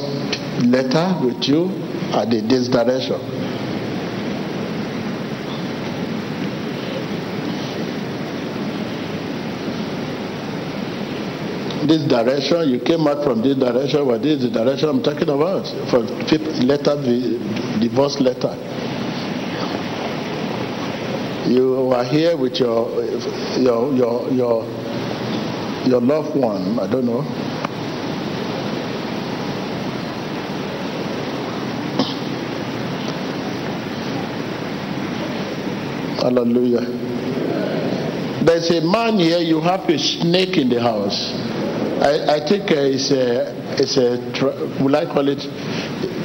letter 0.61 1.17
with 1.25 1.47
you 1.47 1.69
at 2.13 2.29
the, 2.29 2.41
this 2.41 2.67
direction. 2.67 3.42
This 11.87 12.03
direction, 12.03 12.69
you 12.69 12.79
came 12.79 13.07
out 13.07 13.23
from 13.23 13.41
this 13.41 13.57
direction, 13.57 14.05
but 14.07 14.21
this 14.21 14.43
is 14.43 14.51
the 14.51 14.63
direction 14.63 14.89
I'm 14.89 15.03
talking 15.03 15.29
about. 15.29 15.67
For 15.89 15.99
letter, 16.63 16.95
divorce 17.79 18.19
letter. 18.19 18.55
You 21.49 21.91
are 21.91 22.05
here 22.05 22.37
with 22.37 22.59
your 22.59 22.87
your 23.59 23.93
your 23.93 24.29
your 24.31 24.65
your 25.85 26.01
loved 26.01 26.35
one. 26.35 26.79
I 26.79 26.87
don't 26.87 27.05
know. 27.05 27.21
Hallelujah. 36.23 36.85
There's 38.45 38.71
a 38.71 38.81
man 38.81 39.19
here. 39.19 39.39
You 39.39 39.59
have 39.59 39.89
a 39.89 39.99
snake 39.99 40.57
in 40.57 40.69
the 40.69 40.81
house. 40.81 41.52
I, 42.03 42.35
I 42.35 42.39
think 42.45 42.69
uh, 42.69 42.75
it's 42.75 43.11
a, 43.11 43.47
it's 43.79 43.95
a, 43.95 44.19
will 44.83 44.93
I 44.93 45.05
call 45.05 45.25
it 45.29 45.39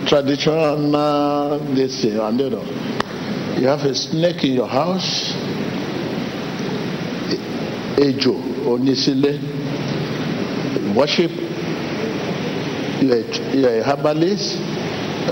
traditional, 0.08 1.60
this 1.72 2.02
thing, 2.02 2.18
I 2.18 2.36
don't 2.36 2.50
know. 2.50 2.64
You 3.60 3.68
have 3.68 3.82
a 3.86 3.94
snake 3.94 4.42
in 4.42 4.54
your 4.54 4.66
house, 4.66 5.34
Ejo, 7.96 8.34
Onisile, 8.66 9.38
worship, 10.96 11.30
you're 13.00 13.20
a, 13.20 13.56
you're 13.56 13.78
a 13.78 13.82
herbalist. 13.84 14.58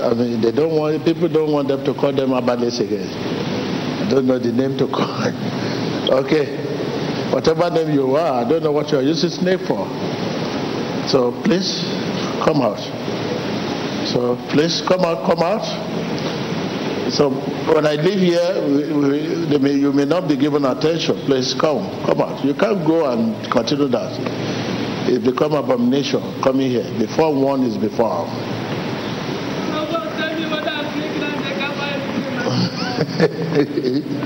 I 0.01 0.13
mean, 0.13 0.39
they 0.39 0.53
don't 0.53 0.73
want, 0.73 1.03
people 1.03 1.27
don't 1.27 1.51
want 1.51 1.67
them 1.67 1.83
to 1.83 1.93
call 1.93 2.13
them 2.13 2.31
herbalists 2.31 2.79
again. 2.79 3.09
I 4.01 4.09
don't 4.09 4.25
know 4.25 4.39
the 4.39 4.53
name 4.53 4.77
to 4.77 4.87
call 4.87 5.27
Okay. 6.23 6.55
Whatever 7.33 7.69
name 7.69 7.91
you 7.93 8.15
are, 8.15 8.45
I 8.45 8.49
don't 8.49 8.63
know 8.63 8.71
what 8.71 8.89
you're 8.91 9.01
using 9.01 9.29
snake 9.29 9.59
for. 9.67 9.85
So 11.07 11.31
please 11.43 11.83
come 12.43 12.61
out. 12.61 12.79
So 14.07 14.35
please 14.49 14.81
come 14.87 15.01
out, 15.01 15.25
come 15.25 15.39
out. 15.39 15.63
So 17.11 17.29
when 17.73 17.85
I 17.87 17.95
leave 17.95 18.19
here, 18.19 18.61
we, 18.67 18.91
we, 19.47 19.57
may, 19.57 19.73
you 19.73 19.93
may 19.93 20.05
not 20.05 20.27
be 20.27 20.35
given 20.35 20.65
attention. 20.65 21.15
Please 21.25 21.53
come, 21.53 21.87
come 22.05 22.19
out. 22.21 22.43
You 22.43 22.53
can't 22.53 22.85
go 22.85 23.09
and 23.11 23.49
continue 23.51 23.87
that. 23.87 24.19
It 25.09 25.23
become 25.23 25.53
abomination 25.53 26.21
coming 26.41 26.69
here. 26.69 26.83
Before 26.99 27.33
one 27.33 27.63
is 27.63 27.77
before. 27.77 28.27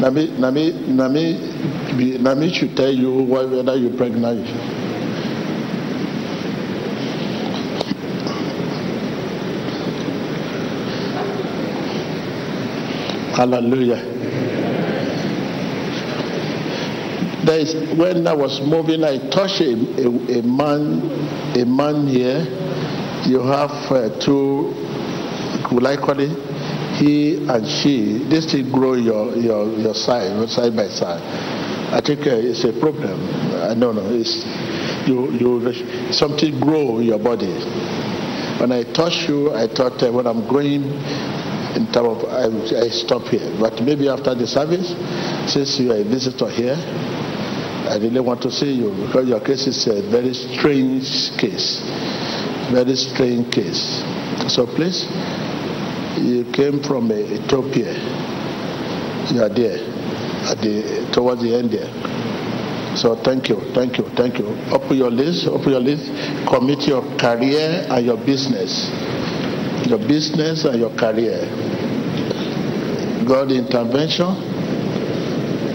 Nami, 0.00 0.30
Nami, 0.38 0.72
Nami, 0.88 2.18
Nami 2.18 2.52
should 2.52 2.74
tell 2.76 2.92
you 2.92 3.24
wh- 3.26 3.50
whether 3.52 3.76
you're 3.76 3.96
pregnant. 3.96 4.46
Hallelujah. 13.40 14.04
There 17.42 17.58
is, 17.58 17.72
when 17.96 18.26
I 18.26 18.34
was 18.34 18.60
moving, 18.60 19.02
I 19.02 19.16
touched 19.30 19.62
a, 19.62 19.72
a, 19.72 20.40
a 20.40 20.42
man, 20.42 21.00
a 21.56 21.64
man 21.64 22.06
here. 22.06 22.44
You 23.24 23.40
have 23.40 23.70
uh, 23.88 24.10
two, 24.20 24.76
will 25.72 25.86
I 25.86 25.96
call 25.96 26.20
it? 26.20 26.36
He 27.00 27.48
and 27.48 27.66
she. 27.66 28.28
This 28.28 28.52
thing 28.52 28.70
grow 28.70 28.92
your 28.92 29.34
your 29.34 29.72
your 29.72 29.94
side, 29.94 30.46
side 30.50 30.76
by 30.76 30.88
side. 30.88 31.22
I 31.96 32.02
think 32.04 32.26
uh, 32.26 32.36
it's 32.36 32.64
a 32.64 32.78
problem. 32.78 33.16
I 33.56 33.72
don't 33.72 33.96
know. 33.96 34.10
It's 34.12 34.44
you 35.08 35.32
you 35.32 36.12
something 36.12 36.60
grow 36.60 36.98
your 37.00 37.18
body. 37.18 37.56
When 38.60 38.70
I 38.70 38.82
touch 38.92 39.26
you, 39.30 39.54
I 39.54 39.66
thought 39.66 40.02
uh, 40.02 40.12
when 40.12 40.26
I'm 40.26 40.46
going 40.46 40.84
in 41.80 41.90
terms 41.92 42.22
of 42.22 42.28
I, 42.28 42.84
I 42.84 42.88
stop 42.88 43.22
here. 43.28 43.56
But 43.58 43.80
maybe 43.82 44.08
after 44.08 44.34
the 44.34 44.46
service, 44.46 44.92
since 45.50 45.78
you 45.80 45.92
are 45.92 45.96
a 45.96 46.04
visitor 46.04 46.48
here, 46.50 46.76
I 47.88 47.96
really 47.96 48.20
want 48.20 48.42
to 48.42 48.50
see 48.52 48.72
you 48.72 48.90
because 49.06 49.26
your 49.28 49.40
case 49.40 49.66
is 49.66 49.86
a 49.88 50.02
very 50.10 50.34
strange 50.34 51.36
case. 51.38 51.80
Very 52.70 52.94
strange 52.94 53.52
case. 53.52 54.04
So 54.52 54.66
please, 54.66 55.08
you 56.20 56.44
came 56.52 56.82
from 56.82 57.10
Ethiopia. 57.10 57.92
You 59.32 59.42
are 59.42 59.48
there 59.48 59.80
at 60.52 60.58
the 60.60 61.08
towards 61.12 61.42
the 61.42 61.54
end 61.56 61.70
there. 61.72 61.90
So 62.96 63.16
thank 63.16 63.48
you, 63.48 63.56
thank 63.72 63.98
you, 63.98 64.04
thank 64.16 64.38
you. 64.38 64.46
Open 64.70 64.96
your 64.96 65.10
list, 65.10 65.46
open 65.46 65.70
your 65.70 65.80
list. 65.80 66.06
Commit 66.46 66.86
your 66.86 67.02
career 67.18 67.86
and 67.88 68.04
your 68.04 68.18
business. 68.18 68.90
Your 69.88 69.98
business 69.98 70.64
and 70.64 70.78
your 70.78 70.90
career. 70.96 71.69
God 73.30 73.52
intervention. 73.52 74.34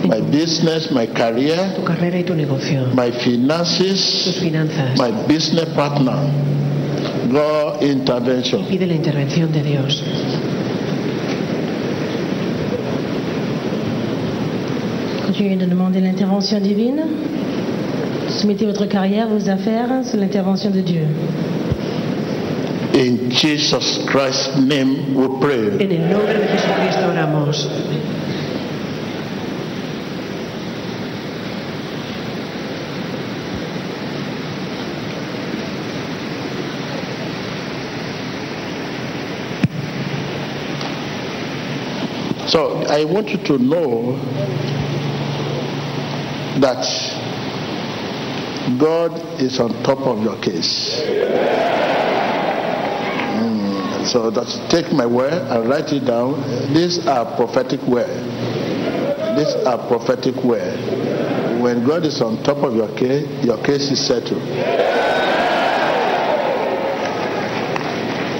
My 0.09 0.19
business, 0.19 0.91
my 0.91 1.07
career, 1.07 1.73
Tu 1.73 1.83
carrera 1.85 2.19
y 2.19 2.23
tu 2.25 2.35
negocio, 2.35 2.87
my 2.93 3.09
tus 3.11 3.23
finances, 3.23 4.37
finanzas. 4.39 4.99
my 4.99 5.09
business 5.25 5.65
partner. 5.73 6.17
God 7.31 7.81
intervention. 7.81 8.65
Pide 8.67 8.85
la 8.87 8.93
intervención 8.95 9.51
de 9.53 9.61
Dios. 9.63 10.03
Continuez 15.25 15.55
de 15.57 15.65
demander 15.65 16.01
l'intervention 16.01 16.59
divine. 16.59 17.01
Soumettez 18.29 18.65
votre 18.65 18.85
carrière, 18.85 19.27
vos 19.29 19.49
affaires 19.49 20.03
sous 20.03 20.17
l'intervention 20.17 20.71
de 20.71 20.81
Dieu. 20.81 21.07
In 22.93 23.29
Jesus 23.29 24.05
Christ's 24.07 24.57
name 24.57 25.15
we 25.15 25.27
pray. 25.39 25.67
En 25.79 25.91
el 25.91 26.09
nombre 26.09 26.33
de 26.33 26.47
Jesucristo 26.47 27.07
oramos. 27.07 27.67
So 42.47 42.83
I 42.87 43.03
want 43.03 43.29
you 43.29 43.37
to 43.39 43.57
know 43.57 44.15
that 46.61 46.85
God 48.79 49.41
is 49.41 49.59
on 49.59 49.71
top 49.83 49.99
of 49.99 50.23
your 50.23 50.39
case. 50.39 51.01
Mm, 51.01 51.64
so 54.05 54.29
that 54.31 54.47
take 54.69 54.91
my 54.93 55.05
word 55.05 55.33
and 55.33 55.69
write 55.69 55.91
it 55.91 56.05
down. 56.05 56.41
These 56.73 57.05
are 57.07 57.25
prophetic 57.35 57.81
word. 57.83 58.09
These 59.37 59.55
are 59.65 59.77
prophetic 59.87 60.35
word. 60.43 60.79
When 61.61 61.85
God 61.85 62.05
is 62.05 62.21
on 62.21 62.43
top 62.43 62.57
of 62.57 62.75
your 62.75 62.89
case, 62.95 63.27
your 63.43 63.57
case 63.63 63.89
is 63.91 64.05
settled. 64.05 64.43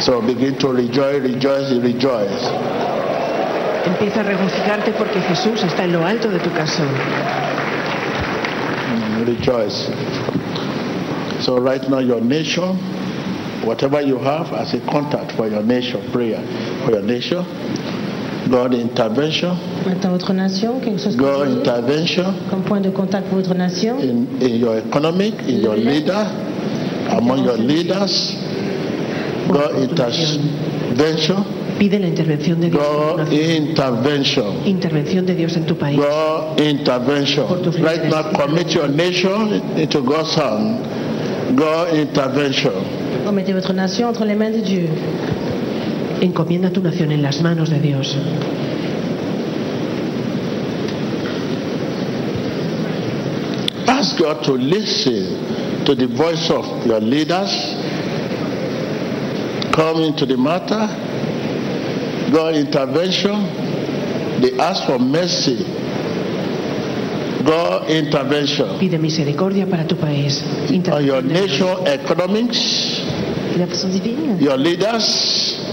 So 0.01 0.21
begin 0.21 0.57
to 0.59 0.67
rejoice, 0.69 1.21
rejoice, 1.21 1.71
rejoice. 1.81 2.45
Empieza 3.85 4.21
a 4.21 4.23
regocijarte 4.23 4.91
porque 4.93 5.21
Jesús 5.21 5.63
está 5.63 5.83
en 5.85 5.93
lo 5.93 6.05
alto 6.05 6.29
de 6.29 6.39
tu 6.39 6.51
caso. 6.51 6.83
Mm, 8.91 9.25
rejoice. 9.25 9.89
So 11.41 11.57
right 11.59 11.87
now 11.89 11.99
your 11.99 12.21
nation, 12.21 12.77
whatever 13.65 14.01
you 14.01 14.17
have 14.19 14.53
as 14.53 14.73
a 14.73 14.79
contact 14.91 15.31
for 15.33 15.47
your 15.47 15.63
nation, 15.63 15.99
prayer 16.11 16.39
for 16.85 16.91
your 16.91 17.01
nation, 17.01 17.43
God 18.49 18.73
intervention, 18.75 19.57
Maintenant, 19.85 20.11
votre 20.11 20.33
nation, 20.33 20.79
quelque 20.79 20.99
chose 20.99 21.15
God 21.17 21.47
vous 21.47 21.59
intervention 21.59 22.33
comme 22.49 22.61
point 22.61 22.81
de 22.81 22.91
contact 22.91 23.27
pour 23.27 23.39
votre 23.39 23.55
nation. 23.55 23.97
in, 23.99 24.27
in 24.41 24.55
your 24.59 24.77
economic, 24.77 25.33
in 25.47 25.61
your 25.61 25.75
leader, 25.75 26.25
among 27.09 27.43
your 27.43 27.57
leaders, 27.57 28.35
God 29.49 29.77
intervention, 29.79 31.43
Pide 31.77 31.99
la 31.99 32.07
intervención 32.07 32.61
de 32.61 32.69
Dios. 32.69 32.81
God 32.81 33.33
intervention. 33.33 34.65
Intervención 34.65 35.25
de 35.25 35.35
Dios 35.35 35.57
en 35.57 35.65
tu 35.65 35.75
país. 35.75 35.97
God 35.97 36.59
intervention. 36.61 37.47
Right 37.83 38.05
now, 38.05 38.31
commit 38.31 38.73
your 38.73 38.87
nation 38.87 39.51
into 39.77 40.01
God's 40.01 40.33
hand. 40.35 41.57
God 41.57 41.93
intervention. 41.93 43.04
Remettez 43.25 43.53
votre 43.53 43.73
nation 43.73 44.07
entre 44.07 44.23
les 44.23 44.35
mains 44.35 44.51
de 44.51 44.61
Dieu. 44.61 44.87
Encomienda 46.21 46.69
tu 46.69 46.81
nación 46.81 47.11
en 47.11 47.21
las 47.21 47.41
manos 47.41 47.69
de 47.69 47.79
Dios. 47.79 48.15
Ask 53.87 54.17
God 54.19 54.43
to 54.43 54.53
listen 54.53 55.83
to 55.85 55.95
the 55.95 56.07
voice 56.07 56.49
of 56.51 56.85
your 56.85 56.99
leaders. 56.99 57.51
Come 59.73 60.03
into 60.03 60.25
the 60.25 60.37
matter. 60.37 60.87
God 62.31 62.55
intervention. 62.55 63.43
They 64.41 64.57
ask 64.59 64.85
for 64.85 64.99
mercy. 64.99 65.65
God 67.45 67.89
intervention. 67.89 68.79
Pide 68.79 68.97
misericordia 68.97 69.67
para 69.67 69.85
tu 69.85 69.95
país. 69.95 70.41
On 70.91 71.05
your 71.05 71.21
Intervención 71.21 71.83
nation 71.83 71.87
economics, 71.87 72.94
L'intervention 73.55 73.89
divine. 73.91 74.37
your 74.39 74.57
leaders, 74.57 75.63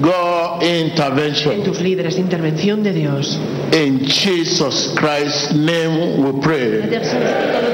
God 0.00 0.62
intervention. 0.62 1.52
En 1.52 1.62
tus 1.62 1.80
líderes, 1.80 2.18
intervención 2.18 2.82
de 2.82 2.92
Dios. 2.92 3.38
In 3.72 4.00
Jesus 4.04 4.92
Christ's 4.96 5.54
name 5.54 6.22
we 6.22 6.40
pray. 6.42 6.80
L'intervention 6.80 7.20
divine 7.20 7.52
dans 7.52 7.62
le 7.62 7.70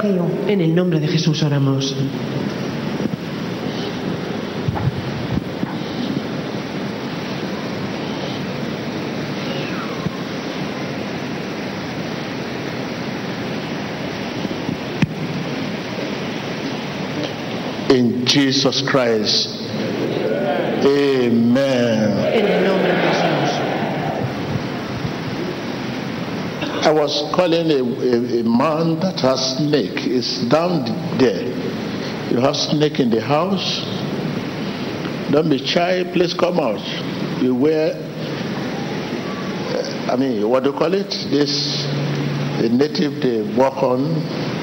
Jésus-Christ. 0.00 0.30
En 0.48 0.60
el 0.60 0.74
nombre 0.74 0.98
de 0.98 1.08
Jesús 1.08 1.42
oramos. 1.42 1.94
In 17.90 18.19
Jesus 18.30 18.80
Christ. 18.88 19.48
Amen. 20.86 22.14
En 22.32 22.46
el 22.46 22.62
nombre 22.64 22.92
de 22.92 22.98
Jesús. 23.10 23.50
I 26.86 26.92
was 26.92 27.34
calling 27.34 27.70
a, 27.72 27.82
a, 27.82 28.40
a 28.40 28.44
man 28.44 29.00
that 29.00 29.18
has 29.20 29.56
snake. 29.56 30.06
It's 30.06 30.44
down 30.48 30.84
there. 31.18 31.42
You 32.30 32.38
have 32.38 32.54
snake 32.54 33.00
in 33.00 33.10
the 33.10 33.20
house. 33.20 33.82
Don't 35.32 35.50
be 35.50 35.58
shy. 35.66 36.04
Please 36.12 36.32
come 36.32 36.60
out. 36.60 36.78
You 37.42 37.56
wear. 37.56 37.94
I 40.08 40.14
mean, 40.16 40.48
what 40.48 40.62
do 40.62 40.70
you 40.70 40.78
call 40.78 40.94
it? 40.94 41.10
This 41.30 41.82
the 42.62 42.68
native 42.68 43.20
they 43.20 43.42
walk 43.56 43.82
on. 43.82 44.59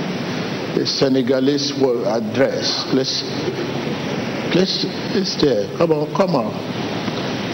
The 0.77 0.85
Senegalese 0.85 1.73
wo- 1.73 2.03
uh, 2.03 2.19
dress. 2.35 2.85
Please, 2.91 3.23
please, 4.53 4.85
it's 5.17 5.33
there. 5.41 5.65
Come 5.75 5.91
on, 5.91 6.13
come 6.13 6.35
on. 6.35 6.53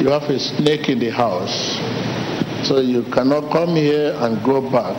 You 0.03 0.09
have 0.09 0.23
a 0.23 0.37
snake 0.37 0.89
in 0.89 0.99
the 0.99 1.09
house. 1.09 1.79
So 2.67 2.81
you 2.81 3.03
cannot 3.15 3.49
come 3.49 3.77
here 3.77 4.11
and 4.19 4.43
go 4.43 4.59
back 4.69 4.91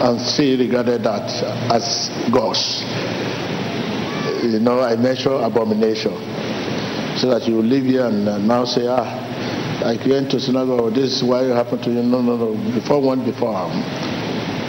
and 0.00 0.18
see 0.18 0.56
regarded 0.56 1.02
that 1.04 1.28
as 1.70 2.08
gods. 2.32 2.80
You 4.42 4.58
know, 4.58 4.80
I 4.80 4.96
mention 4.96 5.32
abomination. 5.32 6.16
So 7.18 7.28
that 7.28 7.46
you 7.46 7.60
live 7.60 7.84
here 7.84 8.06
and 8.06 8.26
uh, 8.26 8.38
now 8.38 8.64
say, 8.64 8.86
ah, 8.88 9.04
I 9.84 9.96
went 10.08 10.30
to 10.30 10.40
synagogue. 10.40 10.94
This 10.94 11.12
is 11.20 11.22
why 11.22 11.44
it 11.44 11.54
happened 11.54 11.82
to 11.84 11.90
you. 11.90 12.02
No, 12.02 12.22
no, 12.22 12.36
no. 12.38 12.72
Before 12.72 13.02
one, 13.02 13.22
before. 13.22 13.54
Um, 13.54 13.82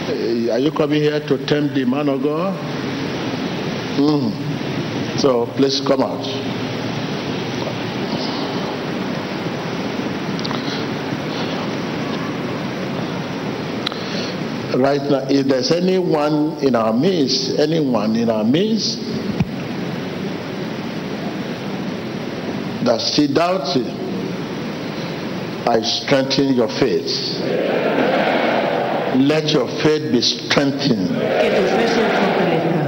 uh, 0.08 0.52
are 0.52 0.58
you 0.58 0.72
coming 0.72 1.00
here 1.00 1.20
to 1.20 1.46
tempt 1.46 1.74
the 1.74 1.86
man 1.86 2.10
of 2.10 2.22
God? 2.22 2.87
Mm. 3.98 5.18
So 5.18 5.46
please 5.56 5.80
come 5.80 6.02
out. 6.02 6.24
Right 14.78 15.02
now, 15.02 15.26
if 15.28 15.46
there's 15.48 15.72
anyone 15.72 16.62
in 16.62 16.76
our 16.76 16.92
midst, 16.92 17.58
anyone 17.58 18.14
in 18.14 18.30
our 18.30 18.44
midst 18.44 19.00
that 22.84 23.00
still 23.00 23.34
doubts 23.34 23.74
it, 23.74 23.86
I 25.66 25.82
strengthen 25.82 26.54
your 26.54 26.68
faith. 26.68 27.10
Let 29.16 29.50
your 29.50 29.66
faith 29.82 30.12
be 30.12 30.20
strengthened. 30.22 31.08
Que 31.08 31.50
tu 31.50 31.66
fe 31.66 31.88
se 31.88 32.00
fortalezca. 32.14 32.78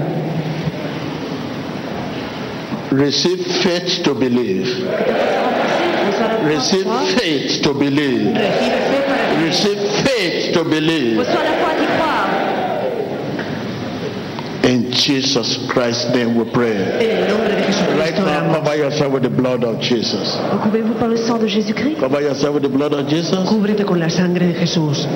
Receive 2.91 3.47
faith 3.63 4.03
to 4.03 4.15
believe. 4.15 4.67
Reçois 4.67 6.27
la 6.27 6.41
foi 6.41 6.55
Receive 6.55 6.85
faith 7.17 7.63
to 7.63 7.75
believe. 7.75 8.33
Recibe 8.35 8.81
fe 8.91 9.01
para 9.07 9.19
creer. 9.31 9.47
Receive 9.47 9.81
faith 10.03 10.53
to 10.53 10.65
believe. 10.65 11.19
Reçois 11.19 11.45
la 11.45 11.53
foi 11.53 11.75
d'y 11.79 11.87
croire. 11.87 12.31
In 14.65 14.91
Jesus 14.93 15.69
Christ's 15.69 16.13
name 16.15 16.35
we 16.37 16.45
pray. 16.53 16.75
En 16.75 17.01
el 17.01 17.29
nombre 17.29 17.49
de 17.49 17.61
Right 18.01 18.19
now, 18.19 18.55
cover 18.55 18.77
yourself 18.77 19.13
with 19.13 19.23
the 19.23 19.31
blood 19.31 19.65
of 19.65 19.81
Jesus. 19.81 20.37
Recouvrez-vous 20.53 20.95
par 20.95 21.09
le 21.09 21.17
sang 21.17 21.39
de 21.39 21.47
Jésus-Christ. 21.47 22.01
Cover 22.01 22.23
yourself 22.23 22.55
with 22.55 22.63
the 22.63 22.69
blood 22.69 22.93
of 22.93 23.07
Jesus. 23.09 23.49
Cúbrete 23.49 23.85
con 23.85 23.99
la 24.01 24.11
sangre 24.11 24.47
de 24.47 24.55
Jesús. 24.55 25.07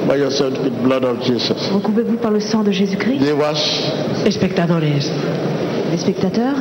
Cover 0.00 0.18
yourself 0.18 0.58
with 0.58 0.64
the 0.64 0.82
blood 0.82 1.04
of 1.04 1.22
Jesus. 1.22 1.70
Recouvrez-vous 1.72 2.16
par 2.16 2.32
le 2.32 2.40
sang 2.40 2.64
de 2.64 2.72
Jésus-Christ. 2.72 3.22
Espectadores. 4.26 5.10
Les 5.90 5.98
spectateurs, 5.98 6.56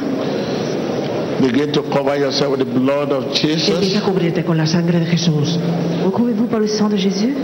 begin 1.41 1.71
to 1.71 1.83
cover 1.91 2.17
yourself 2.17 2.51
with 2.57 2.59
the 2.59 2.79
blood 2.79 3.11
of 3.11 3.25
empieza 3.25 3.77
a 3.77 3.81
Jesus. 3.81 4.01
cubrirte 4.01 4.43
con 4.45 4.57
la 4.57 4.65
sangre 4.65 4.99
de 4.99 5.05
Jesús. 5.05 5.59
Recouvrez-vous 6.05 6.47
par 6.47 6.59
le 6.61 6.67
sang 6.67 6.89
de 6.89 6.97
Jésus. 6.97 7.35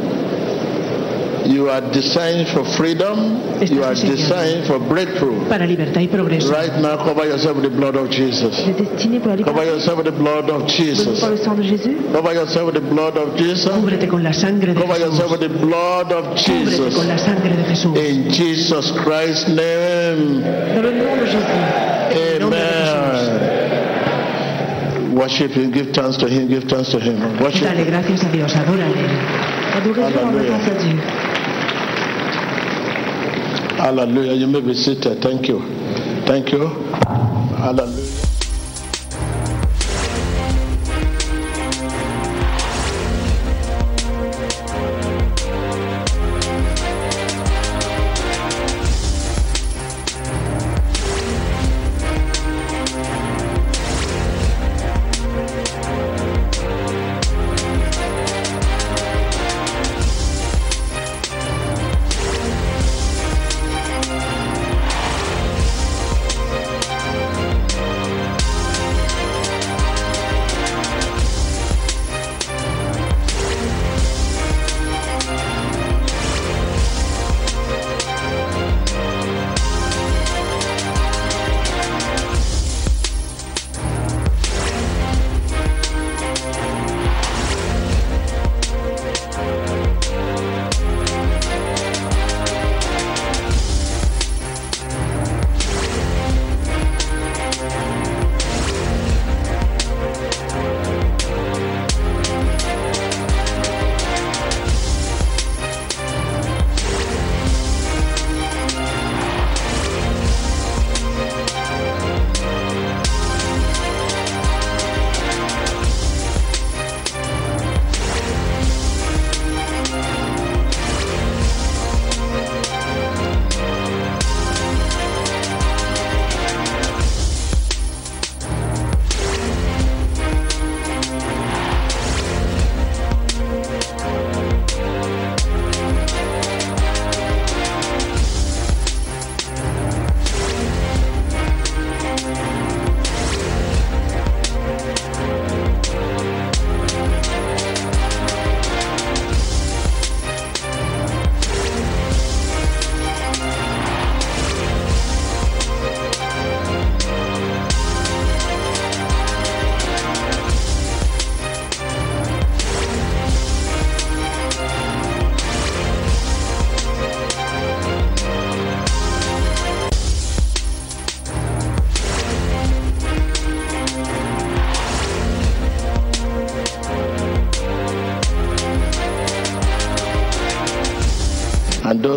You 1.46 1.68
are 1.70 1.82
designed 1.92 2.48
for 2.48 2.64
freedom. 2.64 3.42
You 3.70 3.84
are 3.84 3.94
designed 3.96 4.66
for 4.66 4.80
breakthrough. 4.80 5.44
Para 5.50 5.66
libertad 5.68 6.00
y 6.00 6.08
progreso. 6.08 6.50
Right 6.54 6.72
now, 6.82 6.96
cover 7.04 7.26
yourself 7.28 7.58
with 7.58 7.70
the 7.70 7.76
blood 7.78 7.98
of 7.98 8.10
Jesus. 8.10 8.56
Vous 8.64 8.70
êtes 8.70 8.78
destiné 8.78 9.20
pour 9.20 9.36
la 9.36 9.44
Cover 9.44 9.66
yourself 9.66 9.98
with 9.98 10.06
the 10.06 10.18
blood 10.18 10.50
of 10.50 10.64
Recouvrez-vous 10.64 11.20
par 11.20 11.32
Jesus. 11.32 11.44
sang 11.44 11.56
de 11.56 11.64
Jésus. 11.64 11.98
Cover 12.14 12.34
yourself 12.34 12.66
with 12.68 12.76
the 12.76 12.90
blood 12.90 13.18
of 13.18 13.36
Jesus. 13.36 13.70
Cúbrete 13.70 14.08
con 14.08 14.24
la 14.24 14.32
sangre 14.32 14.74
de 14.74 14.80
Cover 14.80 14.98
yourself 14.98 15.32
with 15.32 15.42
the 15.42 15.50
blood 15.50 16.14
of 16.14 16.24
Cúbrete 16.46 16.96
con 16.96 17.08
la 17.10 17.18
sangre 17.18 17.58
de 17.58 17.64
Jesús. 17.66 17.98
In 18.00 18.30
Jesus 18.32 18.94
Christ's 19.04 19.50
name. 19.50 19.83
Euh, 20.14 20.76
dans 20.76 20.82
le 20.82 20.92
nom 20.92 21.16
de 21.20 21.26
Jésus. 21.26 21.38
En 22.12 22.24
el 22.26 22.40
nombre 22.42 22.62
de 22.62 22.76
Jesús. 22.76 22.94
Amen. 22.94 23.40
Worship 25.16 25.52
him. 25.56 25.72
Give 25.72 25.92
thanks 25.92 26.18
to 26.18 26.28
him. 26.28 26.48
Give 26.48 26.64
thanks 26.68 26.90
to 26.90 27.00
him. 27.00 27.18
Worship 27.40 27.64
Dale 27.64 27.86
gracias 27.86 28.24
a 28.24 28.30
Dios, 28.30 28.56
adórale. 28.56 28.94
Adorez-le 29.78 30.20
en 30.20 30.28
Hallelujah. 30.28 30.56
à 30.56 30.74
Dieu. 30.84 30.98
Hallelujah. 33.78 34.34
You 34.34 34.48
may 34.48 34.62
be 34.62 34.74
seated. 34.74 35.22
Thank 35.22 35.48
you. 35.50 35.62
Thank 36.26 36.52
you. 36.52 36.70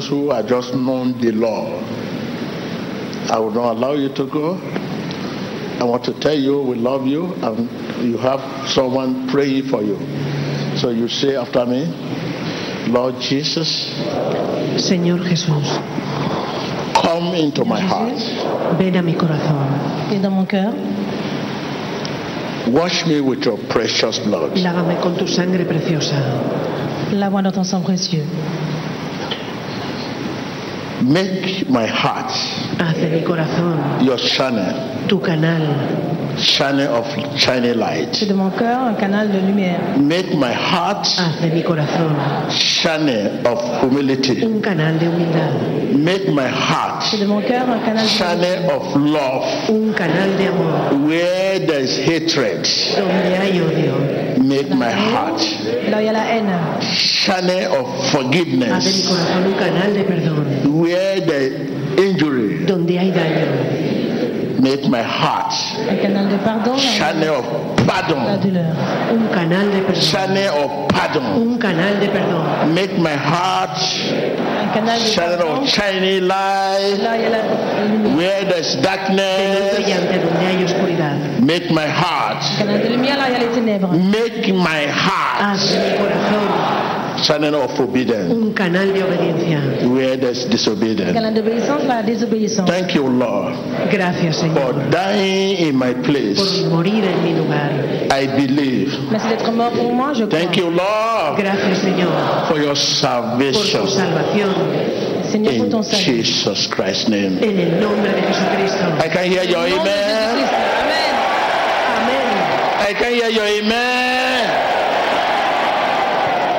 Those 0.07 0.11
who 0.11 0.31
are 0.31 0.43
just 0.43 0.75
known 0.75 1.19
the 1.21 1.33
law, 1.33 1.81
I 3.31 3.39
will 3.39 3.51
not 3.51 3.77
allow 3.77 3.95
you 3.95 4.09
to 4.15 4.27
go. 4.27 4.55
I 5.81 5.85
want 5.85 6.05
to 6.05 6.19
tell 6.21 6.39
you 6.39 6.63
we 6.63 6.77
love 6.77 7.07
you 7.07 7.35
and 7.35 7.69
you 8.05 8.17
have 8.19 8.41
someone 8.69 9.29
praying 9.29 9.69
for 9.69 9.83
you. 9.83 9.97
So 10.77 10.91
you 10.91 11.09
say 11.09 11.37
after 11.37 11.67
me, 11.67 11.87
Lord 12.89 13.21
Jesus, 13.21 13.69
Señor 14.77 15.25
Jesús, 15.25 15.67
come 16.95 17.35
into 17.35 17.65
my 17.65 17.81
heart. 17.81 18.19
ven 18.79 18.97
a 18.97 19.03
mi 19.03 19.15
corazón. 19.15 20.13
Et 20.13 20.21
dans 20.21 20.31
mon 20.33 20.47
cœur, 20.47 20.73
Wash 22.69 23.07
me 23.07 23.21
with 23.21 23.45
your 23.45 23.59
precious 23.69 24.19
blood. 24.19 24.57
Lávame 24.57 25.01
con 25.01 25.17
tu 25.17 25.27
sangre 25.29 25.65
preciosa. 25.65 26.17
lave-moi 27.13 27.43
dans 27.43 27.53
ton 27.53 27.65
sang 27.65 27.81
précieux. 27.81 28.25
Make 31.07 31.69
my 31.71 31.87
heart 31.87 32.31
Haz 32.81 32.97
de 32.97 33.09
mi 33.09 33.23
corazón 33.23 33.79
your 34.05 34.19
channel, 34.19 35.07
tu 35.07 35.21
canal. 35.21 35.63
channel 36.37 36.89
of 36.97 37.07
shining 37.39 37.79
light. 37.79 38.17
Fais 38.17 38.27
de 38.27 38.35
mon 38.35 38.51
cœur 38.51 38.81
un 38.89 38.95
canal 38.95 39.29
de 39.31 39.39
lumière. 39.39 39.79
Make 39.99 40.35
my 40.35 40.53
heart 40.53 41.07
Haz 41.17 41.41
de 41.41 41.49
mi 41.55 41.63
corazón 41.63 42.17
channel 42.51 43.41
of 43.47 43.61
humility. 43.85 44.43
un 44.45 44.61
canal 44.61 44.99
de 44.99 45.07
humildad. 45.07 45.53
Make 45.95 46.29
my 46.29 46.49
heart 46.49 47.05
de 47.17 47.25
mon 47.25 47.41
cœur 47.41 47.69
un 47.71 47.79
canal 47.85 48.03
de 48.05 48.09
channel 48.11 48.69
of 48.69 48.97
love. 48.97 49.45
Un 49.71 49.93
canal 49.95 50.37
de 50.37 50.49
amor. 50.49 51.07
Where 51.07 51.61
there 51.61 51.81
is 51.85 51.97
hatred, 52.05 52.67
Donde 52.97 53.37
hay 53.39 53.61
odio. 53.61 53.76
Make 54.57 54.71
my 54.71 54.91
heart 54.91 55.41
Là 55.91 55.99
où 55.99 56.01
il 56.01 56.07
y 56.07 56.09
a 56.09 56.13
la 56.13 56.25
haine. 56.31 56.53
channel 56.81 57.69
of 57.73 57.87
Haz 57.87 58.13
de 58.13 58.19
mi 58.23 58.33
forgiveness. 58.33 59.07
corazón 59.09 59.45
un 59.47 59.53
canal 59.59 59.95
de 59.95 60.03
perdón. 60.05 60.81
Where 60.81 61.19
is 61.19 61.53
injury, 61.99 62.65
Donde 62.67 62.99
hay 62.99 63.11
daño. 63.11 64.61
make 64.61 64.89
my 64.89 65.03
heart 65.03 65.53
Un 65.89 65.97
canal 65.99 66.29
de 66.29 66.37
pardon. 66.39 66.73
là 66.73 66.77
où 66.77 66.79
il 66.79 66.85
y 66.85 66.89
a 66.89 66.99
channel 66.99 67.31
of 67.31 67.45
pardon. 67.87 68.19
Un 68.19 69.29
canal 69.35 69.71
de 69.71 69.79
perdón. 69.83 70.03
Channel 70.03 70.49
of 70.49 70.89
pardon. 70.89 71.23
Un 71.53 71.59
canal 71.59 72.01
de 72.01 72.07
perdón. 72.09 72.75
Make 72.75 72.99
my 72.99 73.15
heart 73.15 73.79
Un 73.79 73.85
canal 73.87 74.56
de 74.56 74.56
channel 74.85 75.39
pardon. 75.39 75.63
of 75.63 75.69
shiny 75.69 76.21
light. 76.21 76.99
Là 77.03 77.11
où 77.13 77.17
il 77.17 77.23
y 77.23 77.27
a 77.27 77.31
la 77.31 77.39
lumière. 77.87 78.17
Where 78.17 78.45
there's 78.45 78.77
darkness, 78.77 79.75
brillante 79.75 80.21
donde 80.23 80.43
hay 80.47 80.65
oscuridad. 80.65 81.17
make 81.41 81.71
my 81.71 81.87
heart, 81.87 82.43
Un 82.61 82.65
canal 82.67 82.81
de 82.83 82.89
lumière 82.89 83.17
là 83.17 83.25
où 83.25 83.27
il 83.29 83.33
y 83.33 83.37
a 83.37 83.39
les 83.39 83.55
ténèbres. 83.55 83.93
make 83.93 84.49
my 84.53 84.87
heart 84.87 85.59
Haz 87.17 87.29
de 87.29 87.39
mi 87.39 87.51
corazón 87.51 87.53
channel 87.53 87.55
of 87.55 87.81
obedience. 87.81 88.33
un 88.35 88.53
canal 88.53 88.93
de 88.93 89.03
obediencia. 89.03 89.61
Where 89.89 90.17
there's 90.17 90.45
disobedience. 90.49 91.13
canal 91.13 91.35
d'obéissance 91.35 91.85
là, 91.87 92.03
désobéissance. 92.03 92.71
Thank 92.71 92.95
you, 92.95 93.09
Lord, 93.09 93.55
Gracias, 93.91 94.37
Señor. 94.37 94.55
for 94.55 94.75
dying 94.91 95.57
in 95.69 95.77
my 95.79 95.95
place. 95.95 96.37
por 96.37 96.71
morir 96.71 97.05
en 97.05 97.23
mi 97.25 97.35
lugar. 97.35 97.71
I 98.11 98.27
believe. 98.27 98.93
Merci 99.11 99.29
d'être 99.29 99.51
mort 99.53 99.71
pour 99.73 99.93
moi, 99.93 100.13
je 100.15 100.25
crois. 100.25 100.39
Thank 100.39 100.57
you, 100.57 100.71
Lord, 100.71 101.37
Gracias, 101.39 101.79
Señor, 101.79 102.13
for 102.49 102.59
your 102.59 102.77
salvation. 102.77 103.81
por 103.81 103.89
tu 103.89 103.89
salvation. 103.89 103.89
salvación. 103.89 104.51
Seigneur, 105.25 105.55
pour 105.57 105.69
ton 105.71 105.79
In 105.79 105.83
salut. 105.83 106.05
Jesus 106.05 106.69
Christ's 106.69 107.09
name. 107.09 107.39
En 107.43 107.59
el 107.59 107.81
nombre 107.81 108.11
de 108.13 108.23
Jesucristo. 108.23 108.85
I 109.05 109.09
can 109.09 109.25
hear 109.25 109.43
your 109.45 109.59
Au 109.65 109.69
nom 109.69 109.85
de 109.85 109.91
amen. 109.91 110.47
Amen. 110.85 111.15
Amén. 111.99 112.91
I 112.91 112.95
can 112.95 113.13
hear 113.13 113.31
your 113.31 113.45
amen. 113.45 114.26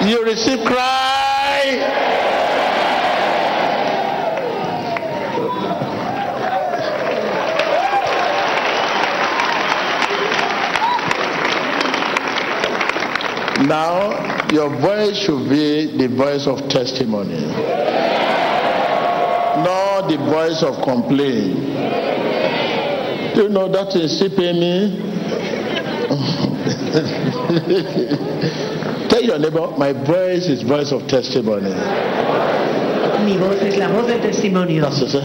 You 0.08 0.24
receive 0.24 0.66
Christ. 0.66 1.80
Now, 13.68 14.47
your 14.49 14.70
voice 14.80 15.18
should 15.18 15.49
be 15.49 15.97
the 15.97 16.08
voice 16.08 16.47
of 16.47 16.70
testimony, 16.70 17.45
not 19.58 20.08
the 20.08 20.16
voice 20.20 20.64
of 20.64 20.82
complaint. 20.84 21.76
Do 23.36 23.41
you 23.43 23.49
know 23.49 23.68
that 23.68 23.93
is 23.97 24.16
still 24.16 24.30
pay 24.30 24.53
me? 24.53 25.03
Tell 29.18 29.26
your 29.26 29.39
neighbor, 29.39 29.76
my 29.80 29.93
voice 29.93 30.45
is 30.45 30.61
voice 30.61 30.91
of 30.91 31.07
testimony. 31.07 31.72
Mi 33.26 33.36
voz 33.36 33.59
es 33.63 33.76
la 33.78 33.88
voz 33.88 34.05
de 34.05 34.20
testimonio. 34.20 34.84
That's 34.84 35.01
it. 35.01 35.24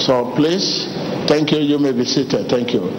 So 0.00 0.32
please, 0.34 0.88
thank 1.28 1.52
you. 1.52 1.60
You 1.60 1.78
may 1.78 1.92
be 1.92 2.04
seated. 2.04 2.48
Thank 2.48 2.74
you. 2.74 2.90